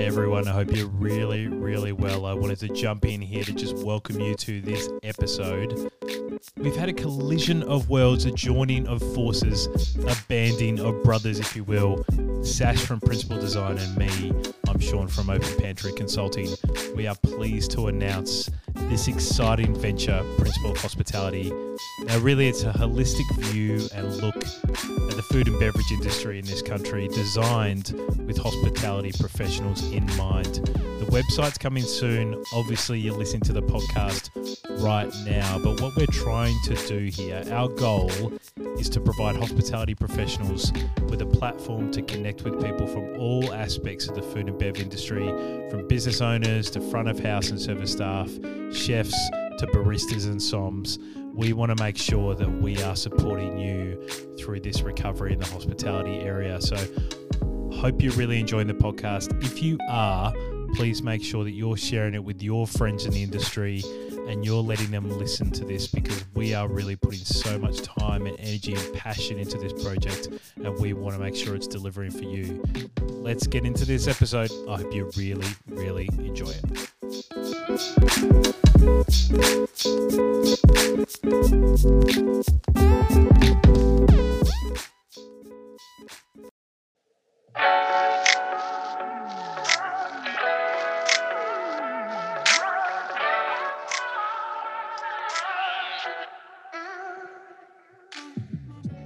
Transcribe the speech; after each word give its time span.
G'day, 0.00 0.06
everyone. 0.06 0.48
I 0.48 0.52
hope 0.52 0.74
you're 0.74 0.88
really, 0.88 1.46
really 1.46 1.92
well. 1.92 2.24
I 2.24 2.32
wanted 2.32 2.58
to 2.60 2.68
jump 2.68 3.04
in 3.04 3.20
here 3.20 3.44
to 3.44 3.52
just 3.52 3.76
welcome 3.76 4.18
you 4.18 4.34
to 4.34 4.62
this 4.62 4.88
episode. 5.02 5.92
We've 6.56 6.74
had 6.74 6.88
a 6.88 6.92
collision 6.94 7.62
of 7.64 7.90
worlds, 7.90 8.24
a 8.24 8.30
joining 8.30 8.88
of 8.88 9.02
forces, 9.14 9.66
a 9.98 10.16
banding 10.26 10.80
of 10.80 11.02
brothers, 11.02 11.38
if 11.38 11.54
you 11.54 11.64
will. 11.64 12.02
Sash 12.42 12.78
from 12.78 12.98
Principal 13.00 13.38
Design 13.38 13.76
and 13.76 13.96
me, 13.98 14.32
I'm 14.68 14.78
Sean 14.78 15.06
from 15.06 15.28
Open 15.28 15.58
Pantry 15.58 15.92
Consulting. 15.92 16.48
We 16.96 17.06
are 17.06 17.16
pleased 17.16 17.70
to 17.72 17.88
announce 17.88 18.48
this 18.88 19.06
exciting 19.06 19.78
venture, 19.78 20.24
Principal 20.38 20.74
Hospitality. 20.76 21.52
Now, 22.04 22.18
really, 22.20 22.48
it's 22.48 22.62
a 22.62 22.72
holistic 22.72 23.30
view 23.36 23.86
and 23.94 24.16
look 24.16 24.42
the 25.20 25.34
food 25.34 25.48
and 25.48 25.60
beverage 25.60 25.92
industry 25.92 26.38
in 26.38 26.44
this 26.46 26.62
country, 26.62 27.06
designed 27.08 27.92
with 28.26 28.38
hospitality 28.38 29.12
professionals 29.20 29.82
in 29.92 30.06
mind. 30.16 30.54
The 30.54 31.06
website's 31.10 31.58
coming 31.58 31.82
soon. 31.82 32.42
Obviously, 32.54 32.98
you're 32.98 33.16
listening 33.16 33.42
to 33.42 33.52
the 33.52 33.62
podcast 33.62 34.30
right 34.82 35.12
now, 35.26 35.58
but 35.58 35.78
what 35.82 35.94
we're 35.94 36.06
trying 36.06 36.56
to 36.64 36.74
do 36.86 37.10
here, 37.12 37.44
our 37.50 37.68
goal 37.68 38.10
is 38.78 38.88
to 38.88 39.00
provide 39.00 39.36
hospitality 39.36 39.94
professionals 39.94 40.72
with 41.08 41.20
a 41.20 41.26
platform 41.26 41.90
to 41.90 42.00
connect 42.00 42.42
with 42.42 42.54
people 42.64 42.86
from 42.86 43.20
all 43.20 43.52
aspects 43.52 44.08
of 44.08 44.14
the 44.14 44.22
food 44.22 44.48
and 44.48 44.58
bev 44.58 44.78
industry, 44.78 45.26
from 45.68 45.86
business 45.86 46.22
owners 46.22 46.70
to 46.70 46.80
front 46.80 47.10
of 47.10 47.18
house 47.18 47.50
and 47.50 47.60
service 47.60 47.92
staff, 47.92 48.30
chefs 48.72 49.30
to 49.58 49.66
baristas 49.74 50.24
and 50.24 50.40
soms. 50.40 50.98
We 51.32 51.52
want 51.52 51.76
to 51.76 51.82
make 51.82 51.96
sure 51.96 52.34
that 52.34 52.48
we 52.48 52.82
are 52.82 52.96
supporting 52.96 53.58
you 53.58 54.06
through 54.38 54.60
this 54.60 54.82
recovery 54.82 55.32
in 55.32 55.38
the 55.38 55.46
hospitality 55.46 56.20
area. 56.20 56.60
So, 56.60 56.76
hope 57.72 58.02
you're 58.02 58.12
really 58.12 58.40
enjoying 58.40 58.66
the 58.66 58.74
podcast. 58.74 59.42
If 59.42 59.62
you 59.62 59.78
are, 59.88 60.32
please 60.74 61.02
make 61.02 61.22
sure 61.22 61.44
that 61.44 61.52
you're 61.52 61.76
sharing 61.76 62.14
it 62.14 62.22
with 62.22 62.42
your 62.42 62.66
friends 62.66 63.06
in 63.06 63.12
the 63.12 63.22
industry 63.22 63.82
and 64.28 64.44
you're 64.44 64.62
letting 64.62 64.90
them 64.90 65.08
listen 65.18 65.50
to 65.50 65.64
this 65.64 65.86
because 65.86 66.24
we 66.34 66.54
are 66.54 66.68
really 66.68 66.96
putting 66.96 67.20
so 67.20 67.58
much 67.58 67.82
time 67.82 68.26
and 68.26 68.38
energy 68.38 68.74
and 68.74 68.94
passion 68.94 69.38
into 69.38 69.58
this 69.58 69.72
project 69.82 70.28
and 70.56 70.78
we 70.78 70.92
want 70.92 71.16
to 71.16 71.20
make 71.20 71.34
sure 71.34 71.54
it's 71.54 71.66
delivering 71.66 72.10
for 72.10 72.24
you. 72.24 72.62
Let's 73.08 73.46
get 73.46 73.64
into 73.64 73.84
this 73.84 74.06
episode. 74.08 74.50
I 74.68 74.76
hope 74.76 74.94
you 74.94 75.10
really, 75.16 75.48
really 75.68 76.08
enjoy 76.18 76.52
it. 76.52 76.90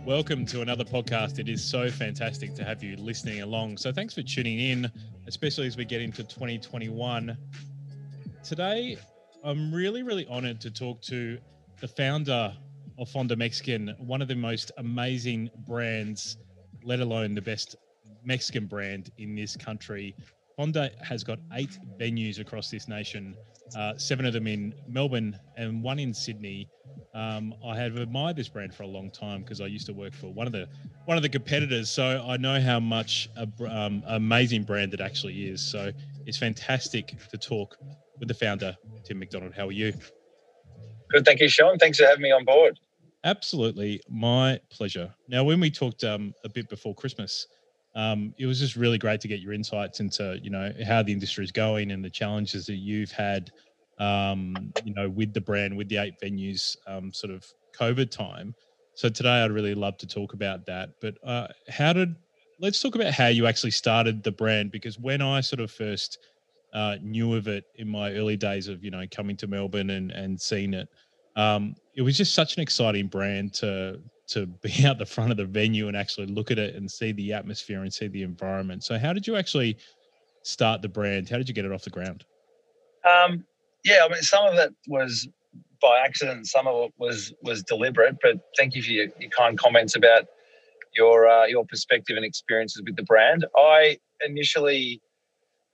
Welcome 0.04 0.44
to 0.46 0.60
another 0.60 0.84
podcast. 0.84 1.38
It 1.38 1.48
is 1.48 1.64
so 1.64 1.88
fantastic 1.88 2.54
to 2.56 2.64
have 2.64 2.84
you 2.84 2.96
listening 2.96 3.40
along. 3.40 3.78
So, 3.78 3.90
thanks 3.90 4.12
for 4.12 4.20
tuning 4.20 4.60
in, 4.60 4.92
especially 5.26 5.66
as 5.66 5.78
we 5.78 5.86
get 5.86 6.02
into 6.02 6.24
2021. 6.24 7.38
Today, 8.42 8.98
I'm 9.42 9.74
really, 9.74 10.02
really 10.02 10.26
honored 10.26 10.60
to 10.60 10.70
talk 10.70 11.00
to 11.02 11.38
the 11.84 11.88
founder 11.88 12.50
of 12.98 13.10
Fonda 13.10 13.36
Mexican, 13.36 13.94
one 13.98 14.22
of 14.22 14.28
the 14.28 14.34
most 14.34 14.72
amazing 14.78 15.50
brands, 15.66 16.38
let 16.82 17.00
alone 17.00 17.34
the 17.34 17.42
best 17.42 17.76
Mexican 18.24 18.64
brand 18.64 19.10
in 19.18 19.34
this 19.34 19.54
country. 19.54 20.16
Fonda 20.56 20.90
has 21.02 21.22
got 21.22 21.38
eight 21.52 21.78
venues 22.00 22.40
across 22.40 22.70
this 22.70 22.88
nation, 22.88 23.36
uh, 23.76 23.98
seven 23.98 24.24
of 24.24 24.32
them 24.32 24.46
in 24.46 24.72
Melbourne 24.88 25.38
and 25.58 25.82
one 25.82 25.98
in 25.98 26.14
Sydney. 26.14 26.70
Um, 27.14 27.52
I 27.62 27.76
have 27.76 27.96
admired 27.96 28.36
this 28.36 28.48
brand 28.48 28.74
for 28.74 28.84
a 28.84 28.86
long 28.86 29.10
time 29.10 29.42
because 29.42 29.60
I 29.60 29.66
used 29.66 29.84
to 29.84 29.92
work 29.92 30.14
for 30.14 30.32
one 30.32 30.46
of 30.46 30.54
the 30.54 30.66
one 31.04 31.18
of 31.18 31.22
the 31.22 31.28
competitors, 31.28 31.90
so 31.90 32.24
I 32.26 32.38
know 32.38 32.62
how 32.62 32.80
much 32.80 33.28
a 33.36 33.46
um, 33.70 34.02
amazing 34.06 34.62
brand 34.62 34.94
it 34.94 35.02
actually 35.02 35.48
is. 35.48 35.60
So 35.60 35.92
it's 36.24 36.38
fantastic 36.38 37.14
to 37.28 37.36
talk 37.36 37.76
with 38.18 38.28
the 38.28 38.34
founder, 38.34 38.74
Tim 39.04 39.18
McDonald. 39.18 39.52
How 39.54 39.68
are 39.68 39.72
you? 39.72 39.92
Good, 41.14 41.24
thank 41.24 41.40
you, 41.40 41.48
Sean. 41.48 41.78
Thanks 41.78 41.98
for 41.98 42.06
having 42.06 42.22
me 42.22 42.32
on 42.32 42.44
board. 42.44 42.78
Absolutely, 43.22 44.02
my 44.10 44.60
pleasure. 44.70 45.14
Now, 45.28 45.44
when 45.44 45.60
we 45.60 45.70
talked 45.70 46.04
um, 46.04 46.34
a 46.44 46.48
bit 46.48 46.68
before 46.68 46.94
Christmas, 46.94 47.46
um, 47.94 48.34
it 48.38 48.46
was 48.46 48.58
just 48.58 48.74
really 48.74 48.98
great 48.98 49.20
to 49.20 49.28
get 49.28 49.38
your 49.40 49.52
insights 49.52 50.00
into 50.00 50.38
you 50.42 50.50
know 50.50 50.72
how 50.84 51.02
the 51.02 51.12
industry 51.12 51.44
is 51.44 51.52
going 51.52 51.92
and 51.92 52.04
the 52.04 52.10
challenges 52.10 52.66
that 52.66 52.74
you've 52.74 53.12
had 53.12 53.52
um, 53.98 54.72
you 54.84 54.94
know, 54.94 55.08
with 55.08 55.32
the 55.32 55.40
brand, 55.40 55.76
with 55.76 55.88
the 55.88 55.98
eight 55.98 56.14
venues, 56.22 56.76
um, 56.86 57.12
sort 57.12 57.32
of 57.32 57.46
COVID 57.78 58.10
time. 58.10 58.54
So 58.94 59.08
today, 59.08 59.42
I'd 59.42 59.52
really 59.52 59.74
love 59.74 59.96
to 59.98 60.06
talk 60.06 60.34
about 60.34 60.66
that. 60.66 60.90
But 61.00 61.16
uh, 61.24 61.48
how 61.68 61.92
did? 61.92 62.14
Let's 62.60 62.80
talk 62.80 62.94
about 62.94 63.12
how 63.12 63.26
you 63.26 63.46
actually 63.46 63.72
started 63.72 64.22
the 64.22 64.30
brand 64.30 64.70
because 64.70 64.98
when 64.98 65.20
I 65.20 65.40
sort 65.40 65.60
of 65.60 65.70
first 65.70 66.18
uh, 66.72 66.96
knew 67.02 67.34
of 67.34 67.48
it 67.48 67.64
in 67.76 67.88
my 67.88 68.12
early 68.12 68.36
days 68.36 68.68
of 68.68 68.84
you 68.84 68.90
know 68.90 69.04
coming 69.10 69.36
to 69.38 69.46
Melbourne 69.46 69.90
and 69.90 70.10
and 70.12 70.40
seeing 70.40 70.74
it, 70.74 70.88
um, 71.36 71.74
it 71.94 72.02
was 72.02 72.16
just 72.16 72.34
such 72.34 72.56
an 72.56 72.62
exciting 72.62 73.06
brand 73.06 73.54
to 73.54 74.00
to 74.28 74.46
be 74.62 74.86
out 74.86 74.98
the 74.98 75.06
front 75.06 75.30
of 75.30 75.36
the 75.36 75.44
venue 75.44 75.88
and 75.88 75.96
actually 75.96 76.26
look 76.26 76.50
at 76.50 76.58
it 76.58 76.74
and 76.74 76.90
see 76.90 77.12
the 77.12 77.32
atmosphere 77.32 77.82
and 77.82 77.92
see 77.92 78.08
the 78.08 78.22
environment. 78.22 78.84
So 78.84 78.98
how 78.98 79.12
did 79.12 79.26
you 79.26 79.36
actually 79.36 79.76
start 80.42 80.82
the 80.82 80.88
brand? 80.88 81.28
How 81.28 81.36
did 81.36 81.48
you 81.48 81.54
get 81.54 81.64
it 81.64 81.72
off 81.72 81.82
the 81.82 81.90
ground? 81.90 82.24
Um, 83.04 83.44
yeah, 83.84 84.00
I 84.04 84.08
mean, 84.08 84.22
some 84.22 84.46
of 84.46 84.54
it 84.54 84.74
was 84.88 85.28
by 85.80 86.02
accident, 86.04 86.46
some 86.46 86.66
of 86.66 86.86
it 86.86 86.92
was 86.98 87.32
was 87.42 87.62
deliberate. 87.62 88.16
But 88.22 88.38
thank 88.56 88.74
you 88.74 88.82
for 88.82 88.90
your, 88.90 89.06
your 89.18 89.30
kind 89.30 89.58
comments 89.58 89.94
about 89.94 90.26
your 90.96 91.28
uh, 91.28 91.46
your 91.46 91.66
perspective 91.66 92.16
and 92.16 92.24
experiences 92.24 92.82
with 92.84 92.96
the 92.96 93.02
brand. 93.02 93.44
I 93.56 93.98
initially 94.26 95.02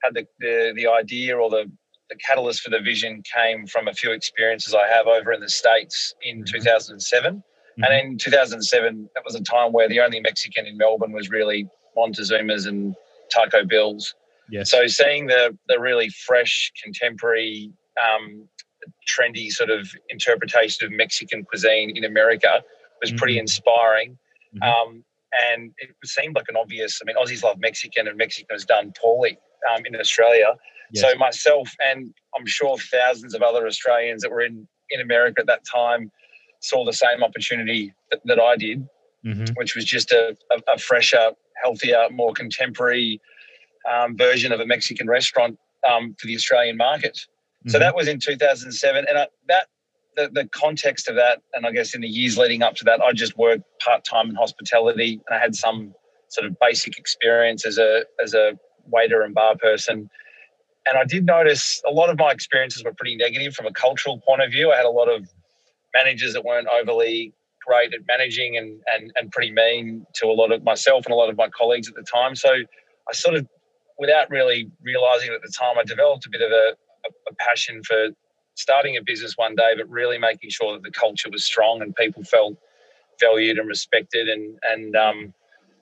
had 0.03 0.13
the 0.13 0.27
the, 0.39 0.73
the 0.75 0.87
idea 0.87 1.37
or 1.37 1.49
the 1.49 1.71
the 2.11 2.17
catalyst 2.17 2.61
for 2.61 2.69
the 2.69 2.79
vision 2.79 3.23
came 3.23 3.65
from 3.65 3.87
a 3.87 3.93
few 3.93 4.11
experiences 4.11 4.75
I 4.75 4.85
have 4.87 5.07
over 5.07 5.31
in 5.31 5.39
the 5.39 5.49
states 5.49 6.13
in 6.21 6.43
2007. 6.43 7.35
Mm-hmm. 7.35 7.83
And 7.83 8.11
in 8.11 8.17
2007, 8.17 9.09
that 9.15 9.23
was 9.23 9.33
a 9.33 9.41
time 9.41 9.71
where 9.71 9.87
the 9.87 10.01
only 10.01 10.19
Mexican 10.19 10.65
in 10.67 10.77
Melbourne 10.77 11.13
was 11.13 11.29
really 11.29 11.69
Montezuma's 11.97 12.65
and 12.65 12.93
Taco 13.33 13.63
Bill's. 13.65 14.13
Yes. 14.49 14.69
So 14.69 14.85
seeing 14.87 15.27
the 15.27 15.57
the 15.69 15.79
really 15.79 16.09
fresh, 16.09 16.71
contemporary 16.83 17.71
um, 18.05 18.47
trendy 19.07 19.49
sort 19.49 19.69
of 19.69 19.89
interpretation 20.09 20.85
of 20.85 20.91
Mexican 20.91 21.45
cuisine 21.45 21.95
in 21.95 22.03
America 22.03 22.61
was 23.01 23.13
pretty 23.13 23.35
Mhm. 23.35 23.41
inspiring. 23.41 24.17
Mhm. 24.55 24.67
Um, 24.67 25.05
and 25.49 25.71
it 25.77 25.95
seemed 26.03 26.35
like 26.35 26.49
an 26.49 26.57
obvious, 26.57 26.99
I 27.01 27.05
mean, 27.05 27.15
Aussies 27.15 27.41
love 27.41 27.57
Mexican 27.59 28.07
and 28.09 28.17
Mexican 28.17 28.53
is 28.53 28.65
done 28.65 28.91
poorly 29.01 29.37
um, 29.69 29.85
in 29.85 29.95
Australia. 29.95 30.57
Yes. 30.91 31.11
So 31.11 31.17
myself 31.17 31.73
and 31.79 32.13
I'm 32.37 32.45
sure 32.45 32.77
thousands 32.77 33.33
of 33.33 33.41
other 33.41 33.65
Australians 33.67 34.21
that 34.21 34.31
were 34.31 34.41
in, 34.41 34.67
in 34.89 35.01
America 35.01 35.41
at 35.41 35.47
that 35.47 35.63
time 35.65 36.11
saw 36.59 36.85
the 36.85 36.93
same 36.93 37.23
opportunity 37.23 37.93
that, 38.09 38.21
that 38.25 38.39
I 38.39 38.55
did, 38.55 38.87
Mhm. 39.25 39.55
which 39.55 39.75
was 39.75 39.85
just 39.85 40.11
a, 40.11 40.35
a, 40.51 40.73
a 40.73 40.77
fresher, 40.77 41.31
healthier, 41.61 42.07
more 42.11 42.33
contemporary 42.33 43.21
um, 43.89 44.17
version 44.17 44.51
of 44.51 44.59
a 44.59 44.65
Mexican 44.65 45.07
restaurant 45.07 45.57
um, 45.87 46.15
for 46.19 46.27
the 46.27 46.35
Australian 46.35 46.77
market. 46.77 47.17
So 47.67 47.77
Mhm. 47.77 47.81
that 47.81 47.95
was 47.95 48.07
in 48.07 48.19
2007, 48.19 49.05
and 49.07 49.17
I, 49.17 49.27
that 49.47 49.67
the, 50.15 50.29
the 50.29 50.45
context 50.49 51.07
of 51.07 51.15
that, 51.15 51.41
and 51.53 51.65
I 51.65 51.71
guess 51.71 51.93
in 51.93 52.01
the 52.01 52.07
years 52.07 52.37
leading 52.37 52.63
up 52.63 52.75
to 52.75 52.83
that, 52.85 52.99
I 53.01 53.11
just 53.13 53.37
worked 53.37 53.63
part 53.79 54.03
time 54.03 54.29
in 54.29 54.35
hospitality, 54.35 55.21
and 55.27 55.37
I 55.37 55.39
had 55.39 55.55
some 55.55 55.93
sort 56.29 56.47
of 56.47 56.57
basic 56.59 56.97
experience 56.97 57.65
as 57.65 57.77
a 57.77 58.05
as 58.23 58.33
a 58.33 58.57
waiter 58.87 59.21
and 59.21 59.33
bar 59.33 59.55
person. 59.55 60.09
And 60.85 60.97
I 60.97 61.05
did 61.05 61.25
notice 61.25 61.81
a 61.87 61.91
lot 61.91 62.09
of 62.09 62.17
my 62.17 62.31
experiences 62.31 62.83
were 62.83 62.93
pretty 62.93 63.15
negative 63.15 63.53
from 63.53 63.67
a 63.67 63.71
cultural 63.71 64.19
point 64.19 64.41
of 64.41 64.51
view. 64.51 64.71
I 64.71 64.77
had 64.77 64.85
a 64.85 64.89
lot 64.89 65.09
of 65.09 65.29
managers 65.93 66.33
that 66.33 66.43
weren't 66.43 66.67
overly 66.67 67.33
great 67.65 67.93
at 67.93 68.01
managing 68.07 68.57
and 68.57 68.81
and 68.87 69.11
and 69.15 69.31
pretty 69.31 69.51
mean 69.51 70.05
to 70.15 70.25
a 70.25 70.33
lot 70.33 70.51
of 70.51 70.63
myself 70.63 71.05
and 71.05 71.13
a 71.13 71.15
lot 71.15 71.29
of 71.29 71.37
my 71.37 71.49
colleagues 71.49 71.87
at 71.87 71.95
the 71.95 72.03
time. 72.03 72.35
So 72.35 72.49
I 72.51 73.13
sort 73.13 73.35
of, 73.35 73.47
without 73.99 74.29
really 74.29 74.69
realizing 74.81 75.31
at 75.31 75.41
the 75.41 75.51
time, 75.51 75.77
I 75.77 75.83
developed 75.83 76.25
a 76.25 76.29
bit 76.29 76.41
of 76.41 76.51
a, 76.51 76.75
a, 77.05 77.09
a 77.29 77.33
passion 77.35 77.83
for 77.83 78.09
starting 78.55 78.97
a 78.97 79.03
business 79.03 79.33
one 79.37 79.55
day, 79.55 79.73
but 79.77 79.87
really 79.89 80.17
making 80.17 80.49
sure 80.49 80.73
that 80.73 80.83
the 80.83 80.91
culture 80.91 81.29
was 81.29 81.43
strong 81.43 81.81
and 81.81 81.95
people 81.95 82.23
felt 82.23 82.57
valued 83.19 83.59
and 83.59 83.67
respected 83.67 84.27
and 84.27 84.57
and 84.63 84.95
um, 84.95 85.33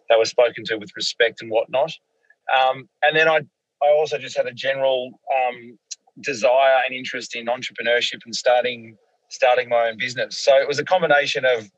they 0.09 0.17
were 0.17 0.25
spoken 0.25 0.65
to 0.65 0.75
with 0.75 0.91
respect 0.95 1.41
and 1.41 1.49
whatnot. 1.49 1.91
Um, 2.57 2.89
and 3.03 3.15
then 3.15 3.29
I 3.29 3.41
I 3.83 3.91
also 3.91 4.17
just 4.17 4.37
had 4.37 4.47
a 4.47 4.53
general 4.53 5.19
um, 5.35 5.77
desire 6.21 6.81
and 6.85 6.93
interest 6.95 7.35
in 7.35 7.45
entrepreneurship 7.45 8.19
and 8.25 8.35
starting 8.35 8.97
starting 9.29 9.69
my 9.69 9.89
own 9.89 9.97
business. 9.97 10.39
So 10.39 10.55
it 10.55 10.67
was 10.67 10.79
a 10.79 10.83
combination 10.83 11.45
of 11.45 11.69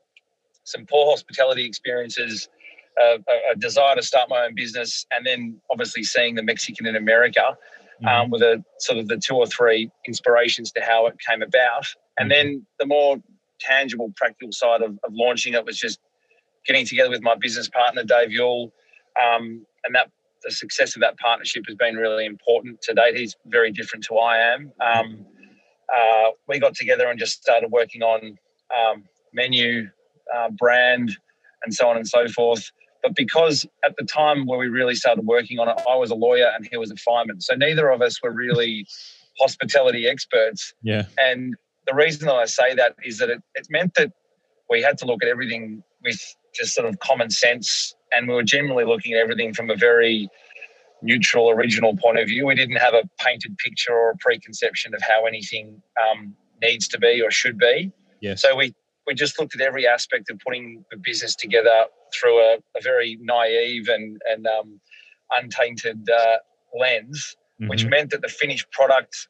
some 0.64 0.86
poor 0.86 1.10
hospitality 1.10 1.66
experiences 1.66 2.48
a, 2.98 3.18
a, 3.52 3.56
desire 3.56 3.96
to 3.96 4.02
start 4.02 4.28
my 4.28 4.44
own 4.44 4.54
business, 4.54 5.06
and 5.12 5.26
then 5.26 5.60
obviously 5.70 6.02
seeing 6.02 6.34
the 6.34 6.42
Mexican 6.42 6.86
in 6.86 6.96
America 6.96 7.56
mm. 8.02 8.08
um, 8.08 8.30
with 8.30 8.42
a 8.42 8.62
sort 8.78 8.98
of 8.98 9.08
the 9.08 9.16
two 9.16 9.34
or 9.34 9.46
three 9.46 9.90
inspirations 10.06 10.72
to 10.72 10.82
how 10.82 11.06
it 11.06 11.14
came 11.26 11.42
about, 11.42 11.86
and 12.18 12.30
mm. 12.30 12.34
then 12.34 12.66
the 12.78 12.86
more 12.86 13.16
tangible, 13.60 14.12
practical 14.16 14.52
side 14.52 14.82
of, 14.82 14.98
of, 15.04 15.12
launching 15.12 15.54
it 15.54 15.64
was 15.64 15.78
just 15.78 16.00
getting 16.66 16.84
together 16.84 17.10
with 17.10 17.22
my 17.22 17.34
business 17.36 17.68
partner 17.68 18.02
Dave 18.02 18.28
Youl, 18.28 18.70
um, 19.22 19.64
and 19.84 19.94
that 19.94 20.10
the 20.44 20.50
success 20.50 20.96
of 20.96 21.00
that 21.00 21.18
partnership 21.18 21.64
has 21.66 21.76
been 21.76 21.96
really 21.96 22.26
important 22.26 22.80
to 22.82 22.94
date. 22.94 23.16
He's 23.16 23.34
very 23.46 23.70
different 23.70 24.04
to 24.06 24.16
I 24.16 24.38
am. 24.38 24.72
Um, 24.80 25.26
uh, 25.94 26.30
we 26.48 26.58
got 26.58 26.74
together 26.74 27.08
and 27.08 27.18
just 27.18 27.42
started 27.42 27.70
working 27.70 28.02
on 28.02 28.38
um, 28.74 29.04
menu, 29.32 29.88
uh, 30.34 30.50
brand, 30.50 31.16
and 31.64 31.74
so 31.74 31.88
on 31.88 31.96
and 31.96 32.06
so 32.06 32.28
forth. 32.28 32.70
But 33.02 33.14
because 33.16 33.66
at 33.84 33.94
the 33.98 34.04
time 34.04 34.46
where 34.46 34.58
we 34.58 34.68
really 34.68 34.94
started 34.94 35.26
working 35.26 35.58
on 35.58 35.68
it, 35.68 35.80
I 35.88 35.96
was 35.96 36.10
a 36.10 36.14
lawyer 36.14 36.50
and 36.54 36.66
he 36.70 36.76
was 36.76 36.90
a 36.90 36.96
fireman. 36.96 37.40
So 37.40 37.54
neither 37.54 37.90
of 37.90 38.00
us 38.00 38.22
were 38.22 38.30
really 38.30 38.86
hospitality 39.40 40.06
experts. 40.06 40.72
Yeah. 40.82 41.06
And 41.18 41.54
the 41.86 41.94
reason 41.94 42.26
that 42.26 42.34
I 42.34 42.44
say 42.46 42.74
that 42.74 42.94
is 43.04 43.18
that 43.18 43.28
it, 43.28 43.42
it 43.54 43.66
meant 43.70 43.94
that 43.94 44.12
we 44.70 44.82
had 44.82 44.98
to 44.98 45.06
look 45.06 45.22
at 45.22 45.28
everything 45.28 45.82
with 46.02 46.20
just 46.54 46.74
sort 46.74 46.86
of 46.86 46.98
common 47.00 47.30
sense. 47.30 47.94
And 48.14 48.28
we 48.28 48.34
were 48.34 48.42
generally 48.42 48.84
looking 48.84 49.14
at 49.14 49.20
everything 49.20 49.54
from 49.54 49.70
a 49.70 49.76
very 49.76 50.28
neutral, 51.02 51.50
original 51.50 51.96
point 51.96 52.18
of 52.18 52.28
view. 52.28 52.46
We 52.46 52.54
didn't 52.54 52.76
have 52.76 52.94
a 52.94 53.02
painted 53.18 53.56
picture 53.58 53.92
or 53.92 54.10
a 54.10 54.16
preconception 54.16 54.94
of 54.94 55.02
how 55.02 55.26
anything 55.26 55.82
um, 56.00 56.34
needs 56.62 56.88
to 56.88 56.98
be 56.98 57.20
or 57.20 57.30
should 57.30 57.58
be. 57.58 57.92
Yeah. 58.20 58.36
So 58.36 58.56
we 58.56 58.74
we 59.06 59.14
just 59.14 59.38
looked 59.38 59.54
at 59.54 59.60
every 59.60 59.86
aspect 59.86 60.30
of 60.30 60.38
putting 60.38 60.84
the 60.90 60.96
business 60.96 61.34
together 61.34 61.86
through 62.14 62.38
a, 62.38 62.58
a 62.76 62.80
very 62.82 63.18
naive 63.20 63.88
and 63.88 64.20
and 64.30 64.46
um, 64.46 64.80
untainted 65.32 66.08
uh, 66.08 66.36
lens, 66.78 67.36
mm-hmm. 67.60 67.68
which 67.68 67.84
meant 67.84 68.10
that 68.10 68.22
the 68.22 68.28
finished 68.28 68.70
product 68.70 69.28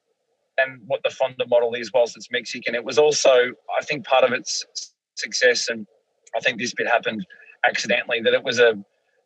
and 0.58 0.82
what 0.86 1.00
the 1.02 1.10
Fonda 1.10 1.46
model 1.46 1.72
is, 1.72 1.90
whilst 1.94 2.16
it's 2.16 2.30
Mexican, 2.30 2.74
it 2.74 2.84
was 2.84 2.98
also 2.98 3.30
I 3.78 3.82
think 3.82 4.04
part 4.04 4.24
of 4.24 4.32
its 4.32 4.64
success, 5.14 5.68
and 5.68 5.86
I 6.36 6.40
think 6.40 6.58
this 6.58 6.74
bit 6.74 6.86
happened 6.86 7.24
accidentally 7.64 8.20
that 8.22 8.34
it 8.34 8.42
was 8.42 8.58
a 8.58 8.72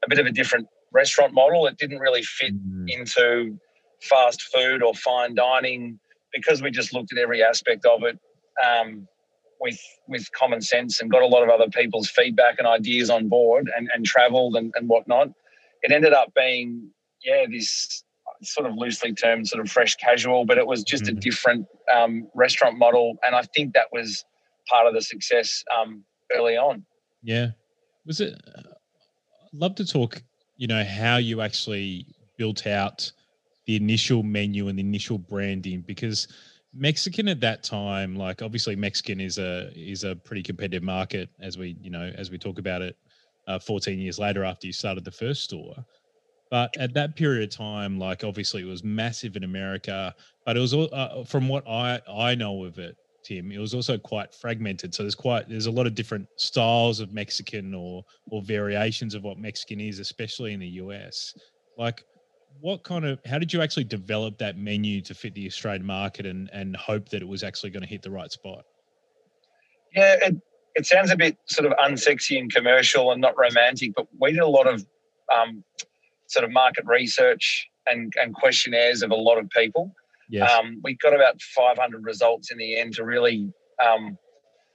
a 0.04 0.08
bit 0.08 0.18
of 0.18 0.26
a 0.26 0.32
different 0.32 0.68
restaurant 0.92 1.32
model. 1.32 1.66
It 1.66 1.78
didn't 1.78 1.98
really 1.98 2.22
fit 2.22 2.54
mm-hmm. 2.54 2.86
into 2.88 3.58
fast 4.02 4.42
food 4.42 4.82
or 4.82 4.94
fine 4.94 5.34
dining 5.34 5.98
because 6.32 6.60
we 6.62 6.70
just 6.70 6.92
looked 6.92 7.12
at 7.12 7.18
every 7.18 7.42
aspect 7.42 7.86
of 7.86 8.02
it. 8.04 8.18
Um, 8.64 9.08
with 9.60 9.80
with 10.08 10.30
common 10.32 10.60
sense 10.60 11.00
and 11.00 11.10
got 11.10 11.22
a 11.22 11.26
lot 11.26 11.42
of 11.42 11.48
other 11.48 11.68
people's 11.70 12.08
feedback 12.08 12.56
and 12.58 12.66
ideas 12.66 13.10
on 13.10 13.28
board 13.28 13.70
and, 13.76 13.88
and 13.94 14.04
traveled 14.04 14.56
and, 14.56 14.72
and 14.76 14.88
whatnot. 14.88 15.28
It 15.82 15.92
ended 15.92 16.12
up 16.12 16.32
being, 16.34 16.90
yeah, 17.24 17.44
this 17.50 18.04
sort 18.42 18.66
of 18.66 18.74
loosely 18.76 19.12
termed 19.12 19.48
sort 19.48 19.64
of 19.64 19.70
fresh 19.70 19.94
casual, 19.96 20.44
but 20.44 20.58
it 20.58 20.66
was 20.66 20.82
just 20.82 21.04
mm-hmm. 21.04 21.16
a 21.16 21.20
different 21.20 21.66
um, 21.94 22.28
restaurant 22.34 22.78
model. 22.78 23.16
And 23.26 23.34
I 23.34 23.42
think 23.54 23.74
that 23.74 23.86
was 23.92 24.24
part 24.68 24.86
of 24.86 24.94
the 24.94 25.00
success 25.00 25.64
um, 25.76 26.04
early 26.34 26.56
on. 26.56 26.84
Yeah. 27.22 27.50
Was 28.06 28.20
it? 28.20 28.40
Love 29.52 29.74
to 29.76 29.84
talk, 29.84 30.22
you 30.56 30.66
know, 30.66 30.84
how 30.84 31.16
you 31.16 31.40
actually 31.40 32.06
built 32.38 32.66
out 32.66 33.10
the 33.66 33.76
initial 33.76 34.22
menu 34.22 34.68
and 34.68 34.78
the 34.78 34.82
initial 34.82 35.18
branding 35.18 35.82
because 35.86 36.28
Mexican 36.72 37.28
at 37.28 37.40
that 37.40 37.64
time, 37.64 38.16
like 38.16 38.42
obviously 38.42 38.76
Mexican 38.76 39.20
is 39.20 39.38
a 39.38 39.70
is 39.74 40.04
a 40.04 40.14
pretty 40.14 40.42
competitive 40.42 40.82
market 40.82 41.30
as 41.40 41.58
we 41.58 41.76
you 41.80 41.90
know 41.90 42.12
as 42.16 42.30
we 42.30 42.38
talk 42.38 42.58
about 42.58 42.82
it, 42.82 42.96
uh, 43.48 43.58
14 43.58 43.98
years 43.98 44.18
later 44.18 44.44
after 44.44 44.66
you 44.66 44.72
started 44.72 45.04
the 45.04 45.10
first 45.10 45.42
store. 45.42 45.74
But 46.50 46.76
at 46.78 46.94
that 46.94 47.16
period 47.16 47.42
of 47.42 47.56
time, 47.56 47.98
like 47.98 48.22
obviously 48.22 48.62
it 48.62 48.66
was 48.66 48.84
massive 48.84 49.36
in 49.36 49.42
America, 49.42 50.14
but 50.44 50.56
it 50.56 50.60
was 50.60 50.74
uh, 50.74 51.24
from 51.26 51.48
what 51.48 51.66
I 51.66 52.00
I 52.08 52.34
know 52.34 52.64
of 52.64 52.78
it, 52.78 52.96
Tim, 53.26 53.50
it 53.50 53.58
was 53.58 53.74
also 53.74 53.98
quite 53.98 54.32
fragmented. 54.32 54.94
So 54.94 55.02
there's 55.02 55.16
quite 55.16 55.48
there's 55.48 55.66
a 55.66 55.70
lot 55.70 55.86
of 55.86 55.94
different 55.96 56.28
styles 56.36 57.00
of 57.00 57.12
Mexican 57.12 57.74
or 57.74 58.04
or 58.30 58.40
variations 58.42 59.14
of 59.14 59.24
what 59.24 59.36
Mexican 59.38 59.80
is, 59.80 59.98
especially 59.98 60.52
in 60.52 60.60
the 60.60 60.68
US. 60.84 61.34
Like 61.76 62.04
what 62.60 62.84
kind 62.84 63.04
of 63.04 63.18
how 63.26 63.38
did 63.38 63.52
you 63.52 63.62
actually 63.62 63.84
develop 63.84 64.38
that 64.38 64.56
menu 64.56 65.00
to 65.02 65.14
fit 65.14 65.34
the 65.34 65.46
Australian 65.46 65.84
market 65.84 66.24
and 66.24 66.48
and 66.52 66.76
hope 66.76 67.08
that 67.08 67.20
it 67.20 67.28
was 67.28 67.42
actually 67.42 67.70
going 67.70 67.82
to 67.82 67.88
hit 67.88 68.02
the 68.02 68.10
right 68.10 68.30
spot? 68.30 68.64
Yeah, 69.92 70.16
it, 70.22 70.36
it 70.76 70.86
sounds 70.86 71.10
a 71.10 71.16
bit 71.16 71.36
sort 71.46 71.66
of 71.66 71.76
unsexy 71.78 72.38
and 72.38 72.52
commercial 72.52 73.10
and 73.10 73.20
not 73.20 73.36
romantic, 73.36 73.92
but 73.96 74.06
we 74.20 74.30
did 74.30 74.40
a 74.40 74.46
lot 74.46 74.68
of 74.68 74.86
um, 75.34 75.64
sort 76.28 76.44
of 76.44 76.52
market 76.52 76.84
research 76.86 77.68
and, 77.86 78.12
and 78.20 78.34
questionnaires 78.34 79.02
of 79.02 79.10
a 79.10 79.16
lot 79.16 79.38
of 79.38 79.48
people. 79.50 79.92
Yes. 80.28 80.50
Um, 80.52 80.80
we 80.82 80.94
got 80.94 81.14
about 81.14 81.40
500 81.40 82.04
results 82.04 82.50
in 82.50 82.58
the 82.58 82.78
end 82.78 82.94
to 82.94 83.04
really 83.04 83.52
um, 83.84 84.18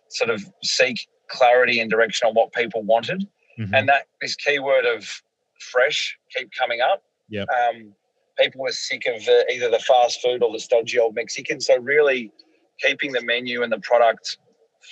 sort 0.10 0.30
of 0.30 0.44
seek 0.64 1.08
clarity 1.28 1.80
and 1.80 1.90
direction 1.90 2.28
on 2.28 2.34
what 2.34 2.54
people 2.54 2.84
wanted. 2.84 3.28
Mm-hmm. 3.60 3.74
And 3.74 3.90
that 3.90 4.08
this 4.22 4.36
keyword 4.36 4.86
of 4.86 5.22
fresh 5.60 6.18
keep 6.36 6.50
coming 6.58 6.82
up. 6.82 7.04
Yeah. 7.30 7.44
Um, 7.44 7.94
people 8.38 8.62
were 8.62 8.72
sick 8.72 9.04
of 9.08 9.24
the, 9.26 9.46
either 9.52 9.70
the 9.70 9.80
fast 9.80 10.22
food 10.22 10.44
or 10.44 10.52
the 10.52 10.60
stodgy 10.60 11.00
old 11.00 11.16
Mexican. 11.16 11.60
So 11.62 11.78
really 11.78 12.32
keeping 12.80 13.12
the 13.12 13.24
menu 13.24 13.64
and 13.64 13.72
the 13.72 13.80
product 13.80 14.38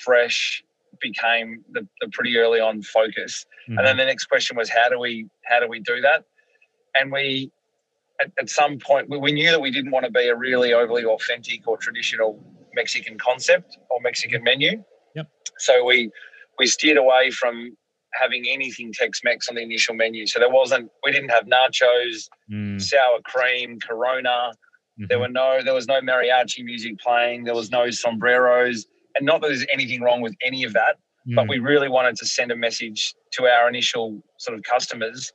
fresh 0.04 0.64
became 1.02 1.64
the, 1.72 1.88
the 2.02 2.10
pretty 2.10 2.38
early 2.38 2.60
on 2.60 2.82
focus. 2.82 3.46
Mm-hmm. 3.64 3.78
And 3.78 3.88
then 3.88 3.98
the 3.98 4.06
next 4.06 4.26
question 4.26 4.58
was 4.58 4.70
how 4.70 4.90
do 4.90 5.00
we 5.00 5.28
how 5.46 5.60
do 5.60 5.68
we 5.68 5.80
do 5.80 6.02
that? 6.02 6.26
And 7.00 7.12
we 7.12 7.52
at, 8.22 8.32
at 8.40 8.50
some 8.50 8.80
point 8.80 9.10
we, 9.10 9.18
we 9.18 9.32
knew 9.32 9.52
that 9.52 9.62
we 9.62 9.72
didn't 9.72 9.92
want 9.92 10.06
to 10.06 10.12
be 10.12 10.28
a 10.28 10.36
really 10.36 10.74
overly 10.74 11.06
authentic 11.06 11.68
or 11.68 11.78
traditional 11.78 12.44
Mexican 12.76 13.18
concept 13.18 13.78
or 13.90 14.00
Mexican 14.02 14.44
menu. 14.44 14.84
Yep. 15.16 15.28
So 15.58 15.86
we 15.86 16.12
we 16.58 16.68
steered 16.68 16.98
away 16.98 17.32
from 17.32 17.76
having 18.14 18.46
anything 18.50 18.92
Tex-Mex 18.92 19.50
on 19.50 19.56
the 19.56 19.62
initial 19.62 19.94
menu. 19.94 20.26
So 20.26 20.40
there 20.40 20.50
wasn't, 20.50 20.90
we 21.04 21.12
didn't 21.12 21.30
have 21.30 21.46
nachos, 21.46 22.28
mm. 22.52 22.82
sour 22.82 23.20
cream, 23.24 23.80
Corona. 23.80 24.52
Mm-hmm. 25.00 25.06
There 25.10 25.20
were 25.20 25.30
no, 25.30 25.60
there 25.64 25.74
was 25.74 25.88
no 25.88 26.02
mariachi 26.02 26.64
music 26.64 27.00
playing. 27.00 27.44
There 27.44 27.54
was 27.54 27.70
no 27.70 27.90
sombreros, 27.90 28.88
and 29.16 29.26
not 29.26 29.42
that 29.42 29.48
there's 29.48 29.66
anything 29.72 30.02
wrong 30.02 30.22
with 30.22 30.36
any 30.44 30.64
of 30.64 30.74
that. 30.74 30.98
Mm. 31.30 31.36
But 31.36 31.48
we 31.48 31.60
really 31.60 31.88
wanted 31.88 32.16
to 32.18 32.26
send 32.26 32.52
a 32.52 32.56
message 32.56 33.14
to 33.34 33.46
our 33.46 33.70
initial 33.70 34.22
sort 34.38 34.58
of 34.58 34.64
customers 34.64 35.32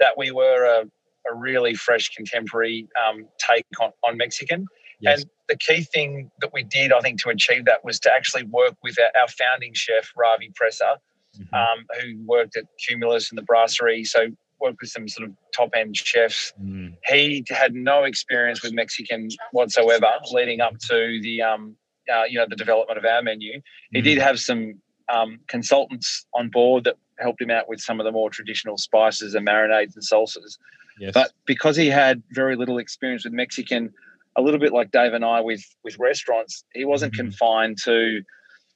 that 0.00 0.18
we 0.18 0.30
were 0.30 0.64
a, 0.64 0.84
a 1.30 1.34
really 1.34 1.74
fresh 1.74 2.08
contemporary 2.10 2.88
um, 3.06 3.26
take 3.38 3.66
on, 3.80 3.90
on 4.06 4.16
Mexican. 4.16 4.66
Yes. 5.00 5.20
And 5.20 5.30
the 5.48 5.56
key 5.56 5.82
thing 5.82 6.30
that 6.40 6.52
we 6.52 6.64
did, 6.64 6.92
I 6.92 7.00
think, 7.00 7.22
to 7.22 7.30
achieve 7.30 7.64
that 7.66 7.84
was 7.84 8.00
to 8.00 8.12
actually 8.12 8.44
work 8.44 8.74
with 8.82 8.96
our, 8.98 9.20
our 9.20 9.28
founding 9.28 9.72
chef, 9.74 10.12
Ravi 10.16 10.50
Presa, 10.50 10.96
mm-hmm. 11.38 11.54
um, 11.54 11.84
who 12.00 12.24
worked 12.26 12.56
at 12.56 12.64
Cumulus 12.86 13.30
and 13.30 13.38
the 13.38 13.42
Brasserie. 13.42 14.04
So 14.04 14.28
worked 14.60 14.78
with 14.80 14.90
some 14.90 15.08
sort 15.08 15.28
of 15.28 15.34
top 15.54 15.70
end 15.74 15.96
chefs. 15.96 16.52
Mm. 16.60 16.96
He 17.06 17.44
had 17.48 17.74
no 17.74 18.04
experience 18.04 18.62
with 18.62 18.72
Mexican 18.72 19.28
whatsoever, 19.52 20.10
leading 20.32 20.60
up 20.60 20.76
to 20.88 21.20
the 21.22 21.42
um, 21.42 21.76
uh, 22.12 22.24
you 22.28 22.38
know 22.38 22.46
the 22.48 22.56
development 22.56 22.98
of 22.98 23.04
our 23.04 23.22
menu. 23.22 23.60
He 23.92 24.00
mm. 24.00 24.04
did 24.04 24.18
have 24.18 24.40
some 24.40 24.80
um, 25.12 25.38
consultants 25.46 26.26
on 26.34 26.48
board 26.48 26.84
that 26.84 26.96
helped 27.18 27.40
him 27.40 27.50
out 27.50 27.68
with 27.68 27.80
some 27.80 28.00
of 28.00 28.04
the 28.04 28.12
more 28.12 28.30
traditional 28.30 28.78
spices 28.78 29.34
and 29.34 29.46
marinades 29.46 29.94
and 29.94 30.04
salsas. 30.04 30.58
Yes. 31.00 31.12
But 31.14 31.32
because 31.46 31.76
he 31.76 31.88
had 31.88 32.22
very 32.32 32.56
little 32.56 32.78
experience 32.78 33.24
with 33.24 33.32
Mexican, 33.32 33.92
a 34.36 34.42
little 34.42 34.60
bit 34.60 34.72
like 34.72 34.90
Dave 34.90 35.14
and 35.14 35.24
I 35.24 35.40
with 35.40 35.64
with 35.84 35.98
restaurants, 35.98 36.64
he 36.74 36.84
wasn't 36.84 37.14
mm. 37.14 37.18
confined 37.18 37.78
to 37.84 38.22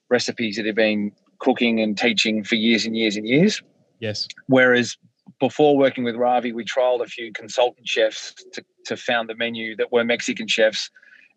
recipes 0.09 0.57
that 0.57 0.65
he'd 0.65 0.75
been 0.75 1.11
cooking 1.39 1.81
and 1.81 1.97
teaching 1.97 2.43
for 2.43 2.55
years 2.55 2.85
and 2.85 2.95
years 2.95 3.15
and 3.15 3.27
years. 3.27 3.61
Yes. 3.99 4.27
Whereas 4.47 4.97
before 5.39 5.77
working 5.77 6.03
with 6.03 6.15
Ravi, 6.15 6.51
we 6.53 6.63
trialed 6.63 7.01
a 7.01 7.07
few 7.07 7.31
consultant 7.33 7.87
chefs 7.87 8.33
to, 8.53 8.63
to 8.85 8.95
found 8.95 9.29
the 9.29 9.35
menu 9.35 9.75
that 9.75 9.91
were 9.91 10.03
Mexican 10.03 10.47
chefs. 10.47 10.89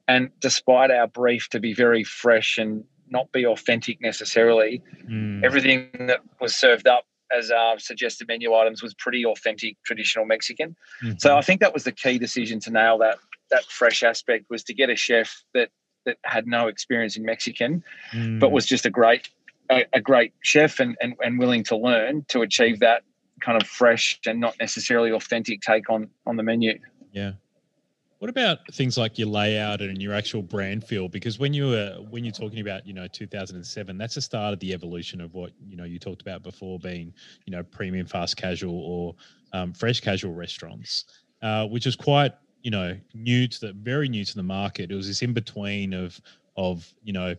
And 0.08 0.30
despite 0.40 0.90
our 0.90 1.08
brief 1.08 1.48
to 1.50 1.60
be 1.60 1.74
very 1.74 2.04
fresh 2.04 2.58
and 2.58 2.84
not 3.08 3.32
be 3.32 3.44
authentic 3.46 4.00
necessarily, 4.00 4.82
mm. 5.08 5.42
everything 5.44 5.90
that 6.06 6.20
was 6.40 6.54
served 6.54 6.86
up 6.86 7.04
as 7.36 7.50
uh, 7.50 7.76
suggested 7.78 8.28
menu 8.28 8.54
items 8.54 8.82
was 8.82 8.94
pretty 8.94 9.24
authentic 9.24 9.76
traditional 9.84 10.24
Mexican. 10.24 10.76
Mm-hmm. 11.02 11.18
So 11.18 11.36
I 11.36 11.42
think 11.42 11.60
that 11.60 11.74
was 11.74 11.84
the 11.84 11.92
key 11.92 12.18
decision 12.18 12.60
to 12.60 12.70
nail 12.70 12.98
that 12.98 13.18
that 13.50 13.64
fresh 13.64 14.02
aspect 14.02 14.46
was 14.50 14.64
to 14.64 14.74
get 14.74 14.90
a 14.90 14.96
chef 14.96 15.42
that 15.54 15.70
that 16.04 16.18
had 16.24 16.46
no 16.46 16.68
experience 16.68 17.16
in 17.16 17.24
Mexican, 17.24 17.82
mm. 18.12 18.38
but 18.38 18.52
was 18.52 18.66
just 18.66 18.86
a 18.86 18.90
great 18.90 19.28
a, 19.70 19.84
a 19.92 20.00
great 20.00 20.32
chef 20.42 20.80
and, 20.80 20.96
and, 21.00 21.14
and 21.20 21.38
willing 21.38 21.64
to 21.64 21.76
learn 21.76 22.24
to 22.28 22.42
achieve 22.42 22.80
that 22.80 23.02
kind 23.40 23.60
of 23.60 23.68
fresh 23.68 24.18
and 24.26 24.40
not 24.40 24.54
necessarily 24.60 25.10
authentic 25.12 25.60
take 25.60 25.90
on 25.90 26.08
on 26.26 26.36
the 26.36 26.42
menu. 26.42 26.78
Yeah. 27.12 27.32
What 28.18 28.30
about 28.30 28.58
things 28.72 28.96
like 28.96 29.18
your 29.18 29.28
layout 29.28 29.82
and 29.82 30.00
your 30.00 30.14
actual 30.14 30.42
brand 30.42 30.84
feel? 30.84 31.06
Because 31.08 31.38
when 31.38 31.52
you 31.52 31.68
were 31.68 31.98
when 32.08 32.24
you're 32.24 32.32
talking 32.32 32.60
about 32.60 32.86
you 32.86 32.94
know 32.94 33.06
2007, 33.06 33.98
that's 33.98 34.14
the 34.14 34.22
start 34.22 34.54
of 34.54 34.60
the 34.60 34.72
evolution 34.72 35.20
of 35.20 35.34
what 35.34 35.52
you 35.68 35.76
know 35.76 35.84
you 35.84 35.98
talked 35.98 36.22
about 36.22 36.42
before 36.42 36.78
being 36.78 37.12
you 37.44 37.50
know 37.50 37.62
premium 37.62 38.06
fast 38.06 38.36
casual 38.38 38.80
or 38.80 39.14
um, 39.52 39.74
fresh 39.74 40.00
casual 40.00 40.32
restaurants, 40.32 41.04
uh, 41.42 41.66
which 41.66 41.86
is 41.86 41.94
quite 41.94 42.32
you 42.62 42.70
know 42.70 42.96
new 43.12 43.46
to 43.46 43.60
the 43.60 43.72
very 43.74 44.08
new 44.08 44.24
to 44.24 44.34
the 44.34 44.42
market. 44.42 44.90
It 44.90 44.94
was 44.94 45.08
this 45.08 45.20
in 45.20 45.34
between 45.34 45.92
of 45.92 46.18
of 46.56 46.90
you 47.02 47.12
know 47.12 47.34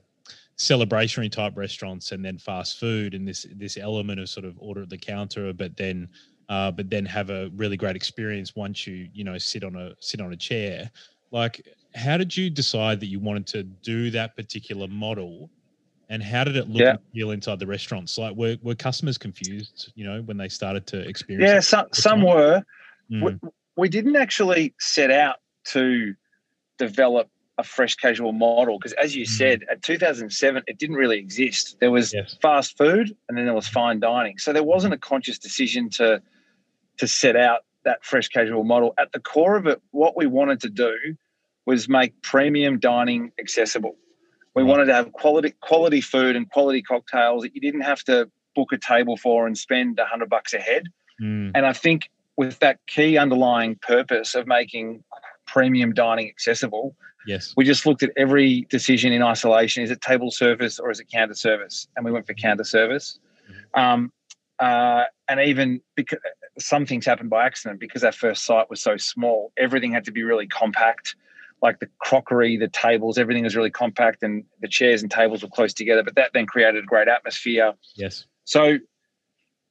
celebratory 0.57 1.31
type 1.31 1.55
restaurants 1.55 2.12
and 2.12 2.24
then 2.24 2.38
fast 2.38 2.79
food 2.79 3.15
and 3.15 3.27
this 3.27 3.48
this 3.55 3.77
element 3.77 4.19
of 4.19 4.29
sort 4.29 4.46
of 4.46 4.55
order 4.60 4.84
at 4.84 4.89
the 4.89 4.98
counter, 4.98 5.53
but 5.53 5.75
then 5.75 6.07
uh, 6.50 6.72
but 6.72 6.89
then 6.89 7.06
have 7.06 7.30
a 7.30 7.50
really 7.56 7.77
great 7.77 7.96
experience 7.96 8.56
once 8.56 8.88
you 8.88 9.10
you 9.13 9.24
know 9.24 9.38
sit 9.38 9.63
on 9.63 9.75
a 9.75 9.94
sit 10.00 10.22
on 10.22 10.34
a 10.34 10.38
chair. 10.38 10.89
Like, 11.32 11.62
how 11.94 12.18
did 12.18 12.36
you 12.36 12.50
decide 12.50 13.00
that 13.01 13.08
you 13.08 13.20
wanted 13.20 13.48
to 13.48 13.63
do 13.63 14.10
that 14.12 14.36
particular 14.36 14.88
model? 14.88 15.50
And 16.10 16.24
how 16.24 16.46
did 16.46 16.56
it 16.56 16.70
look 16.70 16.82
Yeah. 16.82 16.92
and 16.92 17.00
feel 17.13 17.32
inside 17.32 17.60
the 17.60 17.68
restaurants? 17.68 18.18
Like, 18.18 18.34
were, 18.38 18.56
were 18.62 18.75
customers 18.75 19.18
confused, 19.18 19.92
you 19.96 20.06
know, 20.06 20.22
when 20.22 20.38
they 20.38 20.48
started 20.48 20.88
to 20.88 21.00
experience 21.06 21.51
Yeah, 21.51 21.60
some 21.60 21.88
some 21.92 22.22
were. 22.22 22.63
Mm, 23.12 23.39
We, 23.42 23.50
we 23.75 23.89
didn't 23.89 24.16
actually 24.16 24.74
set 24.80 25.12
out 25.12 25.38
to 25.66 26.13
develop 26.77 27.27
a 27.58 27.63
fresh 27.63 27.96
casual 27.96 28.32
model 28.32 28.77
because, 28.80 28.94
as 28.94 29.16
you 29.16 29.25
Mhm. 29.25 29.30
said, 29.38 29.66
at 29.70 29.82
2007, 29.82 30.63
it 30.68 30.77
didn't 30.77 30.96
really 30.96 31.18
exist. 31.20 31.75
There 31.82 31.92
was 31.92 32.13
Yes. 32.13 32.38
fast 32.42 32.77
food 32.77 33.16
and 33.27 33.38
then 33.38 33.46
there 33.46 33.54
was 33.54 33.68
fine 33.68 34.00
dining. 34.00 34.38
So 34.38 34.54
there 34.54 34.63
wasn't 34.63 34.94
a 34.94 34.98
conscious 34.98 35.39
decision 35.39 35.89
to 35.92 36.22
to 36.98 37.08
set 37.08 37.36
out 37.36 37.62
that 37.86 38.04
fresh 38.04 38.27
casual 38.27 38.63
model. 38.63 38.94
At 38.98 39.12
the 39.13 39.20
core 39.20 39.56
of 39.56 39.66
it, 39.68 39.82
what 39.92 40.18
we 40.18 40.27
wanted 40.27 40.60
to 40.62 40.70
do 40.70 40.96
was 41.66 41.88
make 41.88 42.22
premium 42.22 42.80
dining 42.80 43.32
accessible. 43.39 43.96
We 44.56 44.63
wanted 44.63 44.86
to 44.86 44.94
have 44.94 45.12
quality 45.12 45.54
quality 45.62 46.01
food 46.01 46.36
and 46.36 46.50
quality 46.50 46.82
cocktails 46.82 47.44
that 47.44 47.54
you 47.54 47.62
didn't 47.62 47.82
have 47.82 48.04
to 48.06 48.30
book 48.56 48.72
a 48.72 48.77
table 48.77 49.16
for 49.16 49.46
and 49.46 49.56
spend 49.56 50.00
a 50.00 50.06
hundred 50.06 50.30
bucks 50.30 50.54
a 50.54 50.60
head. 50.60 50.88
Mm, 51.22 51.51
And 51.54 51.66
I 51.66 51.74
think 51.74 52.10
with 52.38 52.58
that 52.60 52.80
key 52.88 53.18
underlying 53.18 53.75
purpose 53.75 54.34
of 54.34 54.48
making 54.48 55.04
premium 55.46 55.94
dining 55.94 56.27
accessible, 56.27 56.96
yes. 57.27 57.54
we 57.56 57.66
just 57.66 57.86
looked 57.86 58.01
at 58.01 58.12
every 58.18 58.66
decision 58.70 59.13
in 59.13 59.22
isolation. 59.22 59.84
Is 59.84 59.92
it 59.92 60.01
table 60.01 60.32
service 60.32 60.80
or 60.80 60.89
is 60.89 61.00
it 61.00 61.08
counter 61.12 61.36
service? 61.36 61.88
And 61.96 62.04
we 62.06 62.12
went 62.12 62.25
for 62.25 62.34
counter 62.34 62.63
service. 62.63 63.20
Um, 63.75 64.12
uh, 64.59 65.03
and 65.27 65.39
even 65.39 65.81
because 65.95 66.19
some 66.57 66.85
things 66.85 67.05
happened 67.05 67.29
by 67.29 67.45
accident 67.45 67.79
because 67.79 68.03
our 68.03 68.11
first 68.11 68.45
site 68.45 68.69
was 68.69 68.81
so 68.81 68.97
small, 68.97 69.51
everything 69.57 69.91
had 69.91 70.05
to 70.05 70.11
be 70.11 70.23
really 70.23 70.47
compact. 70.47 71.15
Like 71.61 71.79
the 71.79 71.89
crockery, 71.99 72.55
the 72.55 72.67
tables, 72.67 73.17
everything 73.17 73.43
was 73.43 73.55
really 73.55 73.71
compact, 73.71 74.21
and 74.21 74.43
the 74.61 74.67
chairs 74.67 75.01
and 75.01 75.09
tables 75.09 75.41
were 75.41 75.49
close 75.49 75.73
together. 75.73 76.03
But 76.03 76.13
that 76.13 76.31
then 76.33 76.45
created 76.45 76.83
a 76.83 76.85
great 76.85 77.07
atmosphere. 77.07 77.73
Yes. 77.95 78.25
So 78.43 78.77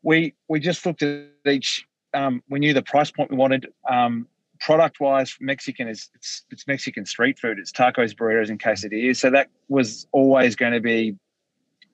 we 0.03 0.35
we 0.49 0.59
just 0.59 0.85
looked 0.85 1.03
at 1.03 1.27
each. 1.49 1.87
Um, 2.13 2.43
we 2.49 2.59
knew 2.59 2.75
the 2.75 2.83
price 2.83 3.13
point 3.13 3.31
we 3.31 3.37
wanted. 3.37 3.69
Um, 3.89 4.27
product 4.59 5.01
wise, 5.01 5.37
Mexican 5.41 5.89
is 5.89 6.11
it's, 6.15 6.45
it's 6.51 6.67
Mexican 6.67 7.07
street 7.07 7.39
food. 7.39 7.59
It's 7.59 7.71
tacos, 7.71 8.15
burritos, 8.17 8.49
and 8.49 8.61
quesadillas. 8.61 9.17
So 9.17 9.31
that 9.31 9.49
was 9.69 10.07
always 10.13 10.57
going 10.57 10.73
to 10.73 10.81
be 10.81 11.17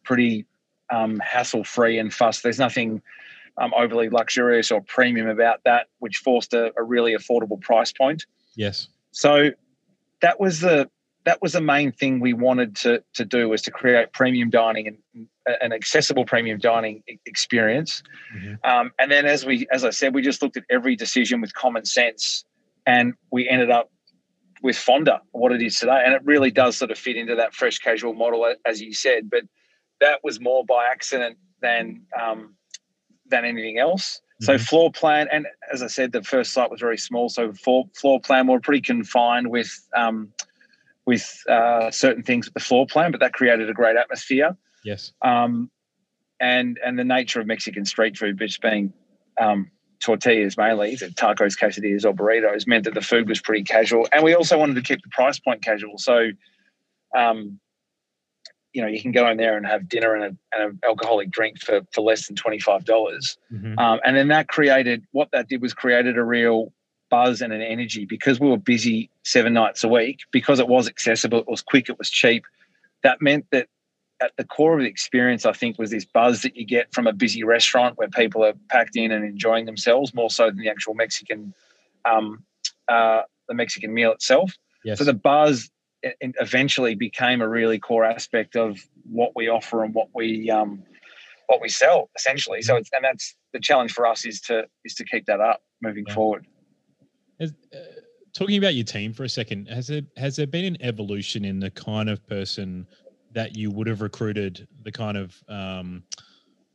pretty 0.04 0.46
um, 0.90 1.18
hassle 1.18 1.64
free 1.64 1.98
and 1.98 2.12
fuss. 2.12 2.42
There's 2.42 2.58
nothing 2.58 3.02
um, 3.58 3.72
overly 3.76 4.08
luxurious 4.08 4.70
or 4.70 4.80
premium 4.80 5.28
about 5.28 5.60
that, 5.64 5.88
which 5.98 6.18
forced 6.18 6.54
a, 6.54 6.72
a 6.78 6.82
really 6.82 7.14
affordable 7.14 7.60
price 7.60 7.92
point. 7.92 8.24
Yes. 8.56 8.88
So 9.10 9.50
that 10.20 10.40
was 10.40 10.60
the 10.60 10.88
that 11.24 11.40
was 11.40 11.52
the 11.52 11.60
main 11.60 11.92
thing 11.92 12.18
we 12.18 12.32
wanted 12.32 12.74
to 12.76 13.02
to 13.14 13.24
do 13.24 13.48
was 13.48 13.62
to 13.62 13.70
create 13.70 14.12
premium 14.12 14.50
dining 14.50 14.88
and 14.88 15.28
an 15.60 15.72
accessible 15.72 16.24
premium 16.24 16.58
dining 16.58 17.02
experience. 17.26 18.02
Mhm. 18.34 18.58
Um, 18.64 18.92
and 18.98 19.10
then 19.10 19.26
as 19.26 19.44
we 19.44 19.66
as 19.70 19.84
I 19.84 19.90
said, 19.90 20.14
we 20.14 20.22
just 20.22 20.42
looked 20.42 20.56
at 20.56 20.64
every 20.70 20.96
decision 20.96 21.40
with 21.40 21.54
common 21.54 21.84
sense, 21.84 22.44
and 22.86 23.14
we 23.30 23.48
ended 23.48 23.70
up 23.70 23.90
with 24.62 24.76
Fonda, 24.76 25.20
what 25.32 25.50
it 25.52 25.60
is 25.60 25.78
today, 25.78 26.02
and 26.04 26.14
it 26.14 26.22
really 26.24 26.50
does 26.50 26.76
sort 26.76 26.90
of 26.92 26.98
fit 26.98 27.16
into 27.16 27.34
that 27.34 27.52
fresh 27.52 27.78
casual 27.78 28.14
model, 28.14 28.54
as 28.64 28.80
you 28.80 28.94
said. 28.94 29.28
But 29.28 29.42
that 30.02 30.20
was 30.22 30.40
more 30.40 30.64
by 30.64 30.86
accident 30.90 31.38
than 31.60 32.02
um, 32.20 32.54
than 33.26 33.44
anything 33.44 33.78
else. 33.78 34.20
So 34.40 34.54
Mhm. 34.54 34.68
floor 34.68 34.92
plan, 34.92 35.28
and 35.30 35.46
as 35.72 35.82
I 35.82 35.86
said, 35.86 36.10
the 36.10 36.22
first 36.22 36.52
site 36.52 36.70
was 36.70 36.80
very 36.80 36.98
small. 36.98 37.28
So 37.28 37.52
floor 37.52 37.84
floor 37.94 38.20
plan, 38.20 38.46
we 38.46 38.52
we're 38.52 38.60
pretty 38.60 38.82
confined 38.82 39.48
with 39.48 39.72
um, 39.96 40.32
with 41.06 41.42
uh, 41.48 41.90
certain 41.90 42.22
things 42.22 42.46
with 42.46 42.54
the 42.54 42.60
floor 42.60 42.86
plan, 42.86 43.10
but 43.12 43.20
that 43.20 43.32
created 43.32 43.70
a 43.70 43.72
great 43.72 43.96
atmosphere. 43.96 44.56
Yes. 44.84 45.12
Um, 45.22 45.70
and 46.40 46.78
and 46.84 46.98
the 46.98 47.04
nature 47.04 47.40
of 47.40 47.46
Mexican 47.46 47.84
street 47.84 48.16
food, 48.18 48.40
which 48.40 48.60
being 48.60 48.92
um, 49.40 49.70
tortillas 50.00 50.56
mainly, 50.56 50.96
so 50.96 51.08
tacos, 51.10 51.56
quesadillas, 51.56 52.04
or 52.04 52.12
burritos, 52.12 52.66
meant 52.66 52.84
that 52.84 52.94
the 52.94 53.00
food 53.00 53.28
was 53.28 53.40
pretty 53.40 53.62
casual. 53.62 54.08
And 54.12 54.24
we 54.24 54.34
also 54.34 54.58
wanted 54.58 54.74
to 54.74 54.82
keep 54.82 55.02
the 55.02 55.08
price 55.10 55.38
point 55.38 55.62
casual. 55.62 55.98
So, 55.98 56.30
um, 57.16 57.60
you 58.72 58.80
know, 58.82 58.88
you 58.88 59.00
can 59.02 59.12
go 59.12 59.28
in 59.30 59.36
there 59.36 59.56
and 59.56 59.66
have 59.66 59.88
dinner 59.88 60.14
and, 60.14 60.24
a, 60.24 60.56
and 60.56 60.70
an 60.70 60.78
alcoholic 60.86 61.30
drink 61.30 61.60
for, 61.60 61.82
for 61.92 62.00
less 62.00 62.26
than 62.26 62.36
twenty 62.36 62.58
five 62.58 62.84
dollars. 62.84 63.36
Mhm. 63.52 63.78
Um, 63.78 64.00
and 64.04 64.16
then 64.16 64.28
that 64.28 64.48
created 64.48 65.04
what 65.12 65.30
that 65.32 65.48
did 65.48 65.60
was 65.60 65.74
created 65.74 66.16
a 66.16 66.24
real 66.24 66.72
buzz 67.10 67.42
and 67.42 67.52
an 67.52 67.60
energy 67.60 68.06
because 68.06 68.40
we 68.40 68.48
were 68.48 68.56
busy 68.56 69.10
seven 69.24 69.52
nights 69.52 69.84
a 69.84 69.88
week, 69.88 70.20
because 70.30 70.58
it 70.58 70.68
was 70.68 70.88
accessible, 70.88 71.40
it 71.40 71.48
was 71.48 71.60
quick, 71.60 71.90
it 71.90 71.98
was 71.98 72.08
cheap. 72.08 72.44
That 73.02 73.20
meant 73.20 73.44
that 73.50 73.66
at 74.22 74.32
the 74.38 74.44
core 74.44 74.74
of 74.74 74.80
the 74.80 74.86
experience, 74.86 75.44
I 75.44 75.52
think, 75.52 75.78
was 75.78 75.90
this 75.90 76.04
buzz 76.04 76.42
that 76.42 76.56
you 76.56 76.64
get 76.64 76.94
from 76.94 77.06
a 77.08 77.12
busy 77.12 77.42
restaurant 77.42 77.98
where 77.98 78.08
people 78.08 78.44
are 78.44 78.54
packed 78.70 78.96
in 78.96 79.10
and 79.10 79.24
enjoying 79.24 79.66
themselves 79.66 80.14
more 80.14 80.30
so 80.30 80.46
than 80.46 80.58
the 80.58 80.70
actual 80.70 80.94
Mexican, 80.94 81.52
um, 82.04 82.44
uh, 82.88 83.22
the 83.48 83.54
Mexican 83.54 83.92
meal 83.92 84.12
itself. 84.12 84.54
Yes. 84.84 84.98
So 84.98 85.04
the 85.04 85.12
buzz 85.12 85.71
e- 86.04 86.32
eventually 86.40 86.94
became 86.94 87.40
a 87.40 87.48
really 87.48 87.78
core 87.78 88.04
aspect 88.04 88.56
of 88.56 88.78
what 89.10 89.32
we 89.34 89.48
offer 89.48 89.84
and 89.84 89.94
what 89.94 90.08
we 90.14 90.50
um, 90.50 90.82
what 91.46 91.60
we 91.60 91.68
sell 91.68 92.10
essentially. 92.16 92.62
So 92.62 92.76
it's 92.76 92.90
and 92.92 93.04
that's 93.04 93.36
the 93.52 93.60
challenge 93.60 93.92
for 93.92 94.06
us 94.06 94.24
is 94.24 94.40
to 94.42 94.64
is 94.84 94.94
to 94.94 95.04
keep 95.04 95.26
that 95.26 95.40
up 95.40 95.62
moving 95.80 96.04
Yeah. 96.06 96.14
forward. 96.14 96.46
Uh, 97.40 97.46
talking 98.32 98.56
about 98.58 98.74
your 98.74 98.84
team 98.84 99.12
for 99.12 99.24
a 99.24 99.28
second, 99.28 99.68
has 99.68 99.86
there 99.86 100.02
has 100.16 100.36
there 100.36 100.46
been 100.46 100.64
an 100.64 100.76
evolution 100.80 101.44
in 101.44 101.60
the 101.60 101.70
kind 101.70 102.08
of 102.08 102.26
person 102.26 102.86
that 103.32 103.56
you 103.56 103.70
would 103.70 103.86
have 103.86 104.00
recruited, 104.02 104.68
the 104.82 104.92
kind 104.92 105.16
of 105.16 105.42
um, 105.48 106.02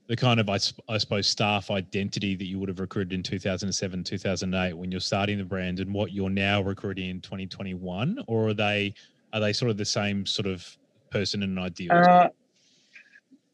the 0.07 0.15
kind 0.15 0.39
of 0.39 0.50
I, 0.50 0.57
I 0.89 0.98
suppose 0.98 1.27
staff 1.27 1.69
identity 1.69 2.36
that 2.36 2.46
you 2.46 2.60
would 2.60 2.69
have 2.69 2.79
recruited 2.79 3.13
in 3.13 3.24
2007 3.24 4.03
2008 4.03 4.74
when 4.74 4.91
you're 4.91 5.01
starting 5.01 5.38
the 5.38 5.43
brand 5.43 5.79
and 5.79 5.93
what 5.93 6.12
you're 6.13 6.29
now 6.29 6.62
recruiting 6.62 7.10
in 7.10 7.22
2021 7.22 8.24
or 8.27 8.50
are 8.50 8.53
they 8.53 8.93
are 9.38 9.39
they 9.39 9.53
sort 9.53 9.70
of 9.70 9.77
the 9.77 9.86
same 9.86 10.25
sort 10.25 10.48
of 10.48 10.77
person 11.12 11.44
and 11.44 11.60
ideals 11.60 12.08
Uh, 12.08 12.29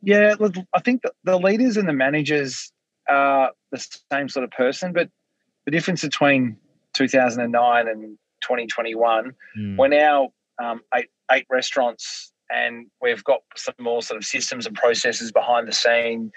yeah, 0.01 0.35
look, 0.39 0.55
I 0.73 0.79
think 0.79 1.01
the, 1.01 1.11
the 1.23 1.37
leaders 1.37 1.77
and 1.77 1.87
the 1.87 1.93
managers 1.93 2.71
are 3.09 3.51
the 3.71 3.85
same 4.11 4.29
sort 4.29 4.43
of 4.43 4.51
person, 4.51 4.93
but 4.93 5.09
the 5.65 5.71
difference 5.71 6.01
between 6.01 6.57
2009 6.93 7.87
and 7.87 8.17
2021 8.41 9.33
Mm, 9.57 9.77
we're 9.77 9.87
now 9.87 10.33
um, 10.61 10.81
eight 10.93 11.09
eight 11.31 11.45
restaurants, 11.49 12.33
and 12.49 12.87
we've 13.01 13.23
got 13.23 13.41
some 13.55 13.75
more 13.79 14.01
sort 14.01 14.17
of 14.17 14.25
systems 14.25 14.65
and 14.65 14.75
processes 14.75 15.31
behind 15.31 15.67
the 15.67 15.71
scene. 15.71 16.31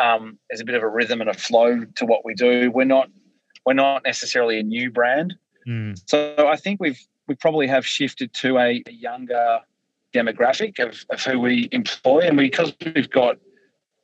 Um, 0.00 0.38
there's 0.48 0.60
a 0.60 0.64
bit 0.64 0.74
of 0.74 0.82
a 0.82 0.88
rhythm 0.88 1.20
and 1.20 1.28
a 1.28 1.34
flow 1.34 1.84
to 1.96 2.06
what 2.06 2.24
we 2.24 2.34
do. 2.34 2.70
We're 2.70 2.84
not 2.84 3.08
we're 3.66 3.74
not 3.74 4.02
necessarily 4.04 4.58
a 4.58 4.62
new 4.62 4.90
brand, 4.90 5.34
mm, 5.68 6.00
so 6.06 6.48
I 6.48 6.56
think 6.56 6.80
we've 6.80 7.00
we 7.28 7.34
probably 7.34 7.66
have 7.66 7.86
shifted 7.86 8.32
to 8.34 8.58
a, 8.58 8.82
younger 8.88 9.60
demographic 10.14 10.78
of, 10.78 11.04
of 11.10 11.22
who 11.24 11.40
we 11.40 11.68
employ, 11.72 12.20
and 12.20 12.36
because 12.36 12.74
we've 12.94 13.10
got 13.10 13.38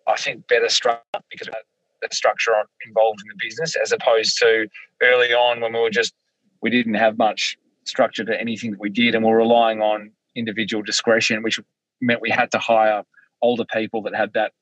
I 0.07 0.17
think 0.17 0.47
better 0.49 0.69
structure 0.69 1.03
because 1.31 1.49
of 1.49 1.55
the 2.01 2.09
structure 2.15 2.53
involved 2.87 3.21
in 3.21 3.29
the 3.29 3.47
business 3.47 3.77
as 3.77 3.93
opposed 3.93 4.39
to 4.39 4.69
early 5.03 5.35
on 5.35 5.61
when 5.61 5.73
we 5.73 5.81
were 5.81 5.91
just 5.91 6.15
we 6.63 6.71
didn't 6.71 6.95
have 6.95 7.19
much 7.19 7.57
structure 7.85 8.25
to 8.25 8.41
anything 8.41 8.71
that 8.73 8.81
we 8.81 8.91
did, 8.91 9.15
and 9.15 9.25
we're 9.25 9.37
relying 9.37 9.81
on 9.81 10.11
individual 10.37 10.83
discretion, 10.83 11.43
which 11.43 11.59
meant 12.01 12.21
we 12.21 12.31
had 12.31 12.51
to 12.53 12.59
hire 12.59 13.03
older 13.43 13.65
people 13.65 14.03
that 14.03 14.15
had 14.15 14.33
that, 14.35 14.53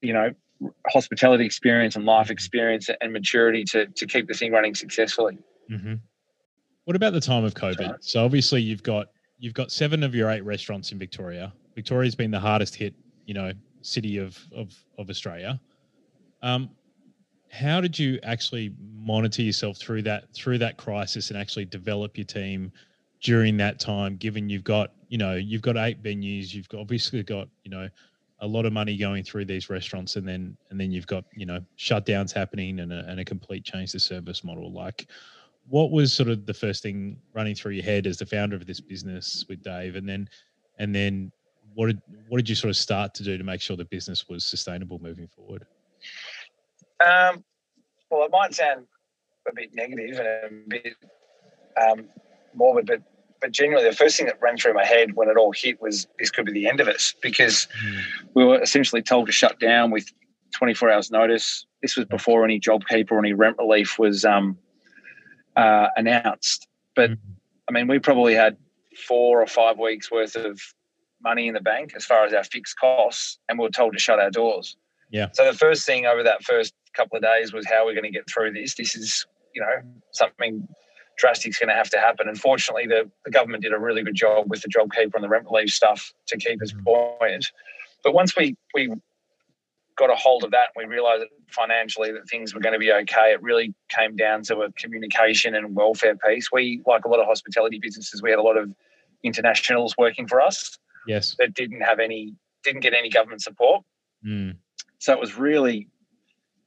you 0.00 0.12
know, 0.12 0.30
hospitality 0.88 1.44
experience 1.44 1.96
and 1.96 2.04
life 2.04 2.30
experience 2.30 2.88
and 3.00 3.12
maturity 3.12 3.64
to 3.64 3.86
to 3.86 4.06
keep 4.06 4.26
the 4.28 4.34
thing 4.34 4.52
running 4.52 4.74
successfully. 4.74 5.38
mhm. 5.70 6.00
What 6.86 6.96
about 6.96 7.12
the 7.12 7.20
time 7.20 7.44
of 7.44 7.54
covid 7.54 7.90
Right. 7.90 8.04
so 8.04 8.24
obviously 8.24 8.62
you've 8.62 8.82
got 8.82 9.08
you've 9.38 9.54
got 9.54 9.70
seven 9.70 10.02
of 10.02 10.14
your 10.14 10.30
eight 10.30 10.44
restaurants 10.44 10.90
in 10.92 10.98
victoria 10.98 11.52
victoria's 11.74 12.14
been 12.14 12.30
the 12.30 12.40
hardest 12.40 12.74
hit 12.74 12.94
you 13.26 13.34
know 13.34 13.52
city 13.82 14.18
of 14.18 14.38
of, 14.54 14.74
of 14.98 15.10
australia 15.10 15.60
um, 16.42 16.70
how 17.50 17.80
did 17.80 17.98
you 17.98 18.18
actually 18.22 18.74
monitor 18.94 19.42
yourself 19.42 19.78
through 19.78 20.02
that 20.02 20.32
through 20.34 20.58
that 20.58 20.76
crisis 20.76 21.30
and 21.30 21.38
actually 21.38 21.64
develop 21.64 22.16
your 22.16 22.24
team 22.24 22.72
during 23.22 23.56
that 23.56 23.78
time? 23.80 24.16
Given 24.16 24.48
you've 24.48 24.64
got 24.64 24.92
you 25.08 25.18
know 25.18 25.34
you've 25.34 25.62
got 25.62 25.76
eight 25.76 26.02
venues, 26.02 26.52
you've 26.52 26.68
got, 26.68 26.80
obviously 26.80 27.22
got 27.22 27.48
you 27.64 27.70
know 27.70 27.88
a 28.40 28.46
lot 28.46 28.66
of 28.66 28.72
money 28.72 28.96
going 28.96 29.24
through 29.24 29.46
these 29.46 29.70
restaurants, 29.70 30.16
and 30.16 30.28
then 30.28 30.56
and 30.70 30.78
then 30.78 30.90
you've 30.90 31.06
got 31.06 31.24
you 31.34 31.46
know 31.46 31.60
shutdowns 31.78 32.32
happening 32.32 32.80
and 32.80 32.92
a, 32.92 33.04
and 33.08 33.20
a 33.20 33.24
complete 33.24 33.64
change 33.64 33.92
to 33.92 34.00
service 34.00 34.44
model. 34.44 34.72
Like, 34.72 35.06
what 35.68 35.90
was 35.90 36.12
sort 36.12 36.28
of 36.28 36.46
the 36.46 36.54
first 36.54 36.82
thing 36.82 37.18
running 37.34 37.54
through 37.54 37.72
your 37.72 37.84
head 37.84 38.06
as 38.06 38.18
the 38.18 38.26
founder 38.26 38.56
of 38.56 38.66
this 38.66 38.80
business 38.80 39.44
with 39.48 39.62
Dave, 39.62 39.96
and 39.96 40.08
then 40.08 40.28
and 40.78 40.94
then 40.94 41.32
what 41.74 41.86
did 41.86 42.00
what 42.28 42.38
did 42.38 42.48
you 42.48 42.54
sort 42.54 42.70
of 42.70 42.76
start 42.76 43.14
to 43.14 43.22
do 43.22 43.36
to 43.36 43.44
make 43.44 43.60
sure 43.60 43.76
the 43.76 43.84
business 43.84 44.28
was 44.28 44.44
sustainable 44.44 44.98
moving 45.00 45.28
forward? 45.28 45.66
Um, 47.04 47.44
well, 48.10 48.24
it 48.24 48.30
might 48.30 48.54
sound 48.54 48.86
a 49.48 49.54
bit 49.54 49.74
negative 49.74 50.18
and 50.18 50.26
a 50.26 50.68
bit 50.68 50.94
um, 51.80 52.06
morbid, 52.54 52.86
but 52.86 53.02
but 53.40 53.52
genuinely, 53.52 53.88
the 53.88 53.96
first 53.96 54.16
thing 54.16 54.26
that 54.26 54.40
ran 54.40 54.56
through 54.56 54.74
my 54.74 54.84
head 54.84 55.14
when 55.14 55.28
it 55.28 55.36
all 55.36 55.52
hit 55.52 55.80
was 55.80 56.06
this 56.18 56.30
could 56.30 56.46
be 56.46 56.52
the 56.52 56.66
end 56.66 56.80
of 56.80 56.88
us 56.88 57.14
because 57.20 57.68
mm. 57.84 58.02
we 58.34 58.44
were 58.44 58.60
essentially 58.62 59.02
told 59.02 59.26
to 59.26 59.32
shut 59.32 59.60
down 59.60 59.90
with 59.90 60.10
24 60.54 60.90
hours 60.90 61.10
notice. 61.10 61.66
This 61.82 61.96
was 61.96 62.06
before 62.06 62.44
any 62.44 62.58
JobKeeper 62.58 63.12
or 63.12 63.18
any 63.18 63.34
rent 63.34 63.56
relief 63.58 63.98
was 63.98 64.24
um, 64.24 64.56
uh, 65.56 65.88
announced. 65.96 66.68
But 66.94 67.10
mm. 67.10 67.18
I 67.68 67.72
mean, 67.72 67.88
we 67.88 67.98
probably 67.98 68.34
had 68.34 68.56
four 69.08 69.42
or 69.42 69.46
five 69.46 69.78
weeks 69.78 70.10
worth 70.10 70.36
of 70.36 70.60
money 71.22 71.48
in 71.48 71.54
the 71.54 71.60
bank 71.60 71.92
as 71.96 72.04
far 72.04 72.24
as 72.24 72.32
our 72.32 72.44
fixed 72.44 72.78
costs, 72.78 73.38
and 73.48 73.58
we 73.58 73.64
were 73.64 73.70
told 73.70 73.92
to 73.92 73.98
shut 73.98 74.18
our 74.18 74.30
doors. 74.30 74.76
Yeah. 75.10 75.28
So 75.32 75.44
the 75.44 75.56
first 75.56 75.86
thing 75.86 76.06
over 76.06 76.22
that 76.22 76.42
first 76.42 76.74
couple 76.94 77.16
of 77.16 77.22
days 77.22 77.52
was 77.52 77.66
how 77.66 77.84
we're 77.84 77.94
going 77.94 78.04
to 78.04 78.10
get 78.10 78.28
through 78.28 78.52
this. 78.52 78.74
This 78.74 78.96
is, 78.96 79.26
you 79.54 79.60
know, 79.60 79.82
something 80.12 80.66
drastic 81.16 81.50
is 81.50 81.58
going 81.58 81.68
to 81.68 81.74
have 81.74 81.90
to 81.90 81.98
happen. 81.98 82.28
Unfortunately, 82.28 82.86
the, 82.86 83.10
the 83.24 83.30
government 83.30 83.62
did 83.62 83.72
a 83.72 83.78
really 83.78 84.02
good 84.02 84.14
job 84.14 84.50
with 84.50 84.62
the 84.62 84.68
JobKeeper 84.68 85.14
and 85.14 85.24
the 85.24 85.28
rent 85.28 85.46
relief 85.50 85.70
stuff 85.70 86.12
to 86.26 86.36
keep 86.36 86.60
us 86.62 86.72
mm-hmm. 86.72 86.82
buoyant. 86.84 87.46
But 88.02 88.14
once 88.14 88.36
we 88.36 88.56
we 88.74 88.92
got 89.96 90.10
a 90.10 90.14
hold 90.14 90.44
of 90.44 90.50
that, 90.52 90.68
and 90.74 90.88
we 90.88 90.94
realised 90.94 91.22
that 91.22 91.28
financially 91.50 92.12
that 92.12 92.28
things 92.28 92.54
were 92.54 92.60
going 92.60 92.74
to 92.74 92.78
be 92.78 92.92
okay. 92.92 93.32
It 93.32 93.42
really 93.42 93.74
came 93.88 94.16
down 94.16 94.42
to 94.44 94.60
a 94.60 94.72
communication 94.72 95.54
and 95.54 95.74
welfare 95.74 96.16
piece. 96.16 96.50
We, 96.52 96.82
like 96.86 97.04
a 97.04 97.08
lot 97.08 97.20
of 97.20 97.26
hospitality 97.26 97.78
businesses, 97.80 98.22
we 98.22 98.30
had 98.30 98.38
a 98.38 98.42
lot 98.42 98.56
of 98.56 98.72
internationals 99.22 99.94
working 99.96 100.26
for 100.26 100.40
us. 100.40 100.78
Yes, 101.06 101.36
that 101.38 101.54
didn't 101.54 101.80
have 101.80 101.98
any, 101.98 102.34
didn't 102.62 102.80
get 102.80 102.94
any 102.94 103.10
government 103.10 103.42
support. 103.42 103.84
Mm. 104.26 104.56
So 104.98 105.12
it 105.12 105.20
was 105.20 105.36
really, 105.36 105.88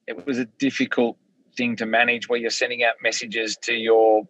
it 0.07 0.25
was 0.25 0.37
a 0.37 0.45
difficult 0.45 1.17
thing 1.55 1.75
to 1.77 1.85
manage 1.85 2.29
where 2.29 2.39
you're 2.39 2.49
sending 2.49 2.83
out 2.83 2.95
messages 3.01 3.57
to 3.63 3.73
your 3.73 4.23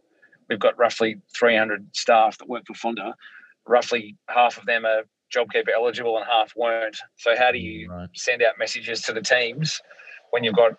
we've 0.49 0.59
got 0.59 0.77
roughly 0.77 1.21
300 1.37 1.95
staff 1.95 2.37
that 2.39 2.49
work 2.49 2.63
for 2.67 2.73
Fonda. 2.73 3.15
Roughly 3.67 4.17
half 4.27 4.57
of 4.57 4.65
them 4.65 4.85
are 4.85 5.03
JobKeeper 5.36 5.69
eligible 5.74 6.17
and 6.17 6.25
half 6.25 6.53
weren't. 6.55 6.98
So 7.17 7.36
how 7.38 7.51
do 7.51 7.57
you 7.57 7.89
right. 7.89 8.09
send 8.13 8.41
out 8.41 8.57
messages 8.57 9.01
to 9.03 9.13
the 9.13 9.21
teams 9.21 9.81
when 10.31 10.43
you've 10.43 10.55
got 10.55 10.74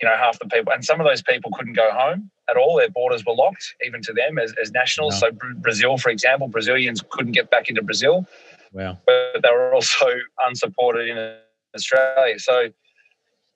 you 0.00 0.08
know 0.08 0.16
half 0.16 0.38
the 0.38 0.46
people 0.46 0.72
and 0.72 0.84
some 0.84 1.00
of 1.00 1.06
those 1.06 1.22
people 1.22 1.50
couldn't 1.52 1.72
go 1.72 1.90
home 1.90 2.30
at 2.50 2.56
all 2.58 2.76
their 2.76 2.90
borders 2.90 3.24
were 3.24 3.32
locked 3.32 3.74
even 3.86 4.02
to 4.02 4.12
them 4.12 4.38
as, 4.38 4.52
as 4.60 4.70
nationals 4.70 5.14
wow. 5.22 5.30
so 5.30 5.54
brazil 5.56 5.96
for 5.96 6.10
example 6.10 6.48
brazilians 6.48 7.02
couldn't 7.08 7.32
get 7.32 7.50
back 7.50 7.70
into 7.70 7.82
brazil 7.82 8.26
wow 8.72 8.98
but 9.06 9.40
they 9.42 9.50
were 9.50 9.72
also 9.72 10.06
unsupported 10.46 11.08
in 11.08 11.36
australia 11.74 12.38
so 12.38 12.68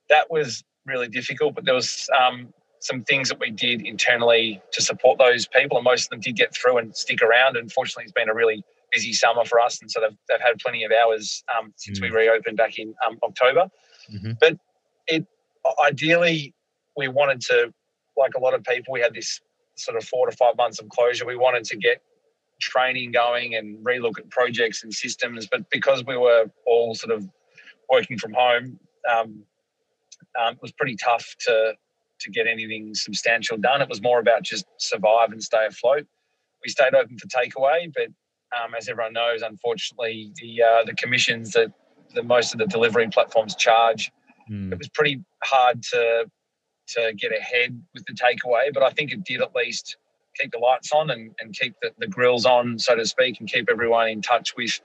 that 0.09 0.31
was 0.31 0.65
really 0.87 1.09
difficult 1.09 1.55
but 1.55 1.67
there 1.67 1.75
was 1.75 2.09
um, 2.19 2.49
some 2.81 3.03
things 3.05 3.29
that 3.29 3.39
we 3.39 3.51
did 3.51 3.83
internally 3.83 4.61
to 4.73 4.83
support 4.83 5.19
those 5.19 5.47
people, 5.47 5.77
and 5.77 5.85
most 5.85 6.05
of 6.05 6.11
them 6.11 6.21
did 6.21 6.37
get 6.37 6.55
through 6.55 6.79
and 6.79 6.97
stick 6.97 7.23
around. 7.23 7.57
And 7.57 7.71
fortunately, 7.71 8.05
it's 8.05 8.13
been 8.13 8.29
a 8.29 8.35
really 8.35 8.65
busy 8.93 9.13
summer 9.13 9.45
for 9.45 9.61
us, 9.61 9.81
and 9.81 9.91
so 9.91 10.01
they've, 10.01 10.17
they've 10.29 10.41
had 10.41 10.59
plenty 10.59 10.85
of 10.85 10.93
hours 10.93 11.43
um, 11.57 11.73
since 11.77 11.99
mm. 11.99 12.03
we 12.03 12.11
reopened 12.11 12.57
back 12.57 12.79
in 12.79 12.95
um, 13.07 13.19
October. 13.23 13.69
Mm-hmm. 14.13 14.33
But 14.41 14.59
it 15.07 15.27
ideally, 15.85 16.55
we 16.97 17.09
wanted 17.09 17.41
to, 17.43 17.73
like 18.17 18.33
a 18.37 18.41
lot 18.41 18.55
of 18.55 18.65
people, 18.65 18.93
we 18.93 19.01
had 19.01 19.15
this 19.15 19.41
sort 19.77 19.97
of 19.97 20.05
four 20.05 20.29
to 20.29 20.37
five 20.37 20.57
months 20.57 20.81
of 20.81 20.89
closure. 20.89 21.27
We 21.27 21.37
wanted 21.37 21.65
to 21.65 21.77
get 21.77 22.03
training 22.61 23.13
going 23.13 23.55
and 23.55 23.79
relook 23.85 24.19
at 24.19 24.29
projects 24.31 24.83
and 24.83 24.93
systems, 24.93 25.47
but 25.51 25.69
because 25.71 26.05
we 26.05 26.17
were 26.17 26.47
all 26.67 26.95
sort 26.95 27.13
of 27.13 27.29
working 27.89 28.19
from 28.19 28.33
home, 28.35 28.79
um, 29.11 29.43
um, 30.39 30.55
it 30.55 30.63
was 30.63 30.73
pretty 30.73 30.97
tough 30.97 31.35
to 31.47 31.75
to 32.21 32.31
get 32.31 32.47
anything 32.47 32.95
substantial 32.95 33.57
done. 33.57 33.81
It 33.81 33.89
was 33.89 34.03
more 34.03 34.21
about 34.21 34.43
just 34.43 34.67
survive 34.77 35.33
and 35.33 35.43
stay 35.43 35.65
afloat. 35.67 36.07
We 36.63 36.71
stayed 36.71 36.95
open 36.95 37.17
for 37.17 37.27
takeaway, 37.29 37.91
but 37.95 38.09
um, 38.59 38.75
as 38.75 38.89
everyone 38.89 39.13
knows, 39.13 39.43
unfortunately, 39.43 40.33
the 40.41 40.63
uh, 40.63 40.85
the 40.85 40.95
commissions 40.95 41.53
that 41.53 41.73
the 42.15 42.23
most 42.23 42.53
of 42.53 42.59
the 42.59 42.67
delivery 42.67 43.09
platforms 43.09 43.55
charge, 43.55 44.11
mm. 44.51 44.73
it 44.73 44.79
was 44.79 44.89
pretty 44.89 45.23
hard 45.45 45.83
to 45.83 46.31
to 46.89 47.13
get 47.17 47.33
ahead 47.33 47.81
with 47.95 48.05
the 48.07 48.15
takeaway. 48.15 48.73
But 48.73 48.83
I 48.83 48.91
think 48.91 49.13
it 49.13 49.25
did 49.25 49.41
at 49.41 49.55
least 49.55 49.97
keep 50.39 50.53
the 50.53 50.59
lights 50.59 50.93
on 50.93 51.11
and, 51.11 51.33
and 51.41 51.55
keep 51.55 51.75
the, 51.83 51.91
the 51.99 52.07
grills 52.07 52.47
on, 52.47 52.79
so 52.79 52.97
to 52.97 53.07
speak, 53.07 53.41
and 53.41 53.49
keep 53.49 53.69
everyone 53.71 54.09
in 54.09 54.23
touch 54.23 54.55
with 54.57 54.81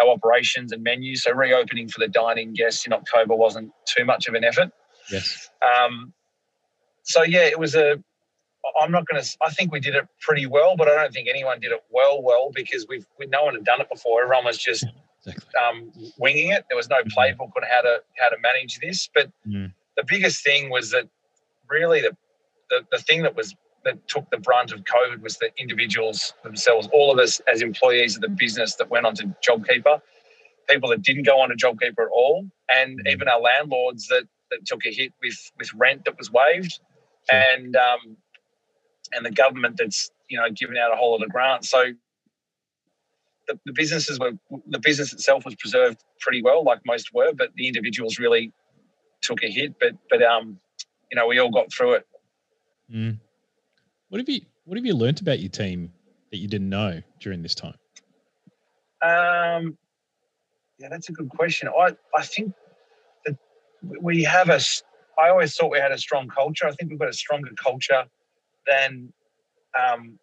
our 0.00 0.08
operations 0.08 0.72
and 0.72 0.82
menus. 0.82 1.22
So 1.22 1.32
reopening 1.32 1.88
for 1.88 2.00
the 2.00 2.08
dining 2.08 2.52
guests 2.54 2.86
in 2.86 2.92
October 2.92 3.34
wasn't 3.34 3.70
too 3.86 4.04
much 4.04 4.26
of 4.28 4.34
an 4.34 4.44
effort. 4.44 4.70
Yes. 5.10 5.48
Um, 5.62 6.12
so 7.02 7.22
yeah, 7.22 7.44
it 7.44 7.58
was 7.58 7.74
a. 7.74 8.02
I'm 8.80 8.90
not 8.90 9.06
going 9.06 9.22
to. 9.22 9.36
I 9.42 9.50
think 9.50 9.72
we 9.72 9.80
did 9.80 9.94
it 9.94 10.06
pretty 10.20 10.46
well, 10.46 10.76
but 10.76 10.88
I 10.88 10.94
don't 10.94 11.12
think 11.12 11.28
anyone 11.28 11.60
did 11.60 11.72
it 11.72 11.82
well, 11.90 12.22
well 12.22 12.50
because 12.54 12.86
we've 12.88 13.06
we, 13.18 13.26
no 13.26 13.44
one 13.44 13.54
had 13.54 13.64
done 13.64 13.80
it 13.80 13.88
before. 13.90 14.22
Everyone 14.22 14.44
was 14.44 14.58
just 14.58 14.84
exactly. 15.26 15.60
um, 15.60 15.92
winging 16.18 16.48
it. 16.48 16.64
There 16.68 16.76
was 16.76 16.88
no 16.88 16.96
mm-hmm. 16.96 17.18
playbook 17.18 17.50
on 17.56 17.62
how 17.70 17.82
to 17.82 17.98
how 18.18 18.28
to 18.28 18.36
manage 18.42 18.78
this. 18.80 19.08
But 19.12 19.30
mm. 19.46 19.72
the 19.96 20.04
biggest 20.06 20.42
thing 20.42 20.70
was 20.70 20.90
that 20.90 21.08
really 21.68 22.00
the, 22.00 22.16
the 22.70 22.86
the 22.90 22.98
thing 22.98 23.22
that 23.22 23.36
was 23.36 23.54
that 23.84 24.06
took 24.08 24.28
the 24.30 24.38
brunt 24.38 24.72
of 24.72 24.80
COVID 24.84 25.20
was 25.20 25.36
the 25.36 25.50
individuals 25.58 26.32
themselves. 26.42 26.88
All 26.92 27.12
of 27.12 27.18
us 27.18 27.40
as 27.52 27.60
employees 27.60 28.16
of 28.16 28.22
the 28.22 28.28
business 28.28 28.76
that 28.76 28.88
went 28.88 29.04
on 29.04 29.14
to 29.16 29.26
JobKeeper, 29.46 30.00
people 30.70 30.88
that 30.88 31.02
didn't 31.02 31.24
go 31.24 31.38
on 31.40 31.50
to 31.50 31.54
JobKeeper 31.54 32.04
at 32.04 32.08
all, 32.12 32.48
and 32.70 32.98
mm. 32.98 33.12
even 33.12 33.28
our 33.28 33.40
landlords 33.40 34.08
that 34.08 34.24
that 34.50 34.64
took 34.66 34.86
a 34.86 34.90
hit 34.90 35.12
with 35.22 35.52
with 35.58 35.72
rent 35.74 36.06
that 36.06 36.16
was 36.18 36.32
waived 36.32 36.80
and 37.30 37.76
um, 37.76 38.16
and 39.12 39.24
the 39.24 39.30
government 39.30 39.76
that's 39.78 40.10
you 40.28 40.38
know 40.38 40.48
giving 40.50 40.76
out 40.78 40.92
a 40.92 40.96
whole 40.96 41.12
lot 41.12 41.22
of 41.22 41.30
grants. 41.30 41.70
So 41.70 41.92
the, 43.46 43.58
the 43.66 43.72
businesses 43.72 44.18
were 44.18 44.32
the 44.66 44.78
business 44.78 45.12
itself 45.12 45.44
was 45.44 45.54
preserved 45.56 46.02
pretty 46.20 46.42
well, 46.42 46.64
like 46.64 46.80
most 46.86 47.12
were, 47.12 47.32
but 47.32 47.50
the 47.56 47.66
individuals 47.66 48.18
really 48.18 48.52
took 49.22 49.42
a 49.42 49.50
hit. 49.50 49.74
But 49.80 49.94
but 50.10 50.22
um, 50.22 50.58
you 51.10 51.16
know, 51.16 51.26
we 51.26 51.38
all 51.38 51.50
got 51.50 51.72
through 51.72 51.94
it. 51.94 52.06
Mm. 52.92 53.18
What 54.08 54.18
have 54.18 54.28
you 54.28 54.40
What 54.64 54.76
have 54.76 54.86
you 54.86 54.94
learnt 54.94 55.20
about 55.20 55.40
your 55.40 55.50
team 55.50 55.92
that 56.30 56.38
you 56.38 56.48
didn't 56.48 56.68
know 56.68 57.02
during 57.20 57.42
this 57.42 57.54
time? 57.54 57.74
Um, 59.02 59.76
yeah, 60.78 60.88
that's 60.90 61.08
a 61.08 61.12
good 61.12 61.28
question. 61.28 61.68
I 61.68 61.94
I 62.16 62.22
think 62.22 62.54
that 63.26 63.36
we 63.82 64.22
have 64.24 64.48
a 64.48 64.60
I 65.18 65.28
always 65.28 65.54
thought 65.54 65.70
we 65.70 65.78
had 65.78 65.92
a 65.92 65.98
strong 65.98 66.28
culture. 66.28 66.66
I 66.66 66.72
think 66.72 66.90
we've 66.90 66.98
got 66.98 67.08
a 67.08 67.14
stronger 67.14 67.50
culture 67.62 68.04
than 68.66 69.12
um, 69.78 70.18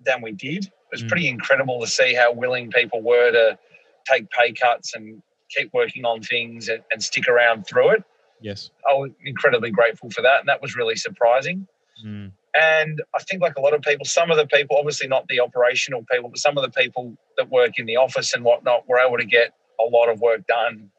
than 0.00 0.22
we 0.22 0.32
did. 0.32 0.66
It 0.66 0.72
was 0.92 1.02
mm. 1.02 1.08
pretty 1.08 1.28
incredible 1.28 1.80
to 1.80 1.86
see 1.86 2.14
how 2.14 2.32
willing 2.32 2.70
people 2.70 3.02
were 3.02 3.30
to 3.32 3.58
take 4.06 4.30
pay 4.30 4.52
cuts 4.52 4.94
and 4.94 5.22
keep 5.50 5.72
working 5.72 6.04
on 6.04 6.22
things 6.22 6.68
and, 6.68 6.82
and 6.90 7.02
stick 7.02 7.28
around 7.28 7.66
through 7.66 7.90
it. 7.90 8.04
Yes, 8.40 8.70
I 8.88 8.94
was 8.94 9.10
incredibly 9.24 9.70
grateful 9.70 10.10
for 10.10 10.22
that, 10.22 10.40
and 10.40 10.48
that 10.48 10.62
was 10.62 10.76
really 10.76 10.96
surprising. 10.96 11.66
Mm. 12.04 12.32
And 12.54 13.02
I 13.14 13.18
think, 13.22 13.42
like 13.42 13.56
a 13.56 13.60
lot 13.60 13.74
of 13.74 13.82
people, 13.82 14.06
some 14.06 14.30
of 14.30 14.36
the 14.36 14.46
people, 14.46 14.76
obviously 14.78 15.08
not 15.08 15.26
the 15.28 15.40
operational 15.40 16.04
people, 16.10 16.30
but 16.30 16.38
some 16.38 16.56
of 16.56 16.62
the 16.62 16.70
people 16.70 17.16
that 17.36 17.50
work 17.50 17.78
in 17.78 17.86
the 17.86 17.96
office 17.96 18.32
and 18.32 18.44
whatnot, 18.44 18.88
were 18.88 18.98
able 18.98 19.18
to 19.18 19.26
get 19.26 19.52
a 19.78 19.84
lot 19.84 20.08
of 20.08 20.20
work 20.20 20.46
done 20.46 20.90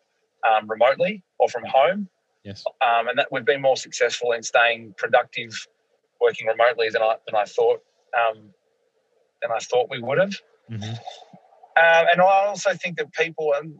um, 0.47 0.69
remotely 0.69 1.23
or 1.39 1.49
from 1.49 1.63
home. 1.65 2.09
Yes. 2.43 2.63
Um, 2.81 3.07
and 3.07 3.17
that 3.19 3.27
we've 3.31 3.45
been 3.45 3.61
more 3.61 3.75
successful 3.75 4.31
in 4.31 4.43
staying 4.43 4.93
productive 4.97 5.67
working 6.21 6.47
remotely 6.47 6.89
than 6.89 7.01
I 7.01 7.15
than 7.25 7.35
I 7.35 7.45
thought 7.45 7.81
um, 8.17 8.49
than 9.41 9.51
I 9.51 9.59
thought 9.59 9.89
we 9.89 10.01
would 10.01 10.17
have. 10.17 10.35
Mm-hmm. 10.71 10.91
Um, 10.91 12.07
and 12.11 12.21
I 12.21 12.45
also 12.47 12.73
think 12.73 12.97
that 12.97 13.11
people 13.13 13.53
and 13.55 13.77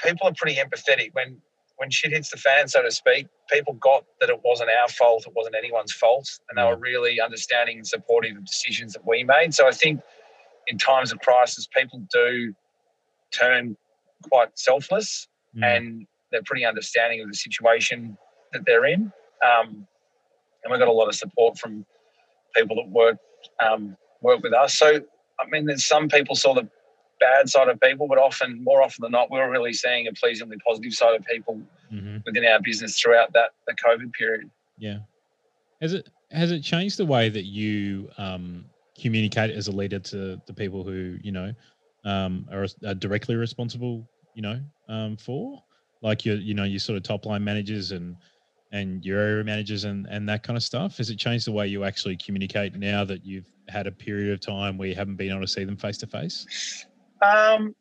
people 0.00 0.28
are 0.28 0.34
pretty 0.36 0.56
empathetic 0.56 1.10
when 1.12 1.40
when 1.76 1.90
shit 1.90 2.12
hits 2.12 2.30
the 2.30 2.36
fan, 2.36 2.68
so 2.68 2.82
to 2.82 2.90
speak. 2.90 3.26
People 3.50 3.74
got 3.74 4.04
that 4.20 4.30
it 4.30 4.40
wasn't 4.44 4.70
our 4.70 4.88
fault, 4.88 5.26
it 5.26 5.32
wasn't 5.34 5.56
anyone's 5.56 5.92
fault, 5.92 6.28
and 6.48 6.56
they 6.56 6.62
were 6.62 6.76
really 6.76 7.20
understanding 7.20 7.78
and 7.78 7.86
supportive 7.86 8.36
of 8.36 8.44
decisions 8.44 8.92
that 8.92 9.06
we 9.06 9.24
made. 9.24 9.52
So 9.54 9.66
I 9.66 9.72
think 9.72 10.00
in 10.68 10.78
times 10.78 11.12
of 11.12 11.18
crisis, 11.20 11.66
people 11.66 12.06
do 12.12 12.54
turn 13.32 13.76
quite 14.22 14.56
selfless 14.58 15.28
mm. 15.56 15.64
and 15.64 16.06
they're 16.30 16.42
pretty 16.44 16.64
understanding 16.64 17.20
of 17.20 17.28
the 17.28 17.34
situation 17.34 18.16
that 18.52 18.64
they're 18.64 18.86
in. 18.86 19.12
Um, 19.44 19.86
and 20.64 20.72
we 20.72 20.78
got 20.78 20.88
a 20.88 20.92
lot 20.92 21.08
of 21.08 21.14
support 21.14 21.58
from 21.58 21.84
people 22.56 22.76
that 22.76 22.88
work 22.88 23.18
um, 23.60 23.96
work 24.22 24.42
with 24.42 24.54
us. 24.54 24.74
So 24.76 25.00
I 25.38 25.46
mean, 25.50 25.66
there's 25.66 25.84
some 25.84 26.08
people 26.08 26.34
saw 26.34 26.54
the 26.54 26.68
bad 27.20 27.48
side 27.48 27.68
of 27.68 27.80
people, 27.80 28.06
but 28.08 28.18
often, 28.18 28.62
more 28.62 28.82
often 28.82 29.02
than 29.02 29.12
not, 29.12 29.30
we 29.30 29.38
were 29.38 29.50
really 29.50 29.72
seeing 29.72 30.06
a 30.06 30.12
pleasingly 30.12 30.56
positive 30.66 30.92
side 30.92 31.14
of 31.14 31.24
people 31.26 31.60
mm-hmm. 31.92 32.18
within 32.24 32.44
our 32.44 32.60
business 32.60 32.98
throughout 32.98 33.32
that 33.32 33.50
the 33.66 33.74
COVID 33.74 34.12
period. 34.12 34.50
Yeah. 34.78 34.98
Has 35.80 35.92
it 35.92 36.08
has 36.30 36.50
it 36.50 36.60
changed 36.62 36.98
the 36.98 37.06
way 37.06 37.28
that 37.28 37.44
you 37.44 38.08
um, 38.18 38.64
communicate 39.00 39.50
as 39.50 39.68
a 39.68 39.72
leader 39.72 39.98
to 39.98 40.40
the 40.46 40.54
people 40.54 40.84
who 40.84 41.18
you 41.22 41.32
know 41.32 41.52
um, 42.04 42.46
are, 42.52 42.66
are, 42.86 42.94
directly 42.94 43.34
responsible, 43.34 44.08
you 44.34 44.42
know, 44.42 44.60
um, 44.88 45.16
for 45.16 45.62
like 46.02 46.24
your 46.24 46.36
you 46.36 46.54
know 46.54 46.64
your 46.64 46.78
sort 46.78 46.96
of 46.96 47.02
top 47.02 47.26
line 47.26 47.42
managers 47.42 47.92
and 47.92 48.16
and 48.74 49.04
your 49.04 49.20
area 49.20 49.44
managers 49.44 49.84
and 49.84 50.06
and 50.10 50.28
that 50.28 50.42
kind 50.42 50.56
of 50.56 50.62
stuff? 50.62 50.98
Has 50.98 51.08
it 51.08 51.16
changed 51.16 51.46
the 51.46 51.52
way 51.52 51.66
you 51.68 51.84
actually 51.84 52.16
communicate 52.16 52.74
now 52.74 53.04
that 53.04 53.24
you've 53.24 53.46
had 53.68 53.86
a 53.86 53.92
period 53.92 54.32
of 54.32 54.40
time 54.40 54.76
where 54.76 54.88
you 54.88 54.96
haven't 54.96 55.14
been 55.14 55.30
able 55.30 55.40
to 55.40 55.48
see 55.48 55.64
them 55.64 55.76
face 55.76 55.96
to 55.98 56.06
face? 56.06 56.84
Um, 57.22 57.74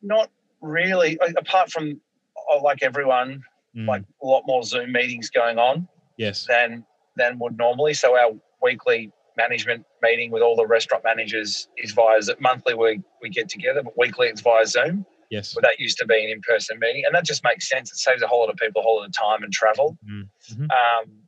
not 0.00 0.30
really. 0.60 1.18
Apart 1.36 1.70
from 1.72 2.00
oh, 2.48 2.58
like 2.58 2.82
everyone, 2.82 3.42
mm. 3.76 3.86
like 3.86 4.04
a 4.22 4.26
lot 4.26 4.44
more 4.46 4.62
Zoom 4.62 4.92
meetings 4.92 5.28
going 5.28 5.58
on. 5.58 5.88
Yes. 6.16 6.46
Than 6.48 6.86
than 7.16 7.38
would 7.40 7.58
normally. 7.58 7.94
So 7.94 8.16
our 8.16 8.30
weekly 8.62 9.12
management 9.36 9.84
meeting 10.02 10.30
with 10.30 10.42
all 10.42 10.54
the 10.54 10.66
restaurant 10.66 11.02
managers 11.02 11.68
is 11.76 11.90
via 11.90 12.20
monthly. 12.38 12.74
We 12.74 13.02
we 13.20 13.28
get 13.28 13.48
together, 13.48 13.82
but 13.82 13.98
weekly 13.98 14.28
it's 14.28 14.40
via 14.40 14.66
Zoom. 14.66 15.04
Yes. 15.30 15.54
But 15.54 15.62
that 15.62 15.78
used 15.78 15.96
to 15.98 16.06
be 16.06 16.24
an 16.24 16.30
in 16.30 16.40
person 16.40 16.78
meeting, 16.80 17.04
and 17.06 17.14
that 17.14 17.24
just 17.24 17.44
makes 17.44 17.68
sense. 17.68 17.90
It 17.92 17.98
saves 17.98 18.20
a 18.20 18.26
whole 18.26 18.40
lot 18.40 18.50
of 18.50 18.56
people 18.56 18.82
a 18.82 18.84
whole 18.84 18.98
lot 18.98 19.06
of 19.06 19.12
time 19.12 19.42
and 19.44 19.52
travel. 19.52 19.96
Mm-hmm. 20.04 20.64
Um, 20.64 21.22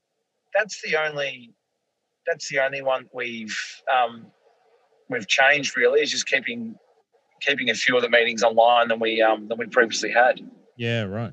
that's 0.54 0.82
the 0.82 0.96
only 0.96 1.54
that's 2.26 2.48
the 2.48 2.58
only 2.58 2.82
one 2.82 3.06
we've 3.14 3.56
um, 3.92 4.26
we've 5.08 5.28
changed 5.28 5.76
really 5.76 6.00
is 6.00 6.10
just 6.10 6.26
keeping 6.26 6.74
keeping 7.40 7.70
a 7.70 7.74
few 7.74 7.96
of 7.96 8.02
the 8.02 8.10
meetings 8.10 8.42
online 8.42 8.88
than 8.88 8.98
we 8.98 9.22
um, 9.22 9.48
than 9.48 9.56
we 9.56 9.66
previously 9.66 10.10
had. 10.10 10.40
Yeah, 10.76 11.02
right. 11.02 11.32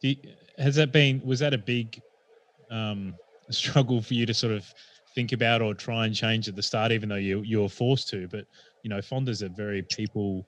You, 0.00 0.16
has 0.58 0.76
that 0.76 0.92
been 0.92 1.20
was 1.24 1.40
that 1.40 1.52
a 1.52 1.58
big 1.58 2.00
um, 2.70 3.14
struggle 3.50 4.00
for 4.02 4.14
you 4.14 4.24
to 4.26 4.34
sort 4.34 4.52
of 4.52 4.64
think 5.14 5.32
about 5.32 5.62
or 5.62 5.74
try 5.74 6.06
and 6.06 6.14
change 6.14 6.48
at 6.48 6.54
the 6.54 6.62
start, 6.62 6.92
even 6.92 7.08
though 7.08 7.16
you 7.16 7.42
you 7.42 7.62
were 7.62 7.68
forced 7.68 8.08
to? 8.10 8.28
But 8.28 8.46
you 8.84 8.90
know, 8.90 9.02
Fonda's 9.02 9.42
a 9.42 9.48
very 9.48 9.82
people 9.82 10.46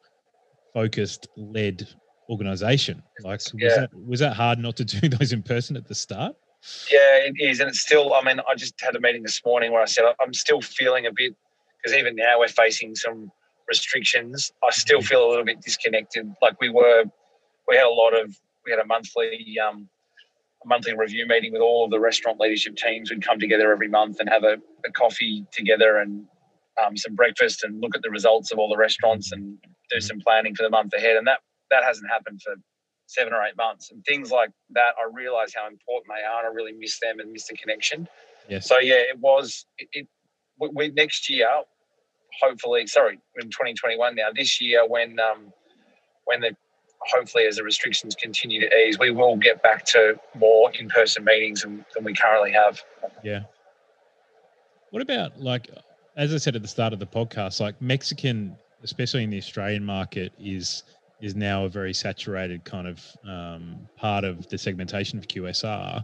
focused 0.72 1.28
led 1.36 1.86
organization. 2.28 3.02
Like, 3.22 3.40
was 3.40 3.54
yeah. 3.56 3.68
that 3.80 3.90
was 3.94 4.20
that 4.20 4.34
hard 4.34 4.58
not 4.58 4.76
to 4.76 4.84
do 4.84 5.08
those 5.16 5.32
in 5.32 5.42
person 5.42 5.76
at 5.76 5.86
the 5.86 5.94
start? 5.94 6.36
Yeah, 6.92 7.16
it 7.24 7.34
is, 7.38 7.60
and 7.60 7.68
it's 7.68 7.80
still. 7.80 8.14
I 8.14 8.22
mean, 8.22 8.40
I 8.48 8.54
just 8.54 8.74
had 8.80 8.94
a 8.94 9.00
meeting 9.00 9.22
this 9.22 9.40
morning 9.44 9.72
where 9.72 9.82
I 9.82 9.86
said 9.86 10.04
I'm 10.20 10.34
still 10.34 10.60
feeling 10.60 11.06
a 11.06 11.10
bit 11.14 11.34
because 11.82 11.96
even 11.96 12.14
now 12.16 12.38
we're 12.38 12.48
facing 12.48 12.94
some 12.94 13.30
restrictions. 13.70 14.52
I 14.62 14.70
still 14.70 14.98
mm-hmm. 14.98 15.06
feel 15.06 15.26
a 15.26 15.28
little 15.28 15.44
bit 15.44 15.62
disconnected. 15.62 16.30
Like 16.42 16.60
we 16.60 16.68
were, 16.68 17.04
we 17.68 17.76
had 17.76 17.86
a 17.86 17.90
lot 17.90 18.10
of, 18.10 18.36
we 18.66 18.72
had 18.72 18.80
a 18.80 18.84
monthly, 18.84 19.56
um, 19.64 19.88
a 20.64 20.68
monthly 20.68 20.94
review 20.94 21.26
meeting 21.26 21.52
with 21.52 21.62
all 21.62 21.84
of 21.84 21.90
the 21.90 22.00
restaurant 22.00 22.38
leadership 22.38 22.76
teams. 22.76 23.10
We'd 23.10 23.24
come 23.24 23.38
together 23.38 23.72
every 23.72 23.88
month 23.88 24.20
and 24.20 24.28
have 24.28 24.44
a, 24.44 24.56
a 24.84 24.92
coffee 24.92 25.46
together 25.52 25.98
and 25.98 26.26
um, 26.84 26.96
some 26.96 27.14
breakfast 27.14 27.64
and 27.64 27.80
look 27.80 27.96
at 27.96 28.02
the 28.02 28.10
results 28.10 28.52
of 28.52 28.58
all 28.58 28.68
the 28.68 28.76
restaurants 28.76 29.32
and 29.32 29.56
do 29.90 29.96
mm-hmm. 29.96 30.06
some 30.06 30.20
planning 30.20 30.54
for 30.54 30.62
the 30.62 30.70
month 30.70 30.92
ahead. 30.94 31.16
And 31.16 31.26
that 31.26 31.40
that 31.70 31.84
hasn't 31.84 32.10
happened 32.10 32.40
for 32.42 32.54
seven 33.06 33.32
or 33.32 33.42
eight 33.44 33.56
months. 33.56 33.90
And 33.90 34.04
things 34.04 34.30
like 34.30 34.50
that, 34.70 34.94
I 34.98 35.08
realise 35.12 35.52
how 35.54 35.66
important 35.66 36.06
they 36.08 36.24
are, 36.24 36.46
and 36.46 36.48
I 36.48 36.54
really 36.54 36.72
miss 36.72 36.98
them 37.00 37.20
and 37.20 37.32
miss 37.32 37.48
the 37.48 37.56
connection. 37.56 38.08
Yes. 38.48 38.68
So 38.68 38.78
yeah, 38.78 38.94
it 38.94 39.18
was. 39.18 39.66
It, 39.78 39.88
it 39.92 40.08
we, 40.58 40.90
next 40.90 41.30
year, 41.30 41.48
hopefully, 42.42 42.86
sorry, 42.86 43.18
in 43.40 43.46
2021 43.48 44.14
now. 44.14 44.28
This 44.34 44.60
year, 44.60 44.86
when 44.86 45.18
um, 45.18 45.52
when 46.24 46.40
the 46.40 46.54
hopefully 47.02 47.46
as 47.46 47.56
the 47.56 47.62
restrictions 47.62 48.14
continue 48.14 48.60
to 48.60 48.76
ease, 48.76 48.98
we 48.98 49.10
will 49.10 49.36
get 49.36 49.62
back 49.62 49.84
to 49.86 50.18
more 50.36 50.70
in-person 50.72 51.24
meetings 51.24 51.62
than, 51.62 51.84
than 51.94 52.04
we 52.04 52.14
currently 52.14 52.52
have. 52.52 52.82
Yeah. 53.24 53.40
What 54.90 55.02
about 55.02 55.40
like, 55.40 55.70
as 56.16 56.34
I 56.34 56.36
said 56.36 56.56
at 56.56 56.62
the 56.62 56.68
start 56.68 56.92
of 56.92 56.98
the 56.98 57.06
podcast, 57.06 57.60
like 57.60 57.80
Mexican, 57.80 58.56
especially 58.82 59.24
in 59.24 59.30
the 59.30 59.38
Australian 59.38 59.84
market, 59.84 60.32
is 60.38 60.84
is 61.20 61.34
now 61.34 61.64
a 61.64 61.68
very 61.68 61.92
saturated 61.92 62.64
kind 62.64 62.86
of 62.88 63.04
um, 63.28 63.76
part 63.96 64.24
of 64.24 64.48
the 64.48 64.56
segmentation 64.56 65.18
of 65.18 65.28
QSR. 65.28 66.02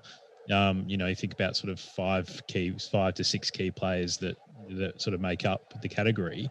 Um, 0.52 0.84
you 0.86 0.96
know, 0.96 1.06
you 1.06 1.14
think 1.14 1.32
about 1.32 1.56
sort 1.56 1.70
of 1.70 1.80
five 1.80 2.42
key, 2.46 2.74
five 2.92 3.14
to 3.14 3.24
six 3.24 3.50
key 3.50 3.70
players 3.70 4.16
that 4.18 4.36
that 4.70 5.00
sort 5.00 5.14
of 5.14 5.20
make 5.20 5.44
up 5.44 5.80
the 5.80 5.88
category. 5.88 6.50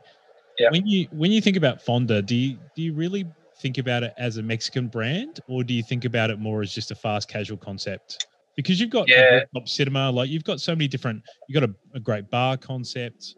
Yeah. 0.60 0.70
When 0.72 0.86
you 0.86 1.08
when 1.12 1.32
you 1.32 1.42
think 1.42 1.58
about 1.58 1.82
Fonda, 1.82 2.22
do 2.22 2.36
you 2.36 2.58
do 2.76 2.82
you 2.82 2.94
really 2.94 3.26
think 3.62 3.78
about 3.78 4.04
it 4.04 4.14
as 4.18 4.38
a 4.38 4.44
Mexican 4.44 4.88
brand, 4.88 5.40
or 5.48 5.64
do 5.64 5.74
you 5.74 5.84
think 5.84 6.06
about 6.06 6.30
it 6.30 6.40
more 6.40 6.62
as 6.62 6.74
just 6.74 6.92
a 6.92 6.96
fast 6.96 7.30
casual 7.30 7.58
concept? 7.58 8.28
Because 8.56 8.80
you've 8.80 8.90
got 8.90 9.10
yeah. 9.10 9.44
top 9.54 9.68
cinema, 9.68 10.10
like 10.12 10.30
you've 10.30 10.46
got 10.46 10.62
so 10.62 10.74
many 10.74 10.88
different. 10.88 11.24
You've 11.48 11.62
got 11.62 11.70
a, 11.70 11.74
a 11.96 12.00
great 12.00 12.30
bar 12.30 12.56
concept, 12.58 13.36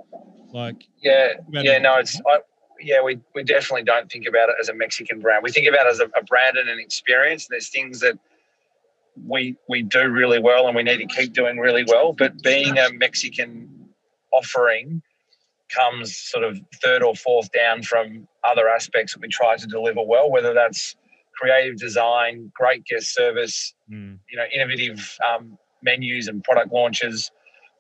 like 0.54 0.88
yeah, 1.02 1.34
yeah. 1.52 1.80
No, 1.80 1.95
it's 1.95 2.21
I, 2.28 2.39
yeah. 2.80 3.02
We 3.02 3.20
we 3.36 3.44
definitely 3.44 3.84
don't 3.84 4.12
think 4.12 4.26
about 4.28 4.50
it 4.50 4.56
as 4.60 4.70
a 4.70 4.74
Mexican 4.74 5.20
brand. 5.20 5.44
We 5.44 5.52
think 5.52 5.68
about 5.68 5.88
it 5.88 5.92
as 5.92 6.00
a, 6.00 6.06
a 6.18 6.24
brand 6.24 6.58
and 6.58 6.70
an 6.70 6.80
experience. 6.80 7.48
And 7.48 7.56
there's 7.56 7.70
things 7.70 8.00
that 8.02 8.18
we 9.26 9.56
we 9.68 9.84
do 9.84 10.10
really 10.10 10.40
well, 10.40 10.68
and 10.68 10.76
we 10.76 10.84
need 10.84 10.98
to 10.98 11.08
keep 11.08 11.34
doing 11.34 11.58
really 11.58 11.86
well. 11.88 12.13
But 12.13 12.42
being 12.44 12.78
a 12.78 12.92
Mexican 12.92 13.90
offering 14.32 15.02
comes 15.70 16.16
sort 16.16 16.44
of 16.44 16.60
third 16.82 17.04
or 17.04 17.16
fourth 17.16 17.52
down 17.52 17.84
from 17.84 18.28
other 18.44 18.70
aspects 18.70 19.13
that 19.13 19.22
we 19.22 19.28
try 19.28 19.58
to 19.58 19.68
deliver 19.68 20.02
well, 20.02 20.30
whether 20.30 20.54
that's 20.54 20.96
creative 21.36 21.78
design, 21.78 22.52
great 22.56 22.86
guest 22.86 23.13
service, 23.13 23.74
mm. 23.92 24.18
you 24.30 24.38
know, 24.38 24.46
innovative 24.54 25.18
um, 25.28 25.58
menus 25.84 26.28
and 26.28 26.44
product 26.44 26.72
launches. 26.72 27.32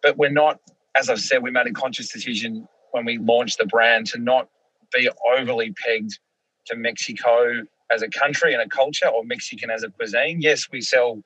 But 0.03 0.17
we're 0.17 0.29
not, 0.29 0.59
as 0.95 1.09
I've 1.09 1.19
said, 1.19 1.41
we 1.41 1.51
made 1.51 1.67
a 1.67 1.71
conscious 1.71 2.11
decision 2.11 2.67
when 2.91 3.05
we 3.05 3.17
launched 3.17 3.57
the 3.57 3.65
brand 3.65 4.07
to 4.07 4.19
not 4.19 4.47
be 4.93 5.09
overly 5.37 5.73
pegged 5.73 6.19
to 6.67 6.75
Mexico 6.75 7.63
as 7.91 8.01
a 8.01 8.09
country 8.09 8.53
and 8.53 8.61
a 8.61 8.67
culture 8.67 9.07
or 9.07 9.23
Mexican 9.23 9.69
as 9.69 9.83
a 9.83 9.89
cuisine. 9.89 10.41
Yes, 10.41 10.67
we 10.71 10.81
sell 10.81 11.21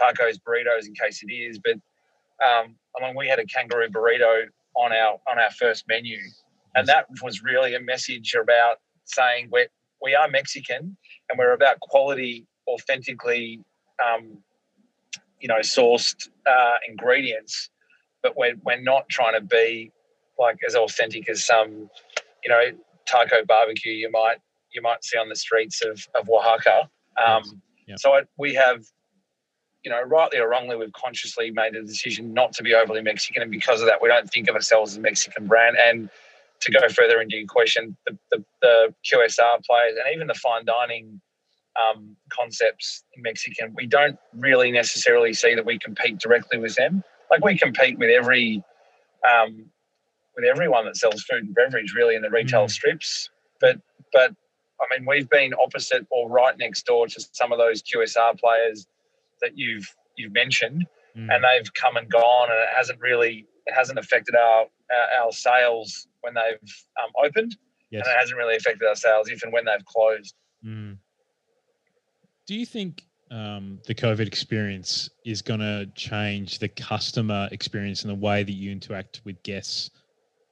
tacos, 0.00 0.38
burritos 0.46 0.86
in 0.86 0.94
quesadillas, 0.94 1.58
but 1.62 1.74
um, 2.44 2.76
I 2.96 3.06
mean, 3.06 3.16
we 3.16 3.28
had 3.28 3.38
a 3.38 3.46
kangaroo 3.46 3.88
burrito 3.88 4.44
on 4.76 4.92
our 4.92 5.18
on 5.28 5.38
our 5.38 5.50
first 5.50 5.84
menu, 5.88 6.18
and 6.74 6.86
that 6.88 7.06
was 7.22 7.42
really 7.42 7.74
a 7.74 7.80
message 7.80 8.34
about 8.34 8.78
saying 9.04 9.48
we 9.52 9.66
we 10.02 10.14
are 10.14 10.28
Mexican 10.28 10.96
and 11.30 11.38
we're 11.38 11.52
about 11.52 11.80
quality, 11.80 12.46
authentically, 12.68 13.60
um, 14.04 14.38
you 15.40 15.48
know, 15.48 15.58
sourced 15.58 16.28
uh, 16.46 16.76
ingredients, 16.88 17.70
but 18.22 18.36
we're 18.36 18.56
we're 18.64 18.80
not 18.80 19.08
trying 19.08 19.34
to 19.34 19.40
be 19.40 19.90
like 20.38 20.58
as 20.66 20.74
authentic 20.74 21.28
as 21.28 21.44
some, 21.44 21.88
you 22.42 22.48
know, 22.48 22.70
taco 23.06 23.44
barbecue 23.46 23.92
you 23.92 24.10
might 24.10 24.38
you 24.72 24.82
might 24.82 25.04
see 25.04 25.18
on 25.18 25.28
the 25.28 25.36
streets 25.36 25.82
of 25.82 26.06
of 26.14 26.28
Oaxaca. 26.28 26.88
Um, 27.24 27.42
yes. 27.44 27.54
yep. 27.86 27.98
So 28.00 28.14
it, 28.16 28.28
we 28.36 28.54
have 28.54 28.84
you 29.84 29.90
know, 29.90 30.00
rightly 30.02 30.38
or 30.38 30.48
wrongly, 30.48 30.76
we've 30.76 30.92
consciously 30.92 31.50
made 31.50 31.76
a 31.76 31.82
decision 31.82 32.32
not 32.32 32.54
to 32.54 32.62
be 32.62 32.74
overly 32.74 33.02
Mexican, 33.02 33.42
and 33.42 33.50
because 33.50 33.80
of 33.82 33.86
that, 33.86 34.00
we 34.00 34.08
don't 34.08 34.30
think 34.30 34.48
of 34.48 34.54
ourselves 34.54 34.92
as 34.92 34.96
a 34.96 35.00
Mexican 35.00 35.46
brand. 35.46 35.76
And 35.76 36.08
to 36.60 36.72
go 36.72 36.88
further 36.88 37.20
into 37.20 37.36
your 37.36 37.46
question, 37.46 37.96
the, 38.06 38.16
the, 38.30 38.44
the 38.62 38.94
QSR 39.04 39.64
players 39.64 39.98
and 40.02 40.14
even 40.14 40.26
the 40.26 40.34
fine 40.34 40.64
dining 40.64 41.20
um, 41.76 42.16
concepts 42.30 43.04
in 43.14 43.22
Mexican, 43.22 43.74
we 43.76 43.86
don't 43.86 44.18
really 44.34 44.72
necessarily 44.72 45.34
see 45.34 45.54
that 45.54 45.66
we 45.66 45.78
compete 45.78 46.18
directly 46.18 46.58
with 46.58 46.74
them. 46.76 47.02
Like 47.30 47.44
we 47.44 47.58
compete 47.58 47.98
with 47.98 48.08
every 48.08 48.62
um, 49.28 49.66
with 50.36 50.44
everyone 50.44 50.84
that 50.86 50.96
sells 50.96 51.22
food 51.22 51.44
and 51.44 51.54
beverage, 51.54 51.94
really, 51.94 52.14
in 52.14 52.22
the 52.22 52.30
retail 52.30 52.66
mm. 52.66 52.70
strips. 52.70 53.30
But 53.60 53.80
but 54.12 54.34
I 54.80 54.86
mean, 54.90 55.06
we've 55.06 55.28
been 55.28 55.52
opposite 55.54 56.06
or 56.10 56.28
right 56.28 56.56
next 56.58 56.86
door 56.86 57.06
to 57.06 57.26
some 57.32 57.52
of 57.52 57.58
those 57.58 57.82
QSR 57.82 58.38
players 58.38 58.86
that 59.40 59.56
you've 59.56 59.86
you've 60.16 60.32
mentioned, 60.32 60.86
mm. 61.16 61.34
and 61.34 61.44
they've 61.44 61.72
come 61.74 61.96
and 61.96 62.08
gone, 62.10 62.50
and 62.50 62.58
it 62.58 62.68
hasn't 62.74 63.00
really 63.00 63.46
it 63.66 63.74
hasn't 63.74 63.98
affected 63.98 64.34
our 64.34 64.66
our, 64.92 65.24
our 65.24 65.32
sales 65.32 66.06
when 66.22 66.34
they've 66.34 66.70
um, 67.02 67.10
opened, 67.24 67.56
yes. 67.90 68.02
and 68.04 68.14
it 68.14 68.18
hasn't 68.18 68.38
really 68.38 68.56
affected 68.56 68.86
our 68.86 68.96
sales 68.96 69.30
even 69.30 69.50
when 69.50 69.64
they've 69.64 69.84
closed. 69.84 70.34
Mm. 70.64 70.98
Do 72.46 72.54
you 72.54 72.66
think 72.66 73.04
um, 73.30 73.80
the 73.86 73.94
COVID 73.94 74.26
experience 74.26 75.08
is 75.24 75.42
going 75.42 75.60
to 75.60 75.86
change 75.94 76.58
the 76.58 76.68
customer 76.68 77.48
experience 77.52 78.02
and 78.02 78.10
the 78.10 78.14
way 78.14 78.42
that 78.42 78.52
you 78.52 78.70
interact 78.70 79.22
with 79.24 79.42
guests 79.42 79.90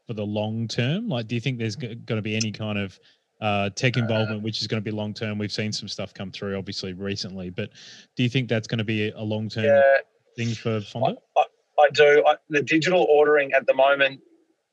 for 0.06 0.14
the 0.14 0.24
long 0.24 0.68
term? 0.68 1.08
Like, 1.08 1.28
do 1.28 1.34
you 1.34 1.40
think 1.40 1.58
there's 1.58 1.76
going 1.76 2.04
to 2.06 2.22
be 2.22 2.36
any 2.36 2.52
kind 2.52 2.78
of 2.78 2.98
uh, 3.42 3.70
tech 3.70 3.96
involvement, 3.96 4.40
uh, 4.40 4.44
which 4.44 4.60
is 4.60 4.68
going 4.68 4.80
to 4.80 4.84
be 4.84 4.92
long 4.92 5.12
term. 5.12 5.36
We've 5.36 5.52
seen 5.52 5.72
some 5.72 5.88
stuff 5.88 6.14
come 6.14 6.30
through, 6.30 6.56
obviously, 6.56 6.92
recently. 6.92 7.50
But 7.50 7.70
do 8.16 8.22
you 8.22 8.28
think 8.28 8.48
that's 8.48 8.68
going 8.68 8.78
to 8.78 8.84
be 8.84 9.10
a 9.10 9.20
long 9.20 9.48
term 9.48 9.64
yeah, 9.64 9.96
thing 10.36 10.54
for 10.54 10.80
Fonda? 10.80 11.16
I, 11.36 11.42
I 11.80 11.88
do. 11.92 12.22
I, 12.24 12.36
the 12.50 12.62
digital 12.62 13.04
ordering 13.10 13.52
at 13.52 13.66
the 13.66 13.74
moment, 13.74 14.20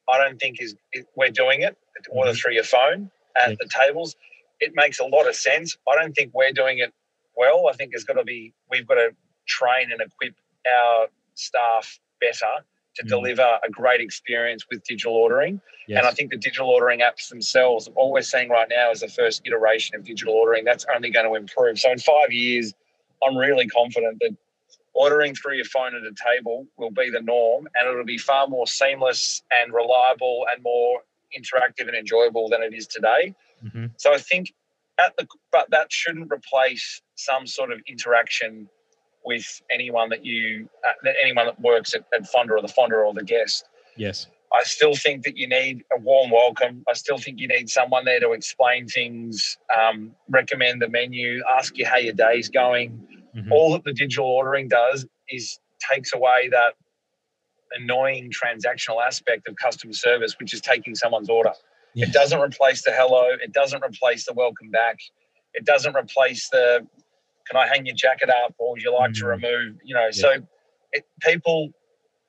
I 0.07 0.19
don't 0.19 0.39
think 0.39 0.61
is 0.61 0.75
we're 1.15 1.31
doing 1.31 1.61
it. 1.61 1.75
Order 2.11 2.33
through 2.33 2.53
your 2.53 2.63
phone 2.63 3.09
at 3.35 3.49
Yeah. 3.49 3.55
the 3.59 3.67
tables. 3.67 4.15
It 4.59 4.73
makes 4.75 4.99
a 4.99 5.05
lot 5.05 5.27
of 5.27 5.35
sense. 5.35 5.75
I 5.87 5.95
don't 5.99 6.13
think 6.13 6.31
we're 6.33 6.53
doing 6.53 6.77
it 6.77 6.93
well. 7.35 7.67
I 7.67 7.73
think 7.73 7.91
there's 7.91 8.03
got 8.03 8.13
to 8.13 8.23
be 8.23 8.53
we've 8.69 8.87
got 8.87 8.95
to 8.95 9.15
train 9.47 9.91
and 9.91 9.99
equip 9.99 10.35
our 10.71 11.07
staff 11.33 11.99
better 12.21 12.63
to 12.99 13.05
Mm. 13.05 13.09
deliver 13.09 13.59
a 13.63 13.69
great 13.69 14.01
experience 14.01 14.65
with 14.69 14.83
digital 14.83 15.15
ordering. 15.15 15.61
Yes. 15.87 15.99
And 15.99 16.07
I 16.07 16.11
think 16.11 16.31
the 16.31 16.37
digital 16.37 16.69
ordering 16.69 16.99
apps 16.99 17.29
themselves, 17.29 17.89
all 17.95 18.11
we're 18.11 18.21
seeing 18.21 18.49
right 18.49 18.67
now 18.69 18.91
is 18.91 18.99
the 18.99 19.07
first 19.07 19.41
iteration 19.45 19.95
of 19.95 20.03
digital 20.03 20.33
ordering. 20.33 20.65
That's 20.65 20.85
only 20.93 21.09
going 21.09 21.25
to 21.25 21.35
improve. 21.35 21.79
So 21.79 21.91
in 21.91 21.99
five 21.99 22.31
years, 22.31 22.73
I'm 23.23 23.35
really 23.37 23.67
confident 23.67 24.19
that 24.19 24.35
ordering 24.93 25.33
through 25.35 25.55
your 25.55 25.65
phone 25.65 25.95
at 25.95 26.03
a 26.03 26.13
table 26.33 26.67
will 26.77 26.91
be 26.91 27.09
the 27.09 27.21
norm 27.21 27.67
and 27.75 27.89
it'll 27.89 28.03
be 28.05 28.17
far 28.17 28.47
more 28.47 28.67
seamless 28.67 29.41
and 29.51 29.73
reliable 29.73 30.45
and 30.53 30.61
more 30.61 31.01
interactive 31.37 31.87
and 31.87 31.95
enjoyable 31.95 32.49
than 32.49 32.61
it 32.61 32.73
is 32.73 32.87
today. 32.87 33.33
Mhm. 33.63 33.91
So 33.97 34.13
I 34.13 34.17
think 34.17 34.53
at 34.97 35.15
the 35.15 35.27
but 35.51 35.69
that 35.69 35.91
shouldn't 35.91 36.31
replace 36.31 37.01
some 37.15 37.47
sort 37.47 37.71
of 37.71 37.79
interaction 37.87 38.69
with 39.25 39.61
anyone 39.71 40.09
that 40.09 40.25
you 40.25 40.69
uh, 40.87 41.09
anyone 41.21 41.45
that 41.45 41.59
works 41.61 41.93
at, 41.93 42.03
at 42.13 42.27
Fonda 42.27 42.53
or 42.53 42.61
the 42.61 42.67
Fonda 42.67 42.95
or 42.95 43.13
the 43.13 43.23
guest. 43.23 43.65
Yes. 43.97 44.27
I 44.51 44.63
still 44.63 44.95
think 44.95 45.23
that 45.25 45.37
you 45.37 45.47
need 45.47 45.83
a 45.95 45.99
warm 45.99 46.31
welcome. 46.31 46.83
I 46.89 46.93
still 46.93 47.19
think 47.19 47.39
you 47.39 47.47
need 47.47 47.69
someone 47.69 48.05
there 48.05 48.19
to 48.19 48.31
explain 48.31 48.87
things, 48.87 49.57
um, 49.77 50.11
recommend 50.29 50.81
the 50.81 50.89
menu, 50.89 51.43
ask 51.55 51.77
you 51.77 51.85
how 51.85 51.97
your 51.97 52.13
day's 52.13 52.49
going. 52.49 53.07
Mhm. 53.35 53.51
All 53.51 53.73
that 53.73 53.83
the 53.83 53.93
digital 53.93 54.25
ordering 54.25 54.67
does 54.67 55.05
is 55.29 55.59
takes 55.91 56.13
away 56.13 56.49
that 56.49 56.73
annoying 57.77 58.31
transactional 58.31 59.05
aspect 59.05 59.47
of 59.47 59.55
customer 59.57 59.93
service, 59.93 60.35
which 60.39 60.53
is 60.53 60.61
taking 60.61 60.95
someone's 60.95 61.29
order. 61.29 61.53
Yeah. 61.93 62.07
It 62.07 62.13
doesn't 62.13 62.39
replace 62.39 62.83
the 62.83 62.91
hello. 62.91 63.37
It 63.43 63.51
doesn't 63.53 63.83
replace 63.83 64.25
the 64.25 64.33
welcome 64.33 64.71
back. 64.71 64.97
It 65.53 65.65
doesn't 65.65 65.95
replace 65.95 66.49
the 66.49 66.87
can 67.49 67.59
I 67.59 67.67
hang 67.67 67.85
your 67.85 67.95
jacket 67.95 68.29
up 68.29 68.53
or 68.57 68.71
would 68.73 68.81
you 68.81 68.93
like 68.93 69.13
to 69.13 69.23
Mhm. 69.23 69.27
remove, 69.27 69.77
you 69.83 69.95
know, 69.95 70.11
so 70.11 70.33
it, 70.91 71.05
people 71.21 71.71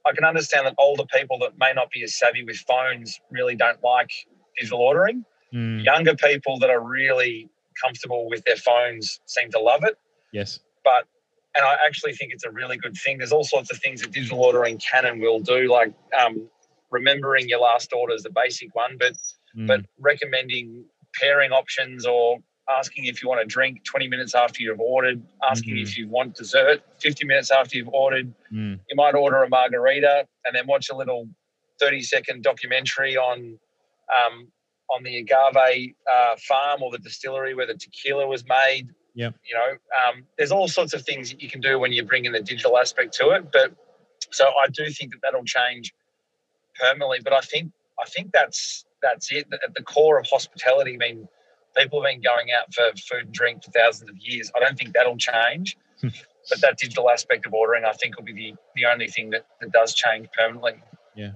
I 0.06 0.12
can 0.12 0.24
understand 0.24 0.66
that 0.66 0.74
older 0.78 1.04
people 1.04 1.38
that 1.40 1.58
may 1.58 1.72
not 1.74 1.90
be 1.90 2.02
as 2.02 2.14
savvy 2.16 2.42
with 2.42 2.56
phones 2.56 3.20
really 3.30 3.54
don't 3.54 3.82
like 3.84 4.10
digital 4.58 4.80
ordering. 4.80 5.24
Mm. 5.52 5.84
Younger 5.84 6.14
people 6.14 6.58
that 6.60 6.70
are 6.70 6.80
really 6.80 7.50
comfortable 7.82 8.26
with 8.30 8.42
their 8.44 8.56
phones 8.56 9.20
seem 9.26 9.50
to 9.50 9.58
love 9.60 9.84
it. 9.84 9.98
Yes. 10.32 10.60
But 10.84 11.06
and 11.54 11.64
I 11.64 11.76
actually 11.84 12.14
think 12.14 12.32
it's 12.32 12.44
a 12.44 12.50
really 12.50 12.76
good 12.78 12.96
thing. 12.96 13.18
There's 13.18 13.32
all 13.32 13.44
sorts 13.44 13.70
of 13.72 13.78
things 13.78 14.00
that 14.02 14.12
digital 14.12 14.40
ordering 14.42 14.78
can 14.78 15.04
and 15.04 15.20
will 15.20 15.40
do, 15.40 15.68
like 15.70 15.92
um, 16.18 16.48
remembering 16.90 17.48
your 17.48 17.58
last 17.60 17.92
order 17.92 18.14
is 18.14 18.22
the 18.22 18.30
basic 18.30 18.74
one, 18.74 18.96
but 18.98 19.14
Mm. 19.56 19.66
but 19.66 19.80
recommending 19.98 20.84
pairing 21.20 21.50
options 21.50 22.06
or 22.06 22.38
asking 22.68 23.06
if 23.06 23.22
you 23.22 23.28
want 23.28 23.40
a 23.40 23.44
drink 23.44 23.84
20 23.84 24.08
minutes 24.08 24.34
after 24.34 24.62
you've 24.62 24.80
ordered, 24.80 25.22
asking 25.48 25.76
Mhm. 25.76 25.82
if 25.82 25.98
you 25.98 26.08
want 26.08 26.34
dessert 26.36 26.82
50 27.00 27.26
minutes 27.26 27.50
after 27.50 27.76
you've 27.76 27.88
ordered. 27.88 28.32
Mm. 28.52 28.80
You 28.88 28.96
might 28.96 29.14
order 29.14 29.42
a 29.42 29.48
margarita 29.48 30.26
and 30.44 30.54
then 30.54 30.66
watch 30.66 30.88
a 30.90 30.94
little 30.94 31.28
30 31.78 32.02
second 32.02 32.42
documentary 32.42 33.16
on 33.16 33.58
um, 34.12 34.50
on 34.90 35.04
the 35.04 35.18
agave 35.18 35.94
uh, 36.10 36.36
farm 36.36 36.82
or 36.82 36.90
the 36.90 36.98
distillery 36.98 37.54
where 37.54 37.66
the 37.66 37.74
tequila 37.74 38.26
was 38.26 38.44
made. 38.44 38.88
Yeah, 39.14 39.30
You 39.44 39.54
know, 39.54 39.78
um, 40.08 40.26
there's 40.36 40.50
all 40.50 40.66
sorts 40.66 40.94
of 40.94 41.02
things 41.02 41.30
that 41.30 41.40
you 41.40 41.48
can 41.48 41.60
do 41.60 41.78
when 41.78 41.92
you 41.92 42.04
bring 42.04 42.24
in 42.24 42.32
the 42.32 42.40
digital 42.40 42.76
aspect 42.76 43.12
to 43.14 43.30
it. 43.30 43.52
But 43.52 43.72
so 44.30 44.48
I 44.48 44.66
do 44.68 44.90
think 44.90 45.12
that 45.12 45.20
that'll 45.22 45.44
change 45.44 45.92
permanently. 46.74 47.20
But 47.22 47.32
I 47.32 47.40
think 47.40 47.72
I 48.00 48.04
think 48.06 48.32
that's 48.32 48.84
that's 49.02 49.30
it. 49.32 49.46
At 49.52 49.74
the 49.74 49.82
core 49.82 50.18
of 50.18 50.26
hospitality, 50.26 50.94
I 50.94 50.96
mean, 50.96 51.28
people 51.76 52.02
have 52.02 52.10
been 52.10 52.20
going 52.20 52.48
out 52.52 52.72
for 52.72 52.90
food 52.96 53.26
and 53.26 53.32
drink 53.32 53.64
for 53.64 53.70
thousands 53.70 54.10
of 54.10 54.16
years. 54.18 54.50
I 54.56 54.60
don't 54.60 54.78
think 54.78 54.92
that'll 54.92 55.16
change. 55.16 55.76
but 56.02 56.60
that 56.60 56.78
digital 56.78 57.10
aspect 57.10 57.46
of 57.46 57.54
ordering, 57.54 57.84
I 57.84 57.92
think, 57.92 58.16
will 58.16 58.24
be 58.24 58.32
the, 58.32 58.54
the 58.74 58.86
only 58.86 59.06
thing 59.08 59.30
that, 59.30 59.46
that 59.60 59.72
does 59.72 59.94
change 59.94 60.28
permanently. 60.36 60.82
Yeah. 61.14 61.32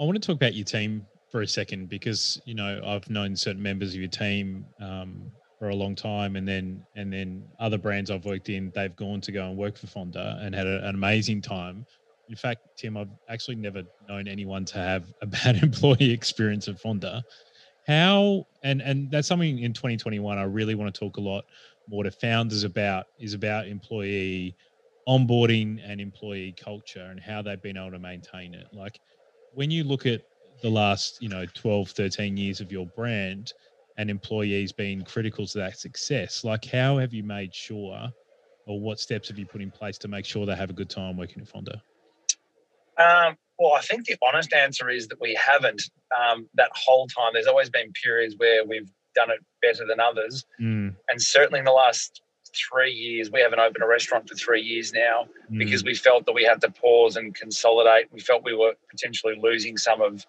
I 0.00 0.04
want 0.04 0.20
to 0.20 0.26
talk 0.26 0.36
about 0.36 0.54
your 0.54 0.64
team 0.64 1.06
for 1.30 1.42
a 1.42 1.46
second 1.46 1.88
because 1.88 2.40
you 2.44 2.54
know 2.54 2.80
I've 2.84 3.08
known 3.08 3.34
certain 3.36 3.62
members 3.62 3.94
of 3.94 4.00
your 4.00 4.08
team 4.08 4.66
um, 4.80 5.30
for 5.58 5.70
a 5.70 5.74
long 5.74 5.94
time, 5.94 6.36
and 6.36 6.46
then 6.46 6.84
and 6.96 7.12
then 7.12 7.44
other 7.58 7.78
brands 7.78 8.10
I've 8.10 8.24
worked 8.24 8.48
in, 8.48 8.72
they've 8.74 8.94
gone 8.94 9.20
to 9.22 9.32
go 9.32 9.48
and 9.48 9.56
work 9.56 9.78
for 9.78 9.86
Fonda 9.86 10.38
and 10.42 10.54
had 10.54 10.66
a, 10.66 10.86
an 10.86 10.94
amazing 10.94 11.40
time. 11.40 11.86
In 12.28 12.36
fact, 12.36 12.62
Tim, 12.76 12.96
I've 12.96 13.10
actually 13.28 13.56
never 13.56 13.82
known 14.08 14.28
anyone 14.28 14.64
to 14.66 14.78
have 14.78 15.04
a 15.22 15.26
bad 15.44 15.62
employee 15.62 16.10
experience 16.10 16.68
at 16.68 16.80
Fonda. 16.80 17.22
How 17.86 18.46
and 18.62 18.80
and 18.80 19.10
that's 19.10 19.28
something 19.28 19.58
in 19.58 19.72
2021 19.72 20.38
I 20.38 20.42
really 20.44 20.74
want 20.74 20.94
to 20.94 20.98
talk 20.98 21.16
a 21.16 21.20
lot 21.20 21.44
more 21.88 22.04
to 22.04 22.10
founders 22.10 22.64
about 22.64 23.06
is 23.18 23.34
about 23.34 23.66
employee 23.66 24.56
onboarding 25.08 25.80
and 25.84 26.00
employee 26.00 26.54
culture 26.56 27.04
and 27.10 27.18
how 27.18 27.42
they've 27.42 27.60
been 27.60 27.76
able 27.76 27.90
to 27.90 27.98
maintain 27.98 28.54
it. 28.54 28.66
Like 28.72 29.00
when 29.52 29.70
you 29.70 29.84
look 29.84 30.06
at 30.06 30.22
the 30.62 30.70
last, 30.70 31.20
you 31.20 31.28
know, 31.28 31.44
12, 31.54 31.90
13 31.90 32.36
years 32.36 32.60
of 32.60 32.70
your 32.70 32.86
brand 32.86 33.52
and 33.96 34.08
employees 34.08 34.72
being 34.72 35.02
critical 35.02 35.46
to 35.46 35.58
that 35.58 35.78
success, 35.78 36.44
like 36.44 36.64
how 36.64 36.98
have 36.98 37.12
you 37.12 37.24
made 37.24 37.52
sure 37.52 38.08
or 38.66 38.80
what 38.80 39.00
steps 39.00 39.28
have 39.28 39.38
you 39.38 39.46
put 39.46 39.60
in 39.60 39.72
place 39.72 39.98
to 39.98 40.08
make 40.08 40.24
sure 40.24 40.46
they 40.46 40.54
have 40.54 40.70
a 40.70 40.74
good 40.74 40.88
time 40.90 41.16
working 41.16 41.42
at 41.42 41.48
Fonda? 41.48 41.82
Um, 42.96 43.36
well, 43.58 43.74
I 43.74 43.80
think 43.80 44.06
the 44.06 44.16
honest 44.22 44.52
answer 44.52 44.88
is 44.88 45.08
that 45.08 45.20
we 45.20 45.34
haven't 45.34 45.82
um, 46.16 46.48
that 46.54 46.70
whole 46.74 47.06
time. 47.06 47.32
There's 47.32 47.46
always 47.46 47.70
been 47.70 47.92
periods 47.92 48.34
where 48.36 48.64
we've 48.64 48.90
done 49.14 49.30
it 49.30 49.40
better 49.60 49.86
than 49.86 50.00
others. 50.00 50.44
Mm, 50.60 50.94
And 51.08 51.22
certainly 51.22 51.58
in 51.58 51.64
the 51.64 51.72
last 51.72 52.22
three 52.70 52.92
years, 52.92 53.30
we 53.30 53.40
haven't 53.40 53.60
opened 53.60 53.82
a 53.82 53.86
restaurant 53.86 54.28
for 54.28 54.34
three 54.34 54.62
years 54.62 54.92
now 54.92 55.28
mm, 55.50 55.58
because 55.58 55.84
we 55.84 55.94
felt 55.94 56.26
that 56.26 56.32
we 56.32 56.44
had 56.44 56.60
to 56.62 56.70
pause 56.70 57.16
and 57.16 57.34
consolidate. 57.34 58.06
We 58.12 58.20
felt 58.20 58.42
we 58.44 58.54
were 58.54 58.74
potentially 58.90 59.38
losing 59.40 59.76
some 59.76 60.00
of 60.00 60.26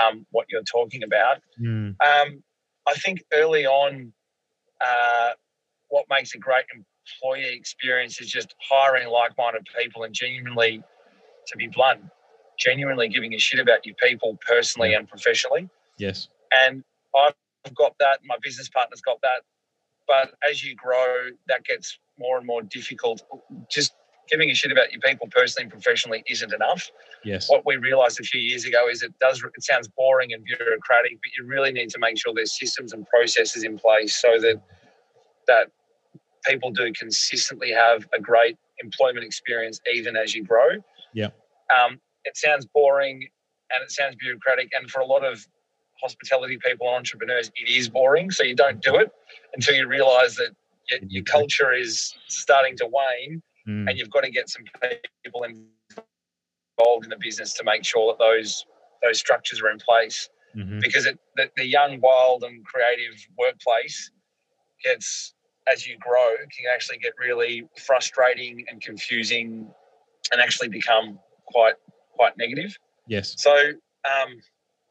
um, 0.00 0.26
what 0.30 0.46
you're 0.50 0.62
talking 0.62 1.02
about. 1.02 1.38
mm, 1.60 1.96
Um, 2.00 2.42
I 2.86 2.94
think 2.94 3.22
early 3.32 3.66
on, 3.66 4.12
uh, 4.80 5.30
what 5.88 6.04
makes 6.10 6.34
a 6.34 6.38
great 6.38 6.64
employee 6.74 7.54
experience 7.54 8.20
is 8.20 8.28
just 8.28 8.54
hiring 8.60 9.08
like-minded 9.08 9.66
people 9.78 10.04
and 10.04 10.14
genuinely, 10.14 10.82
to 11.48 11.56
be 11.56 11.66
blunt, 11.66 12.02
genuinely 12.58 13.08
giving 13.08 13.34
a 13.34 13.38
shit 13.38 13.60
about 13.60 13.86
your 13.86 13.94
people 14.02 14.38
personally 14.46 14.94
and 14.94 15.08
professionally. 15.08 15.68
yes. 15.98 16.28
And 16.52 16.82
I've 17.16 17.74
got 17.74 17.94
that. 18.00 18.20
My 18.24 18.36
business 18.42 18.68
partner's 18.68 19.00
got 19.00 19.20
that. 19.22 19.42
But 20.06 20.32
as 20.48 20.64
you 20.64 20.74
grow, 20.74 21.28
that 21.48 21.64
gets 21.64 21.98
more 22.18 22.38
and 22.38 22.46
more 22.46 22.62
difficult. 22.62 23.22
Just 23.70 23.92
giving 24.30 24.50
a 24.50 24.54
shit 24.54 24.72
about 24.72 24.90
your 24.92 25.00
people 25.00 25.26
personally 25.30 25.64
and 25.64 25.70
professionally 25.72 26.22
isn't 26.28 26.52
enough 26.52 26.90
Yes. 27.24 27.48
what 27.48 27.64
we 27.66 27.76
realized 27.76 28.20
a 28.20 28.22
few 28.22 28.40
years 28.40 28.64
ago 28.66 28.86
is 28.90 29.02
it 29.02 29.12
does 29.20 29.42
it 29.42 29.62
sounds 29.64 29.88
boring 29.88 30.32
and 30.34 30.44
bureaucratic 30.44 31.12
but 31.12 31.30
you 31.36 31.44
really 31.46 31.72
need 31.72 31.88
to 31.90 31.98
make 31.98 32.18
sure 32.18 32.32
there's 32.34 32.56
systems 32.58 32.92
and 32.92 33.06
processes 33.06 33.64
in 33.64 33.78
place 33.78 34.20
so 34.20 34.38
that 34.38 34.62
that 35.46 35.68
people 36.44 36.70
do 36.70 36.92
consistently 36.92 37.72
have 37.72 38.06
a 38.12 38.20
great 38.20 38.56
employment 38.82 39.24
experience 39.24 39.80
even 39.94 40.14
as 40.14 40.34
you 40.34 40.44
grow 40.44 40.68
Yeah. 41.14 41.30
um, 41.74 41.98
it 42.28 42.36
sounds 42.36 42.64
boring 42.78 43.18
and 43.72 43.82
it 43.84 43.90
sounds 43.90 44.14
bureaucratic 44.20 44.68
and 44.76 44.90
for 44.90 45.00
a 45.00 45.06
lot 45.14 45.24
of 45.24 45.46
hospitality 46.02 46.56
people 46.64 46.86
and 46.88 46.96
entrepreneurs 46.96 47.50
it 47.56 47.68
is 47.68 47.88
boring 47.88 48.30
so 48.30 48.42
you 48.44 48.54
don't 48.54 48.80
do 48.82 48.94
it 48.96 49.10
until 49.54 49.74
you 49.74 49.86
realize 49.86 50.36
that 50.36 50.50
your, 50.90 51.00
your 51.08 51.24
culture 51.24 51.72
is 51.72 52.14
starting 52.28 52.76
to 52.76 52.86
wane 52.86 53.42
Mm, 53.68 53.88
and 53.88 53.98
you've 53.98 54.10
got 54.10 54.22
to 54.24 54.30
get 54.30 54.48
some 54.48 54.64
people 55.24 55.44
involved 55.44 57.04
in 57.04 57.10
the 57.10 57.18
business 57.20 57.52
to 57.54 57.64
make 57.64 57.84
sure 57.84 58.12
that 58.12 58.18
those 58.18 58.64
those 59.02 59.18
structures 59.18 59.60
are 59.60 59.70
in 59.70 59.78
place. 59.78 60.28
Mhm, 60.56 60.80
because 60.80 61.06
it, 61.06 61.18
the, 61.36 61.50
the 61.56 61.66
young 61.66 62.00
wild 62.00 62.42
and 62.42 62.64
creative 62.64 63.14
workplace 63.38 64.10
gets 64.82 65.34
as 65.70 65.86
you 65.86 65.98
grow 65.98 66.34
can 66.56 66.64
actually 66.72 66.98
get 66.98 67.12
really 67.18 67.68
frustrating 67.86 68.64
and 68.70 68.80
confusing 68.80 69.70
and 70.32 70.40
actually 70.40 70.68
become 70.68 71.18
quite 71.46 71.74
quite 72.18 72.36
negative 72.36 72.76
Yes. 73.06 73.34
so 73.38 73.52
um, 74.12 74.30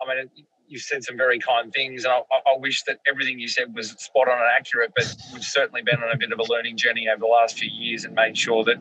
i 0.02 0.04
mean 0.16 0.30
you've 0.70 0.82
said 0.82 1.04
some 1.04 1.18
very 1.18 1.40
kind 1.40 1.72
things 1.74 2.04
and 2.04 2.12
I, 2.14 2.20
I- 2.52 2.58
wish 2.58 2.84
that 2.88 2.98
everything 3.08 3.40
you 3.40 3.48
said 3.48 3.74
was 3.76 3.92
spot 3.92 4.28
on 4.28 4.38
and 4.38 4.50
accurate 4.60 4.92
but 4.96 5.08
we've 5.34 5.44
certainly 5.44 5.82
been 5.82 6.02
on 6.04 6.12
a 6.12 6.18
bit 6.18 6.32
of 6.32 6.40
a 6.40 6.44
learning 6.54 6.76
journey 6.78 7.08
over 7.10 7.20
the 7.20 7.26
last 7.40 7.58
few 7.60 7.70
years 7.72 8.04
and 8.06 8.14
made 8.16 8.38
sure 8.38 8.64
that 8.66 8.78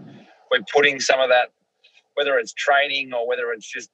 we're 0.50 0.64
putting 0.74 0.98
some 1.00 1.20
of 1.20 1.28
that 1.28 1.48
whether 2.14 2.38
it's 2.38 2.52
training 2.54 3.12
or 3.12 3.28
whether 3.28 3.52
it's 3.52 3.70
just 3.70 3.90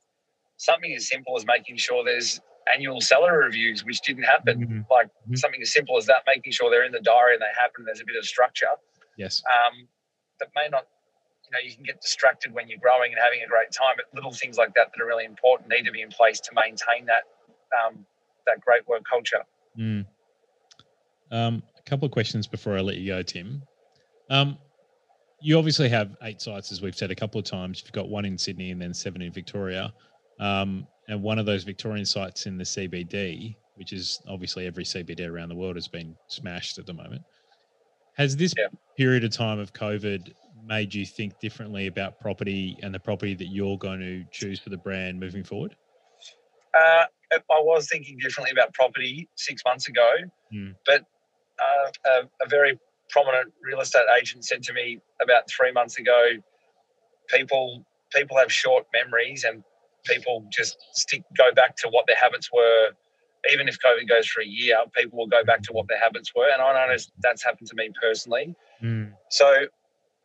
something 0.57 0.95
as 0.95 1.09
simple 1.09 1.37
as 1.37 1.45
making 1.45 1.77
sure 1.77 2.05
there's 2.05 2.41
annual 2.73 3.01
salary 3.01 3.45
reviews 3.47 3.85
which 3.85 4.01
didn't 4.03 4.23
happen 4.23 4.55
Mhm, 4.65 4.87
like 4.91 5.09
Mhm. 5.29 5.37
something 5.37 5.61
as 5.61 5.73
simple 5.73 5.97
as 5.99 6.07
that 6.07 6.23
making 6.27 6.53
sure 6.53 6.71
they're 6.71 6.85
in 6.85 6.93
the 6.93 7.01
diary 7.13 7.35
and 7.35 7.43
they 7.43 7.53
happen 7.61 7.85
there's 7.85 8.01
a 8.01 8.05
bit 8.05 8.17
of 8.17 8.25
structure 8.25 8.69
Yes. 9.19 9.43
um, 9.55 9.89
that 10.39 10.49
may 10.55 10.69
not 10.69 10.87
know 11.53 11.59
you 11.63 11.75
can 11.75 11.85
get 11.85 12.01
distracted 12.01 12.53
when 12.53 12.69
you're 12.69 12.79
growing 12.79 13.13
and 13.13 13.21
having 13.23 13.41
a 13.45 13.49
great 13.49 13.71
time, 13.71 13.95
but 13.97 14.07
little 14.15 14.33
things 14.33 14.57
like 14.57 14.75
that 14.75 14.91
that 14.93 15.03
are 15.03 15.07
really 15.07 15.25
important 15.25 15.69
need 15.69 15.85
to 15.85 15.93
be 15.93 16.03
in 16.03 16.09
place 16.09 16.41
to 16.41 16.51
maintain 16.55 17.07
that 17.07 17.25
um, 17.85 18.05
that 18.47 18.61
great 18.61 18.87
work 18.89 19.03
culture. 19.09 19.43
Mm. 19.79 20.07
Um, 21.31 21.63
a 21.79 21.83
couple 21.83 22.07
of 22.07 22.13
questions 22.13 22.47
before 22.47 22.77
I 22.77 22.81
let 22.81 22.97
you 22.97 23.13
go, 23.13 23.23
Tim. 23.23 23.63
Um, 24.31 24.59
you 25.41 25.59
obviously 25.59 25.89
have 25.89 26.17
eight 26.23 26.41
sites, 26.41 26.71
as 26.71 26.81
we've 26.81 26.95
said 26.95 27.11
a 27.11 27.15
couple 27.15 27.39
of 27.39 27.45
times. 27.45 27.83
You've 27.83 27.93
got 27.93 28.09
one 28.09 28.25
in 28.25 28.39
Sydney 28.39 28.71
and 28.71 28.81
then 28.81 28.95
seven 28.95 29.23
in 29.23 29.33
Victoria. 29.33 29.93
Um, 30.39 30.87
and 31.09 31.23
one 31.23 31.39
of 31.39 31.47
those 31.47 31.65
Victorian 31.65 32.07
sites 32.07 32.47
in 32.47 32.57
the 32.57 32.65
CBD, 32.65 33.57
which 33.75 33.93
is 33.93 34.21
obviously 34.29 34.67
every 34.67 34.85
CBD 34.85 35.29
around 35.29 35.49
the 35.49 35.55
world 35.55 35.75
has 35.75 35.89
been 35.89 36.17
smashed 36.29 36.79
at 36.79 36.87
the 36.87 36.93
moment. 36.93 37.23
Has 38.15 38.37
this 38.37 38.55
yeah. 38.57 38.67
period 38.97 39.25
of 39.25 39.33
time 39.33 39.59
of 39.59 39.73
COVID 39.73 40.33
made 40.65 40.95
you 40.95 41.05
think 41.05 41.39
differently 41.41 41.87
about 41.87 42.21
property 42.21 42.79
and 42.83 42.95
the 42.95 43.01
property 43.01 43.35
that 43.35 43.47
you're 43.47 43.79
going 43.79 44.01
to 44.01 44.25
choose 44.31 44.59
for 44.59 44.71
the 44.71 44.77
brand 44.77 45.19
moving 45.19 45.45
forward? 45.45 45.75
Uh, 46.75 47.05
I 47.33 47.61
was 47.61 47.89
thinking 47.89 48.19
differently 48.19 48.53
about 48.53 48.73
property 48.75 49.29
six 49.37 49.63
months 49.65 49.89
ago, 49.89 50.11
mm. 50.53 50.75
but 50.87 51.05
uh, 51.61 51.91
a, 52.07 52.45
a, 52.45 52.49
very 52.49 52.79
prominent 53.11 53.53
real 53.63 53.81
estate 53.81 54.07
agent 54.19 54.45
said 54.45 54.63
to 54.65 54.73
me 54.73 54.99
about 55.21 55.49
three 55.49 55.73
months 55.73 55.99
ago, 55.99 56.29
people 57.29 57.85
people 58.15 58.37
have 58.37 58.53
short 58.53 58.87
memories 58.93 59.45
and 59.45 59.63
people 60.05 60.45
just 60.51 60.77
stick 60.93 61.23
go 61.37 61.53
back 61.55 61.77
to 61.77 61.89
what 61.89 62.07
their 62.07 62.17
habits 62.17 62.51
were. 62.53 62.91
Even 63.53 63.69
if 63.69 63.79
COVID 63.81 64.09
goes 64.09 64.27
for 64.27 64.41
a 64.41 64.47
year, 64.47 64.77
people 64.95 65.19
will 65.19 65.27
go 65.27 65.43
back 65.45 65.63
to 65.63 65.73
what 65.73 65.89
their 65.89 65.99
habits 65.99 66.33
were, 66.35 66.49
and 66.53 66.63
I 66.63 66.87
know 66.87 66.97
that's 67.21 67.43
happened 67.43 67.69
to 67.69 67.75
me 67.75 67.91
personally. 68.01 68.55
Mm. 68.83 69.13
So 69.31 69.67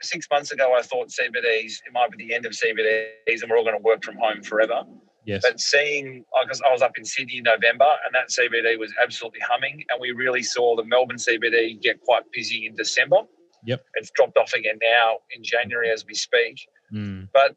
six 0.01 0.27
months 0.31 0.51
ago, 0.51 0.75
I 0.77 0.81
thought 0.81 1.09
CBDs 1.09 1.73
it 1.85 1.93
might 1.93 2.11
be 2.11 2.25
the 2.25 2.33
end 2.33 2.45
of 2.45 2.53
CBDs, 2.53 3.41
and 3.41 3.49
we're 3.49 3.57
all 3.57 3.63
going 3.63 3.77
to 3.77 3.83
work 3.83 4.03
from 4.03 4.17
home 4.17 4.43
forever. 4.43 4.83
Yes. 5.25 5.41
But 5.43 5.59
seeing, 5.59 6.23
because 6.41 6.61
I 6.61 6.71
was 6.71 6.81
up 6.81 6.97
in 6.97 7.03
Sydney 7.03 7.39
in 7.39 7.43
November 7.43 7.89
and 8.05 8.15
that 8.15 8.29
CBD 8.29 8.79
was 8.79 8.93
absolutely 9.01 9.41
humming, 9.41 9.83
and 9.89 9.99
we 9.99 10.11
really 10.11 10.41
saw 10.43 10.75
the 10.75 10.85
Melbourne 10.85 11.17
CBD 11.17 11.81
get 11.81 12.01
quite 12.01 12.23
busy 12.31 12.65
in 12.65 12.75
December. 12.75 13.17
Yep. 13.65 13.83
It's 13.95 14.09
dropped 14.11 14.37
off 14.37 14.53
again 14.53 14.79
now 14.81 15.17
in 15.35 15.43
January 15.43 15.91
as 15.91 16.05
we 16.05 16.13
speak. 16.13 16.65
Mm. 16.93 17.27
But 17.33 17.55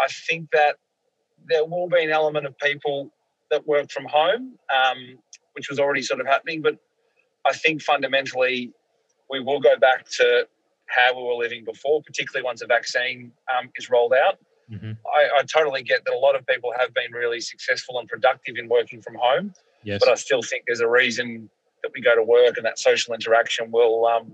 I 0.00 0.08
think 0.28 0.50
that 0.52 0.76
there 1.48 1.64
will 1.64 1.88
be 1.88 2.02
an 2.02 2.10
element 2.10 2.46
of 2.46 2.58
people 2.58 3.12
that 3.52 3.66
work 3.68 3.90
from 3.90 4.06
home, 4.06 4.58
um, 4.74 5.18
which 5.52 5.68
was 5.68 5.78
already 5.78 6.02
sort 6.02 6.20
of 6.20 6.26
happening. 6.26 6.60
But 6.60 6.78
I 7.46 7.52
think 7.52 7.82
fundamentally 7.82 8.72
we 9.30 9.38
will 9.38 9.60
go 9.60 9.76
back 9.76 10.08
to 10.16 10.48
how 10.86 11.16
we 11.16 11.22
were 11.22 11.34
living 11.34 11.64
before, 11.64 12.02
particularly 12.02 12.44
once 12.44 12.62
a 12.62 12.66
vaccine 12.66 13.32
um, 13.56 13.70
is 13.76 13.90
rolled 13.90 14.12
out. 14.12 14.38
Mm-hmm. 14.70 14.92
I, 15.14 15.40
I, 15.40 15.42
totally 15.42 15.82
get 15.82 16.04
that 16.04 16.14
a 16.14 16.18
lot 16.18 16.34
of 16.34 16.46
people 16.46 16.72
have 16.78 16.94
been 16.94 17.12
really 17.12 17.40
successful 17.40 17.98
and 17.98 18.08
productive 18.08 18.56
in 18.56 18.68
working 18.68 19.02
from 19.02 19.16
home. 19.16 19.52
Yes. 19.82 20.00
But 20.02 20.10
I 20.10 20.14
still 20.14 20.42
think 20.42 20.64
there's 20.66 20.80
a 20.80 20.88
reason 20.88 21.50
that 21.82 21.90
we 21.94 22.00
go 22.00 22.14
to 22.14 22.22
work 22.22 22.56
and 22.56 22.64
that 22.64 22.78
social 22.78 23.12
interaction 23.12 23.70
will 23.70 24.06
um, 24.06 24.32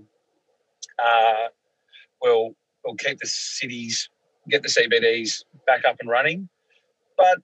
uh, 1.03 1.47
will 2.21 2.55
will 2.85 2.95
keep 2.95 3.19
the 3.19 3.27
cities, 3.27 4.09
get 4.49 4.61
the 4.61 4.69
CBDs 4.69 5.43
back 5.65 5.83
up 5.85 5.97
and 5.99 6.09
running. 6.09 6.47
But 7.17 7.39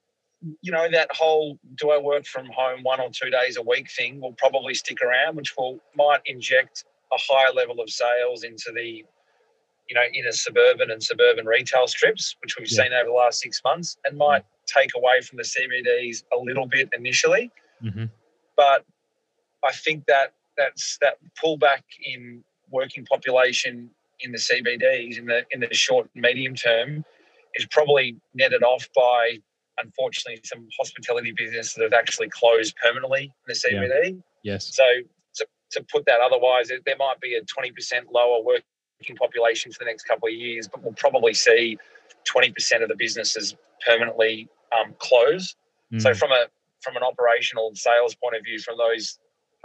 you 0.61 0.71
know 0.71 0.87
that 0.89 1.09
whole 1.11 1.57
do 1.75 1.91
I 1.91 1.97
work 1.97 2.25
from 2.25 2.45
home 2.45 2.83
one 2.83 3.01
or 3.01 3.09
two 3.09 3.29
days 3.29 3.57
a 3.57 3.61
week 3.61 3.89
thing 3.91 4.21
will 4.21 4.33
probably 4.33 4.73
stick 4.73 5.01
around, 5.01 5.35
which 5.35 5.53
will 5.57 5.79
might 5.95 6.21
inject 6.25 6.85
a 7.11 7.17
higher 7.17 7.53
level 7.53 7.79
of 7.81 7.89
sales 7.89 8.43
into 8.43 8.71
the 8.75 9.03
you 9.89 9.93
know, 9.93 10.01
in 10.13 10.25
a 10.25 10.33
suburban 10.33 10.89
and 10.89 11.01
suburban 11.01 11.45
retail 11.45 11.87
strips, 11.87 12.35
which 12.41 12.57
we've 12.57 12.71
yeah. 12.71 12.83
seen 12.83 12.93
over 12.93 13.07
the 13.07 13.13
last 13.13 13.39
six 13.39 13.61
months, 13.63 13.97
and 14.03 14.17
might 14.17 14.43
take 14.65 14.91
away 14.95 15.21
from 15.21 15.37
the 15.37 15.43
CBDs 15.43 16.23
a 16.33 16.37
little 16.37 16.65
bit 16.65 16.89
initially. 16.97 17.51
Mm-hmm. 17.83 18.05
But 18.57 18.83
I 19.63 19.71
think 19.71 20.05
that 20.07 20.33
that's 20.57 20.97
that 21.01 21.17
pullback 21.41 21.83
in 22.03 22.43
working 22.71 23.05
population 23.05 23.89
in 24.21 24.31
the 24.31 24.37
CBDs 24.37 25.17
in 25.17 25.25
the 25.25 25.45
in 25.51 25.59
the 25.59 25.73
short 25.73 26.09
and 26.15 26.21
medium 26.21 26.55
term 26.55 27.03
is 27.53 27.65
probably 27.67 28.17
netted 28.33 28.63
off 28.63 28.87
by 28.95 29.37
unfortunately 29.81 30.41
some 30.45 30.67
hospitality 30.79 31.33
businesses 31.35 31.73
that 31.73 31.83
have 31.83 31.93
actually 31.93 32.29
closed 32.29 32.75
permanently 32.81 33.23
in 33.23 33.29
the 33.47 33.53
CBD. 33.53 34.15
Yeah. 34.43 34.53
Yes. 34.53 34.73
So 34.73 34.83
to, 35.75 35.85
put 35.91 36.05
that 36.05 36.19
otherwise, 36.19 36.69
there 36.69 36.97
might 36.97 37.19
be 37.21 37.35
a 37.35 37.41
20% 37.41 37.71
lower 38.11 38.43
working 38.43 39.15
population 39.15 39.71
for 39.71 39.79
the 39.79 39.85
next 39.85 40.03
couple 40.03 40.27
of 40.27 40.33
years, 40.33 40.67
but 40.67 40.83
we'll 40.83 40.93
probably 40.93 41.33
see 41.33 41.77
20% 42.25 42.81
of 42.81 42.89
the 42.89 42.95
businesses 42.95 43.55
permanently 43.85 44.47
um, 44.77 44.93
close. 44.99 45.55
Mm. 45.93 46.01
So 46.01 46.13
from 46.13 46.31
a 46.31 46.45
from 46.81 46.95
an 46.95 47.03
operational 47.03 47.71
sales 47.73 48.15
point 48.15 48.35
of 48.35 48.43
view, 48.43 48.59
from 48.59 48.75
those 48.77 49.17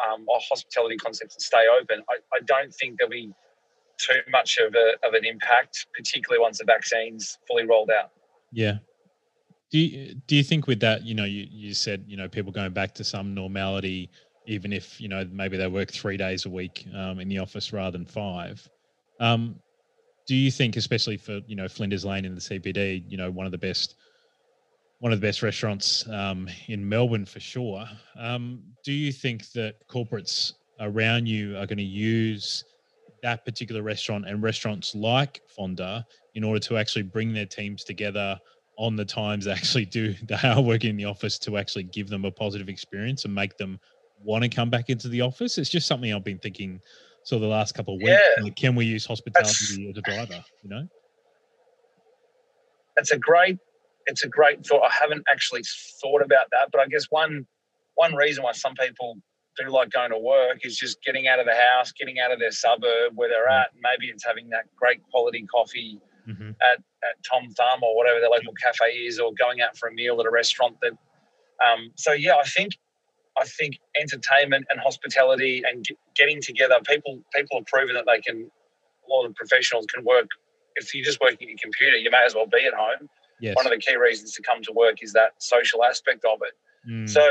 um, 0.03 0.25
hospitality 0.31 0.97
concepts 0.97 1.35
that 1.35 1.43
stay 1.43 1.67
open, 1.81 2.03
I, 2.09 2.15
I 2.33 2.41
don't 2.47 2.73
think 2.75 2.99
there'll 2.99 3.11
be 3.11 3.31
too 3.99 4.21
much 4.31 4.59
of, 4.59 4.75
a, 4.75 5.07
of 5.07 5.13
an 5.13 5.27
impact, 5.27 5.87
particularly 5.95 6.41
once 6.41 6.59
the 6.59 6.65
vaccine's 6.65 7.39
fully 7.47 7.67
rolled 7.67 7.91
out. 7.91 8.11
Yeah. 8.53 8.79
Do 9.71 9.79
you, 9.79 10.15
do 10.27 10.35
you 10.35 10.43
think 10.43 10.67
with 10.67 10.81
that, 10.81 11.05
you 11.05 11.15
know, 11.15 11.25
you, 11.25 11.47
you 11.51 11.75
said, 11.75 12.05
you 12.09 12.17
know, 12.17 12.29
people 12.29 12.51
going 12.51 12.73
back 12.73 12.95
to 12.95 13.05
some 13.05 13.35
normality, 13.35 14.11
even 14.51 14.73
if, 14.73 15.01
you 15.01 15.09
know, 15.09 15.27
maybe 15.31 15.57
they 15.57 15.69
work 15.69 15.91
three 15.91 16.17
days 16.17 16.45
a 16.45 16.51
week 16.51 16.87
um, 16.95 17.21
in 17.21 17.29
the 17.29 17.39
office 17.39 17.73
rather 17.73 17.97
than 17.97 18.05
five. 18.05 18.69
Um, 19.21 19.55
do 20.27 20.35
you 20.35 20.51
think, 20.51 20.77
especially 20.77 21.17
for 21.17 21.41
you 21.47 21.57
know 21.57 21.69
Flinders 21.69 22.05
Lane 22.05 22.25
in 22.25 22.35
the 22.35 22.41
CBD, 22.41 23.05
you 23.09 23.17
know 23.17 23.31
one 23.31 23.47
of 23.47 23.53
the 23.53 23.59
best 23.59 23.97
one 24.99 25.13
of 25.13 25.21
the 25.21 25.27
best 25.27 25.43
restaurants 25.43 26.07
um, 26.09 26.49
in 26.69 26.87
Melbourne 26.87 27.25
for 27.25 27.41
sure. 27.41 27.85
Um, 28.19 28.63
do 28.85 28.93
you 28.93 29.13
think 29.13 29.51
that 29.53 29.77
corporates 29.89 30.53
around 30.79 31.27
you 31.27 31.57
are 31.57 31.67
going 31.67 31.79
to 31.79 31.83
use 31.83 32.65
that 33.23 33.45
particular 33.45 33.83
restaurant 33.83 34.27
and 34.27 34.43
restaurants 34.43 34.95
like 34.95 35.41
Fonda 35.49 36.07
in 36.35 36.45
order 36.45 36.61
to 36.61 36.77
actually 36.77 37.03
bring 37.03 37.33
their 37.33 37.47
teams 37.47 37.83
together 37.83 38.39
on 38.79 38.97
the 38.97 39.05
times 39.05 39.45
they 39.45 39.53
actually 39.53 39.85
do 39.85 40.15
they 40.29 40.49
are 40.49 40.63
working 40.63 40.91
in 40.91 40.97
the 40.97 41.05
office 41.05 41.39
to 41.39 41.57
actually 41.57 41.85
give 41.85 42.09
them 42.09 42.25
a 42.25 42.31
positive 42.31 42.69
experience 42.69 43.25
and 43.25 43.35
make 43.35 43.57
them 43.57 43.79
want 44.23 44.43
to 44.45 44.49
come 44.49 44.71
back 44.71 44.91
into 44.91 45.09
the 45.09 45.21
office? 45.21 45.59
It's 45.59 45.71
just 45.71 45.87
something 45.87 46.13
I've 46.13 46.25
been 46.25 46.39
thinking 46.39 46.81
so 47.23 47.39
the 47.39 47.47
last 47.47 47.75
couple 47.75 47.95
of 47.95 48.01
weeks. 48.01 48.19
Yeah. 48.37 48.43
Like, 48.43 48.57
can 48.57 48.75
we 48.75 48.87
use 48.87 49.05
hospitality 49.05 49.49
That's, 49.49 49.71
as 49.71 49.99
a 49.99 50.03
driver? 50.03 50.45
You 50.63 50.71
know, 50.71 50.89
it's 52.97 53.11
a 53.11 53.19
great 53.19 53.59
it's 54.07 54.25
a 54.25 54.29
great 54.29 54.67
thought. 54.67 54.83
I 54.83 54.93
haven't 54.93 55.25
actually 55.29 55.63
thought 56.01 56.23
about 56.23 56.47
that, 56.53 56.71
but 56.73 56.81
I 56.81 56.87
guess 56.87 57.07
one 57.11 57.47
one 57.95 58.15
reason 58.15 58.43
why 58.45 58.53
some 58.53 58.75
people 58.75 59.17
do 59.59 59.69
like 59.71 59.91
going 59.91 60.11
to 60.11 60.19
work 60.19 60.65
is 60.65 60.77
just 60.77 61.03
getting 61.03 61.29
out 61.29 61.39
of 61.39 61.47
the 61.47 61.55
house, 61.55 61.93
getting 61.93 62.19
out 62.19 62.33
of 62.33 62.39
their 62.39 62.53
suburb 62.53 63.13
where 63.15 63.29
they're 63.29 63.49
at. 63.49 63.69
Maybe 63.83 64.11
it's 64.11 64.25
having 64.25 64.49
that 64.51 64.65
great 64.77 65.03
quality 65.11 65.45
coffee 65.53 66.01
mm-hmm. 66.27 66.51
at, 66.51 66.79
at 66.79 67.25
Tom 67.29 67.51
Thumb 67.51 67.83
or 67.83 67.97
whatever 67.97 68.21
their 68.21 68.31
local 68.31 68.55
cafe 68.55 68.93
is, 68.93 69.19
or 69.19 69.33
going 69.35 69.61
out 69.61 69.77
for 69.77 69.89
a 69.89 69.93
meal 69.93 70.19
at 70.21 70.27
a 70.27 70.31
restaurant. 70.31 70.77
That 70.81 70.93
um, 71.65 71.91
so 71.97 72.13
yeah, 72.13 72.37
I 72.37 72.45
think 72.45 72.73
I 73.39 73.45
think 73.45 73.79
entertainment 73.99 74.67
and 74.71 74.81
hospitality 74.81 75.63
and 75.69 75.87
getting 76.17 76.41
together, 76.41 76.77
people 76.87 77.21
people 77.35 77.59
have 77.59 77.67
proven 77.67 77.95
that 77.95 78.05
they 78.07 78.21
can. 78.21 78.51
A 79.09 79.13
lot 79.13 79.27
of 79.27 79.35
professionals 79.35 79.87
can 79.93 80.05
work. 80.05 80.29
If 80.77 80.95
you're 80.95 81.05
just 81.05 81.21
working 81.21 81.49
at 81.49 81.49
your 81.49 81.59
computer, 81.61 81.97
you 81.97 82.11
may 82.11 82.25
as 82.25 82.35
well 82.35 82.47
be 82.47 82.65
at 82.65 82.75
home. 82.75 83.09
Yes. 83.41 83.57
One 83.57 83.67
of 83.67 83.73
the 83.73 83.79
key 83.79 83.97
reasons 83.97 84.35
to 84.35 84.43
come 84.43 84.63
to 84.63 84.73
work 84.73 85.03
is 85.03 85.13
that 85.15 85.33
social 85.39 85.83
aspect 85.83 86.25
of 86.25 86.39
it. 86.43 86.53
Mm. 86.89 87.09
So 87.09 87.27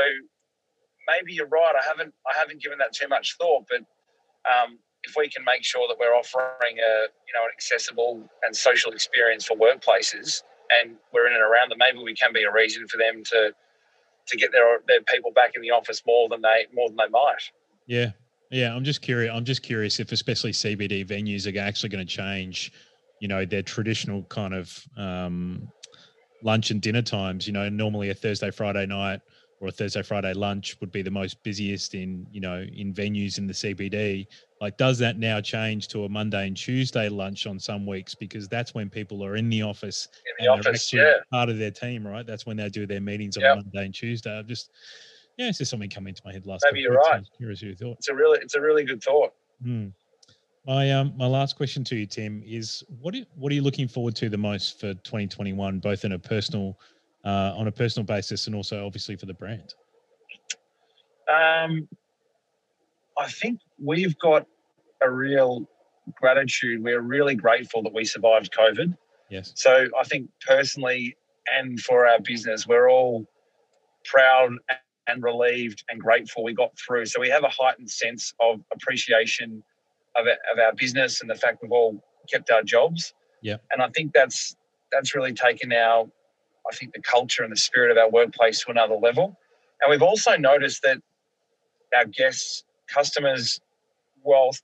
maybe 1.08 1.32
you're 1.32 1.48
right. 1.48 1.74
I 1.80 1.86
haven't 1.86 2.12
I 2.26 2.38
haven't 2.38 2.62
given 2.62 2.78
that 2.78 2.92
too 2.92 3.08
much 3.08 3.36
thought, 3.38 3.64
but 3.68 3.80
um, 4.50 4.78
if 5.04 5.14
we 5.16 5.28
can 5.28 5.44
make 5.44 5.64
sure 5.64 5.88
that 5.88 5.96
we're 5.98 6.14
offering 6.14 6.78
a 6.78 6.92
you 7.26 7.32
know 7.34 7.44
an 7.44 7.50
accessible 7.52 8.28
and 8.42 8.54
social 8.54 8.92
experience 8.92 9.44
for 9.44 9.56
workplaces, 9.56 10.42
and 10.80 10.96
we're 11.12 11.26
in 11.26 11.32
and 11.32 11.42
around 11.42 11.70
them, 11.70 11.78
maybe 11.78 11.98
we 12.02 12.14
can 12.14 12.32
be 12.32 12.42
a 12.42 12.52
reason 12.52 12.86
for 12.88 12.96
them 12.96 13.22
to 13.32 13.52
to 14.26 14.36
get 14.36 14.52
their 14.52 14.80
their 14.86 15.02
people 15.02 15.32
back 15.32 15.52
in 15.56 15.62
the 15.62 15.70
office 15.70 16.02
more 16.06 16.28
than 16.28 16.42
they 16.42 16.66
more 16.72 16.88
than 16.88 16.96
they 16.96 17.08
might. 17.08 17.50
Yeah, 17.86 18.12
yeah. 18.50 18.74
I'm 18.74 18.84
just 18.84 19.02
curious. 19.02 19.32
I'm 19.34 19.44
just 19.44 19.62
curious 19.62 20.00
if 20.00 20.12
especially 20.12 20.52
CBD 20.52 21.06
venues 21.06 21.52
are 21.52 21.60
actually 21.60 21.88
going 21.90 22.06
to 22.06 22.12
change. 22.12 22.72
You 23.20 23.28
know, 23.28 23.44
their 23.44 23.62
traditional 23.62 24.22
kind 24.24 24.54
of 24.54 24.82
um, 24.96 25.68
lunch 26.42 26.70
and 26.70 26.80
dinner 26.80 27.02
times. 27.02 27.46
You 27.46 27.52
know, 27.52 27.68
normally 27.68 28.10
a 28.10 28.14
Thursday 28.14 28.50
Friday 28.50 28.86
night 28.86 29.20
or 29.60 29.68
a 29.68 29.72
Thursday 29.72 30.02
Friday 30.02 30.32
lunch 30.32 30.76
would 30.80 30.90
be 30.90 31.02
the 31.02 31.10
most 31.10 31.42
busiest 31.42 31.94
in 31.94 32.26
you 32.32 32.40
know 32.40 32.66
in 32.74 32.92
venues 32.94 33.38
in 33.38 33.46
the 33.46 33.52
CBD. 33.52 34.26
Like, 34.60 34.76
does 34.76 34.98
that 34.98 35.18
now 35.18 35.40
change 35.40 35.88
to 35.88 36.04
a 36.04 36.08
Monday 36.08 36.46
and 36.46 36.56
Tuesday 36.56 37.08
lunch 37.08 37.46
on 37.46 37.58
some 37.58 37.86
weeks 37.86 38.14
because 38.14 38.46
that's 38.46 38.74
when 38.74 38.90
people 38.90 39.24
are 39.24 39.36
in 39.36 39.48
the 39.48 39.62
office, 39.62 40.08
in 40.38 40.44
the 40.44 40.52
office, 40.52 40.92
yeah, 40.92 41.14
part 41.32 41.48
of 41.48 41.56
their 41.56 41.70
team, 41.70 42.06
right? 42.06 42.26
That's 42.26 42.44
when 42.44 42.58
they 42.58 42.68
do 42.68 42.86
their 42.86 43.00
meetings 43.00 43.38
on 43.38 43.42
yep. 43.42 43.56
Monday 43.56 43.86
and 43.86 43.94
Tuesday. 43.94 44.38
I've 44.38 44.46
just 44.46 44.70
yeah, 45.38 45.48
it's 45.48 45.56
just 45.56 45.70
something 45.70 45.88
coming 45.88 46.10
into 46.10 46.20
my 46.22 46.32
head 46.32 46.44
last. 46.44 46.62
Maybe 46.70 46.80
you're 46.80 46.92
right. 46.92 47.22
Curious 47.38 47.62
your 47.62 47.74
thought. 47.74 47.96
It's 47.98 48.08
a 48.08 48.14
really, 48.14 48.38
it's 48.42 48.54
a 48.54 48.60
really 48.60 48.84
good 48.84 49.02
thought. 49.02 49.32
Hmm. 49.62 49.88
My 50.66 50.90
um 50.90 51.14
my 51.16 51.26
last 51.26 51.56
question 51.56 51.82
to 51.84 51.96
you, 51.96 52.04
Tim, 52.04 52.42
is 52.46 52.84
what 53.00 53.14
are, 53.14 53.24
what 53.36 53.50
are 53.50 53.54
you 53.54 53.62
looking 53.62 53.88
forward 53.88 54.14
to 54.16 54.28
the 54.28 54.36
most 54.36 54.78
for 54.78 54.92
2021, 54.92 55.78
both 55.78 56.04
in 56.04 56.12
a 56.12 56.18
personal 56.18 56.78
uh, 57.24 57.54
on 57.56 57.66
a 57.66 57.72
personal 57.72 58.04
basis 58.04 58.46
and 58.46 58.54
also 58.54 58.84
obviously 58.84 59.16
for 59.16 59.24
the 59.24 59.32
brand? 59.32 59.72
Um, 61.32 61.88
I 63.20 63.28
think 63.28 63.60
we've 63.78 64.18
got 64.18 64.46
a 65.02 65.10
real 65.10 65.68
gratitude. 66.16 66.82
We're 66.82 67.02
really 67.02 67.34
grateful 67.34 67.82
that 67.82 67.92
we 67.92 68.04
survived 68.04 68.50
COVID. 68.58 68.96
Yes. 69.28 69.52
So 69.54 69.88
I 69.98 70.04
think 70.04 70.30
personally 70.46 71.16
and 71.54 71.78
for 71.78 72.06
our 72.06 72.18
business, 72.20 72.66
we're 72.66 72.90
all 72.90 73.26
proud 74.04 74.52
and 75.06 75.22
relieved 75.22 75.84
and 75.90 76.00
grateful 76.00 76.42
we 76.44 76.54
got 76.54 76.72
through. 76.78 77.06
So 77.06 77.20
we 77.20 77.28
have 77.28 77.44
a 77.44 77.48
heightened 77.48 77.90
sense 77.90 78.32
of 78.40 78.60
appreciation 78.72 79.62
of, 80.16 80.26
of 80.26 80.58
our 80.58 80.72
business 80.72 81.20
and 81.20 81.28
the 81.28 81.34
fact 81.34 81.58
we've 81.62 81.72
all 81.72 82.02
kept 82.30 82.50
our 82.50 82.62
jobs. 82.62 83.12
Yeah. 83.42 83.56
And 83.70 83.82
I 83.82 83.88
think 83.90 84.12
that's 84.12 84.56
that's 84.90 85.14
really 85.14 85.34
taken 85.34 85.72
our, 85.72 86.06
I 86.70 86.74
think 86.74 86.94
the 86.94 87.02
culture 87.02 87.42
and 87.42 87.52
the 87.52 87.56
spirit 87.56 87.90
of 87.90 87.98
our 87.98 88.10
workplace 88.10 88.64
to 88.64 88.70
another 88.70 88.96
level. 88.96 89.36
And 89.80 89.90
we've 89.90 90.02
also 90.02 90.36
noticed 90.36 90.82
that 90.82 90.98
our 91.96 92.06
guests, 92.06 92.64
customers, 92.92 93.60
whilst 94.22 94.62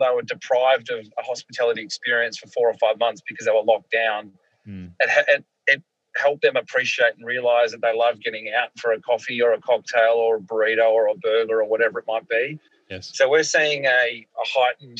they 0.00 0.10
were 0.14 0.22
deprived 0.22 0.90
of 0.90 1.00
a 1.18 1.22
hospitality 1.22 1.82
experience 1.82 2.38
for 2.38 2.46
four 2.48 2.68
or 2.68 2.74
five 2.74 2.98
months 2.98 3.20
because 3.28 3.46
they 3.46 3.52
were 3.52 3.62
locked 3.62 3.90
down, 3.90 4.32
Mm. 4.68 4.92
it, 5.00 5.24
it, 5.28 5.44
it 5.66 5.82
helped 6.16 6.42
them 6.42 6.56
appreciate 6.56 7.14
and 7.16 7.24
realize 7.26 7.70
that 7.72 7.80
they 7.80 7.94
love 7.96 8.20
getting 8.20 8.52
out 8.52 8.68
for 8.78 8.92
a 8.92 9.00
coffee 9.00 9.40
or 9.40 9.52
a 9.54 9.60
cocktail 9.60 10.12
or 10.16 10.36
a 10.36 10.40
burrito 10.40 10.90
or 10.90 11.08
a 11.08 11.14
burger 11.14 11.62
or 11.62 11.64
whatever 11.64 12.00
it 12.00 12.04
might 12.06 12.28
be. 12.28 12.58
Yes. 12.90 13.10
So 13.14 13.30
we're 13.30 13.44
seeing 13.44 13.86
a, 13.86 13.88
a 13.88 14.44
heightened 14.44 14.98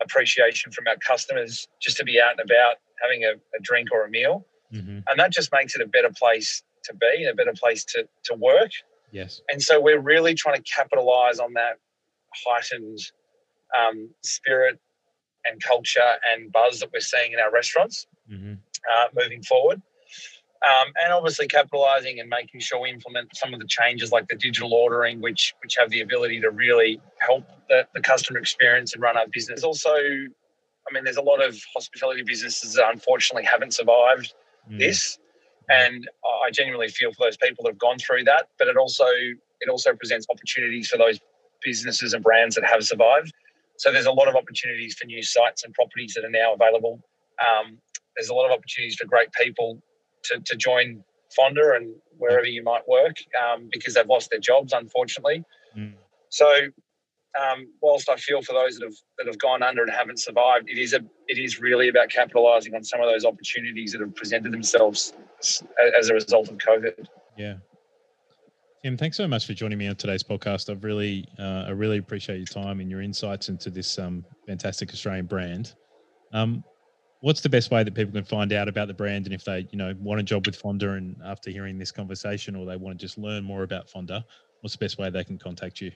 appreciation 0.00 0.72
from 0.72 0.86
our 0.88 0.96
customers 0.96 1.68
just 1.82 1.96
to 1.98 2.04
be 2.04 2.20
out 2.20 2.32
and 2.38 2.40
about 2.50 2.76
having 3.02 3.24
a, 3.24 3.32
a 3.32 3.60
drink 3.62 3.88
or 3.92 4.04
a 4.06 4.10
meal. 4.10 4.46
hmm 4.70 5.00
And 5.08 5.18
that 5.18 5.32
just 5.32 5.52
makes 5.52 5.74
it 5.76 5.82
a 5.82 5.86
better 5.86 6.10
place 6.16 6.62
to 6.84 6.94
be, 6.94 7.24
a 7.24 7.34
better 7.34 7.52
place 7.54 7.84
to, 7.86 8.08
to 8.24 8.34
work. 8.34 8.70
Yes. 9.12 9.42
And 9.50 9.62
so 9.62 9.80
we're 9.80 10.00
really 10.00 10.34
trying 10.34 10.56
to 10.56 10.62
capitalize 10.62 11.38
on 11.38 11.52
that 11.54 11.78
heightened 12.46 12.98
um, 13.76 14.10
spirit 14.22 14.78
and 15.44 15.62
culture 15.62 16.12
and 16.32 16.52
buzz 16.52 16.80
that 16.80 16.90
we're 16.92 17.00
seeing 17.00 17.32
in 17.32 17.38
our 17.38 17.50
restaurants 17.52 18.06
hmm 18.28 18.54
uh, 18.92 19.06
moving 19.14 19.42
forward. 19.42 19.80
Um, 20.62 20.92
and 21.02 21.12
obviously 21.12 21.46
capitalizing 21.46 22.20
and 22.20 22.28
making 22.28 22.60
sure 22.60 22.80
we 22.80 22.90
implement 22.90 23.36
some 23.36 23.52
of 23.52 23.60
the 23.60 23.66
changes 23.66 24.12
like 24.12 24.28
the 24.28 24.36
digital 24.36 24.72
ordering, 24.72 25.20
which 25.20 25.54
which 25.62 25.76
have 25.76 25.90
the 25.90 26.00
ability 26.00 26.40
to 26.40 26.50
really 26.50 27.00
help 27.18 27.44
the, 27.68 27.86
the 27.94 28.00
customer 28.00 28.38
experience 28.38 28.94
and 28.94 29.02
run 29.02 29.16
our 29.16 29.26
business. 29.30 29.62
Also, 29.62 29.90
I 29.94 30.92
mean, 30.92 31.04
there's 31.04 31.18
a 31.18 31.22
lot 31.22 31.42
of 31.42 31.58
hospitality 31.74 32.22
businesses 32.22 32.74
that 32.74 32.90
unfortunately 32.90 33.44
haven't 33.44 33.74
survived 33.74 34.34
Mm. 34.70 34.78
this, 34.78 35.18
and 35.68 36.08
I 36.46 36.50
genuinely 36.50 36.88
feel 36.88 37.12
for 37.12 37.26
those 37.26 37.36
people 37.36 37.64
that 37.64 37.72
have 37.72 37.78
gone 37.78 37.98
through 37.98 38.24
that. 38.24 38.48
But 38.58 38.68
it 38.68 38.78
also 38.78 39.04
it 39.60 39.68
also 39.68 39.94
presents 39.94 40.26
opportunities 40.30 40.88
for 40.88 40.96
those 40.96 41.20
businesses 41.64 42.12
and 42.12 42.22
brands 42.22 42.54
that 42.56 42.64
have 42.64 42.84
survived. 42.84 43.32
So 43.78 43.90
there's 43.90 44.06
a 44.06 44.12
lot 44.12 44.28
of 44.28 44.36
opportunities 44.36 44.94
for 44.94 45.06
new 45.06 45.22
sites 45.22 45.64
and 45.64 45.74
properties 45.74 46.14
that 46.14 46.24
are 46.24 46.30
now 46.30 46.54
available. 46.54 47.00
Um, 47.44 47.78
there's 48.16 48.28
a 48.28 48.34
lot 48.34 48.46
of 48.46 48.52
opportunities 48.52 48.94
for 48.94 49.06
great 49.06 49.32
people 49.32 49.82
to, 50.24 50.40
to 50.40 50.56
join 50.56 51.02
Fonda 51.34 51.72
and 51.74 51.94
wherever 52.18 52.46
you 52.46 52.62
might 52.62 52.86
work 52.88 53.16
um, 53.42 53.68
because 53.72 53.94
they've 53.94 54.06
lost 54.06 54.30
their 54.30 54.40
jobs, 54.40 54.72
unfortunately. 54.72 55.44
Mm. 55.76 55.94
So, 56.28 56.46
um, 57.40 57.66
whilst 57.82 58.08
I 58.08 58.14
feel 58.16 58.42
for 58.42 58.52
those 58.52 58.78
that 58.78 58.84
have 58.84 58.94
that 59.18 59.26
have 59.26 59.38
gone 59.38 59.60
under 59.62 59.82
and 59.82 59.90
haven't 59.90 60.20
survived, 60.20 60.70
it 60.70 60.78
is 60.78 60.92
a 60.92 61.00
it 61.26 61.36
is 61.36 61.60
really 61.60 61.88
about 61.88 62.08
capitalising 62.08 62.74
on 62.74 62.84
some 62.84 63.00
of 63.00 63.08
those 63.08 63.24
opportunities 63.24 63.90
that 63.92 64.00
have 64.00 64.14
presented 64.14 64.52
themselves 64.52 65.14
as 65.98 66.10
a 66.10 66.14
result 66.14 66.48
of 66.48 66.58
COVID. 66.58 67.06
Yeah. 67.36 67.54
Tim, 68.84 68.96
thanks 68.98 69.16
so 69.16 69.26
much 69.26 69.46
for 69.46 69.54
joining 69.54 69.78
me 69.78 69.88
on 69.88 69.96
today's 69.96 70.22
podcast. 70.22 70.68
I've 70.68 70.84
really, 70.84 71.26
uh, 71.38 71.64
I 71.66 71.70
really 71.70 71.96
appreciate 71.96 72.36
your 72.36 72.44
time 72.44 72.80
and 72.80 72.90
your 72.90 73.00
insights 73.00 73.48
into 73.48 73.70
this 73.70 73.98
um, 73.98 74.22
fantastic 74.46 74.92
Australian 74.92 75.24
brand. 75.24 75.72
Um, 76.34 76.62
what's 77.20 77.40
the 77.40 77.48
best 77.48 77.70
way 77.70 77.82
that 77.82 77.94
people 77.94 78.12
can 78.12 78.24
find 78.24 78.52
out 78.52 78.68
about 78.68 78.88
the 78.88 78.92
brand, 78.92 79.24
and 79.24 79.34
if 79.34 79.42
they, 79.42 79.66
you 79.70 79.78
know, 79.78 79.94
want 79.98 80.20
a 80.20 80.22
job 80.22 80.44
with 80.44 80.56
Fonda, 80.56 80.90
and 80.90 81.16
after 81.24 81.50
hearing 81.50 81.78
this 81.78 81.90
conversation, 81.90 82.54
or 82.54 82.66
they 82.66 82.76
want 82.76 82.98
to 82.98 83.02
just 83.02 83.16
learn 83.16 83.42
more 83.42 83.62
about 83.62 83.88
Fonda, 83.88 84.22
what's 84.60 84.76
the 84.76 84.84
best 84.84 84.98
way 84.98 85.08
they 85.08 85.24
can 85.24 85.38
contact 85.38 85.80
you? 85.80 85.90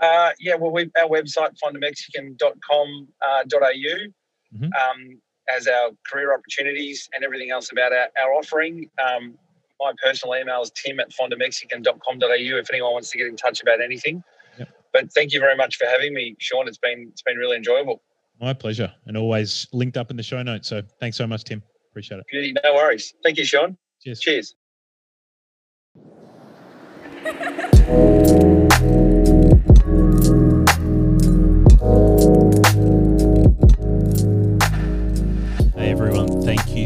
Uh, 0.00 0.30
yeah, 0.40 0.54
well, 0.54 0.70
we, 0.70 0.90
our 0.98 1.06
website, 1.06 1.50
fondamexican.com.au, 1.62 4.56
Mhm. 4.56 4.74
um, 4.74 5.20
has 5.48 5.66
our 5.66 5.90
career 6.10 6.32
opportunities 6.32 7.10
and 7.12 7.24
everything 7.24 7.50
else 7.50 7.72
about 7.72 7.92
our, 7.92 8.08
our 8.22 8.32
offering. 8.32 8.88
Um, 8.98 9.36
my 9.80 9.92
personal 10.02 10.36
email 10.36 10.62
is 10.62 10.70
tim 10.70 11.00
at 11.00 11.10
fondamexican.com.au 11.10 12.58
if 12.58 12.70
anyone 12.70 12.92
wants 12.92 13.10
to 13.10 13.18
get 13.18 13.26
in 13.26 13.36
touch 13.36 13.62
about 13.62 13.80
anything. 13.80 14.22
Yep. 14.58 14.68
But 14.92 15.12
thank 15.12 15.32
you 15.32 15.40
very 15.40 15.56
much 15.56 15.76
for 15.76 15.86
having 15.86 16.14
me, 16.14 16.36
Sean. 16.38 16.68
It's 16.68 16.78
been 16.78 17.08
it's 17.10 17.22
been 17.22 17.36
really 17.36 17.56
enjoyable. 17.56 18.02
My 18.40 18.52
pleasure, 18.54 18.92
and 19.06 19.16
always 19.16 19.66
linked 19.72 19.96
up 19.96 20.10
in 20.10 20.16
the 20.16 20.22
show 20.22 20.42
notes. 20.42 20.68
So 20.68 20.82
thanks 20.98 21.16
so 21.16 21.26
much, 21.26 21.44
Tim. 21.44 21.62
Appreciate 21.90 22.22
it. 22.26 22.58
No 22.64 22.74
worries. 22.74 23.12
Thank 23.22 23.36
you, 23.36 23.44
Sean. 23.44 23.76
Cheers. 24.02 24.20
Cheers. 24.20 24.54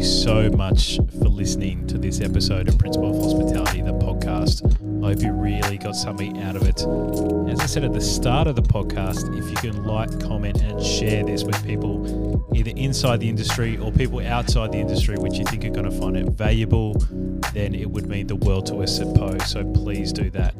So 0.05 0.51
much 0.51 0.97
for 1.17 1.29
listening 1.29 1.87
to 1.87 1.97
this 1.97 2.21
episode 2.21 2.69
of 2.69 2.77
Principal 2.77 3.09
of 3.09 3.23
Hospitality, 3.23 3.81
the 3.81 3.91
podcast. 3.93 4.63
I 5.03 5.07
hope 5.07 5.19
you 5.19 5.31
really 5.31 5.79
got 5.79 5.95
something 5.95 6.43
out 6.43 6.55
of 6.55 6.61
it. 6.61 6.81
As 7.51 7.59
I 7.59 7.65
said 7.65 7.83
at 7.83 7.91
the 7.91 8.01
start 8.01 8.47
of 8.47 8.55
the 8.55 8.61
podcast, 8.61 9.35
if 9.35 9.49
you 9.49 9.55
can 9.55 9.83
like, 9.83 10.19
comment, 10.19 10.61
and 10.61 10.79
share 10.79 11.23
this 11.25 11.43
with 11.43 11.65
people 11.65 12.45
either 12.53 12.69
inside 12.75 13.19
the 13.19 13.27
industry 13.27 13.77
or 13.77 13.91
people 13.91 14.19
outside 14.19 14.71
the 14.71 14.77
industry 14.77 15.15
which 15.17 15.39
you 15.39 15.45
think 15.45 15.65
are 15.65 15.71
going 15.71 15.89
to 15.89 15.99
find 15.99 16.15
it 16.15 16.27
valuable, 16.33 16.93
then 17.53 17.73
it 17.73 17.89
would 17.89 18.05
mean 18.05 18.27
the 18.27 18.35
world 18.35 18.67
to 18.67 18.75
us 18.83 18.99
Poe. 18.99 19.39
So 19.39 19.65
please 19.73 20.13
do 20.13 20.29
that. 20.29 20.53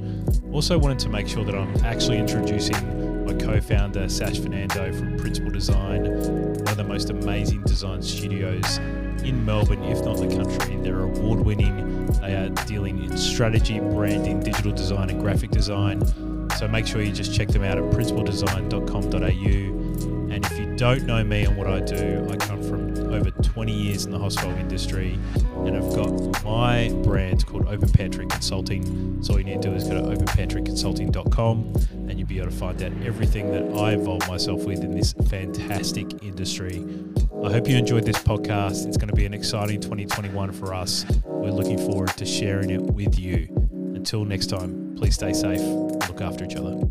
Also, 0.54 0.76
wanted 0.80 0.98
to 1.00 1.10
make 1.10 1.28
sure 1.28 1.46
that 1.46 1.54
I'm 1.54 1.76
actually 1.86 2.18
introducing 2.18 3.26
my 3.28 3.34
co 3.36 3.62
founder, 3.62 4.10
Sash 4.10 4.40
Fernando 4.40 4.92
from 4.92 5.18
Principal 5.18 5.52
Design, 5.52 6.06
one 6.06 6.68
of 6.68 6.78
the 6.78 6.84
most 6.84 7.12
amazing 7.12 7.62
design 7.62 8.02
studios 8.02 8.80
in 9.24 9.46
Melbourne, 9.46 9.84
if 9.84 10.04
not 10.04 10.18
the 10.18 10.28
country. 10.28 10.76
They're 10.78 11.02
award 11.02 11.40
winning, 11.40 12.08
they 12.22 12.36
are 12.36 12.50
dealing 12.66 13.04
in 13.04 13.18
strategy, 13.18 13.80
branding, 13.80 14.42
digital 14.42 14.72
design, 14.72 15.10
and 15.10 15.22
graphic 15.22 15.52
design. 15.52 16.02
So 16.58 16.68
make 16.68 16.88
sure 16.88 17.02
you 17.02 17.12
just 17.12 17.34
check 17.34 17.48
them 17.50 17.64
out 17.64 17.78
at 17.78 17.84
principaldesign.com.au. 17.86 20.34
And 20.34 20.46
if 20.46 20.60
you 20.60 20.76
don't 20.76 21.06
know 21.06 21.24
me 21.24 21.46
and 21.46 21.58
what 21.58 21.68
I 21.68 21.80
do, 21.80 22.28
I 22.30 22.36
come 22.36 22.62
from 22.64 23.14
over 23.14 23.32
20 23.32 23.72
years 23.72 24.06
in 24.06 24.12
the 24.12 24.20
hostel 24.20 24.50
industry 24.52 25.18
and 25.66 25.78
I've 25.78 25.96
got 25.96 26.44
my 26.44 26.90
brand 27.04 27.46
called 27.46 27.68
Open 27.68 27.90
Pantry 27.90 28.26
Consulting. 28.28 29.24
So 29.24 29.34
all 29.34 29.40
you 29.40 29.46
need 29.46 29.62
to 29.62 29.70
do 29.70 29.76
is 29.76 29.86
go 29.86 29.96
to 29.96 30.02
openpantryconsulting.com 30.02 31.74
and 32.10 32.20
you'll 32.20 32.28
be 32.28 32.40
able 32.40 32.52
to 32.52 32.56
find 32.56 32.84
out 32.84 32.92
everything 33.04 33.52
that 33.52 33.64
I 33.80 33.94
involve 33.94 34.28
myself 34.28 34.66
with 34.66 34.84
in 34.84 34.94
this 34.96 35.14
fantastic 35.30 36.24
industry. 36.24 36.84
I 37.44 37.52
hope 37.52 37.68
you 37.68 37.78
enjoyed 37.78 38.06
this 38.06 38.18
podcast. 38.18 38.88
It's 38.88 38.98
going 38.98 39.10
to 39.10 39.16
be 39.16 39.26
an 39.26 39.34
exciting 39.34 39.80
2021 39.80 40.52
for 40.52 40.74
us. 40.74 41.06
We're 41.26 41.52
looking 41.52 41.78
forward 41.78 42.10
to 42.18 42.26
sharing 42.26 42.70
it 42.70 42.82
with 42.82 43.20
you. 43.20 43.48
Until 43.94 44.26
next 44.26 44.48
time, 44.48 44.96
please 44.98 45.16
stay 45.16 45.34
safe, 45.34 45.62
look 45.62 46.22
after 46.22 46.46
each 46.46 46.56
other. 46.56 46.82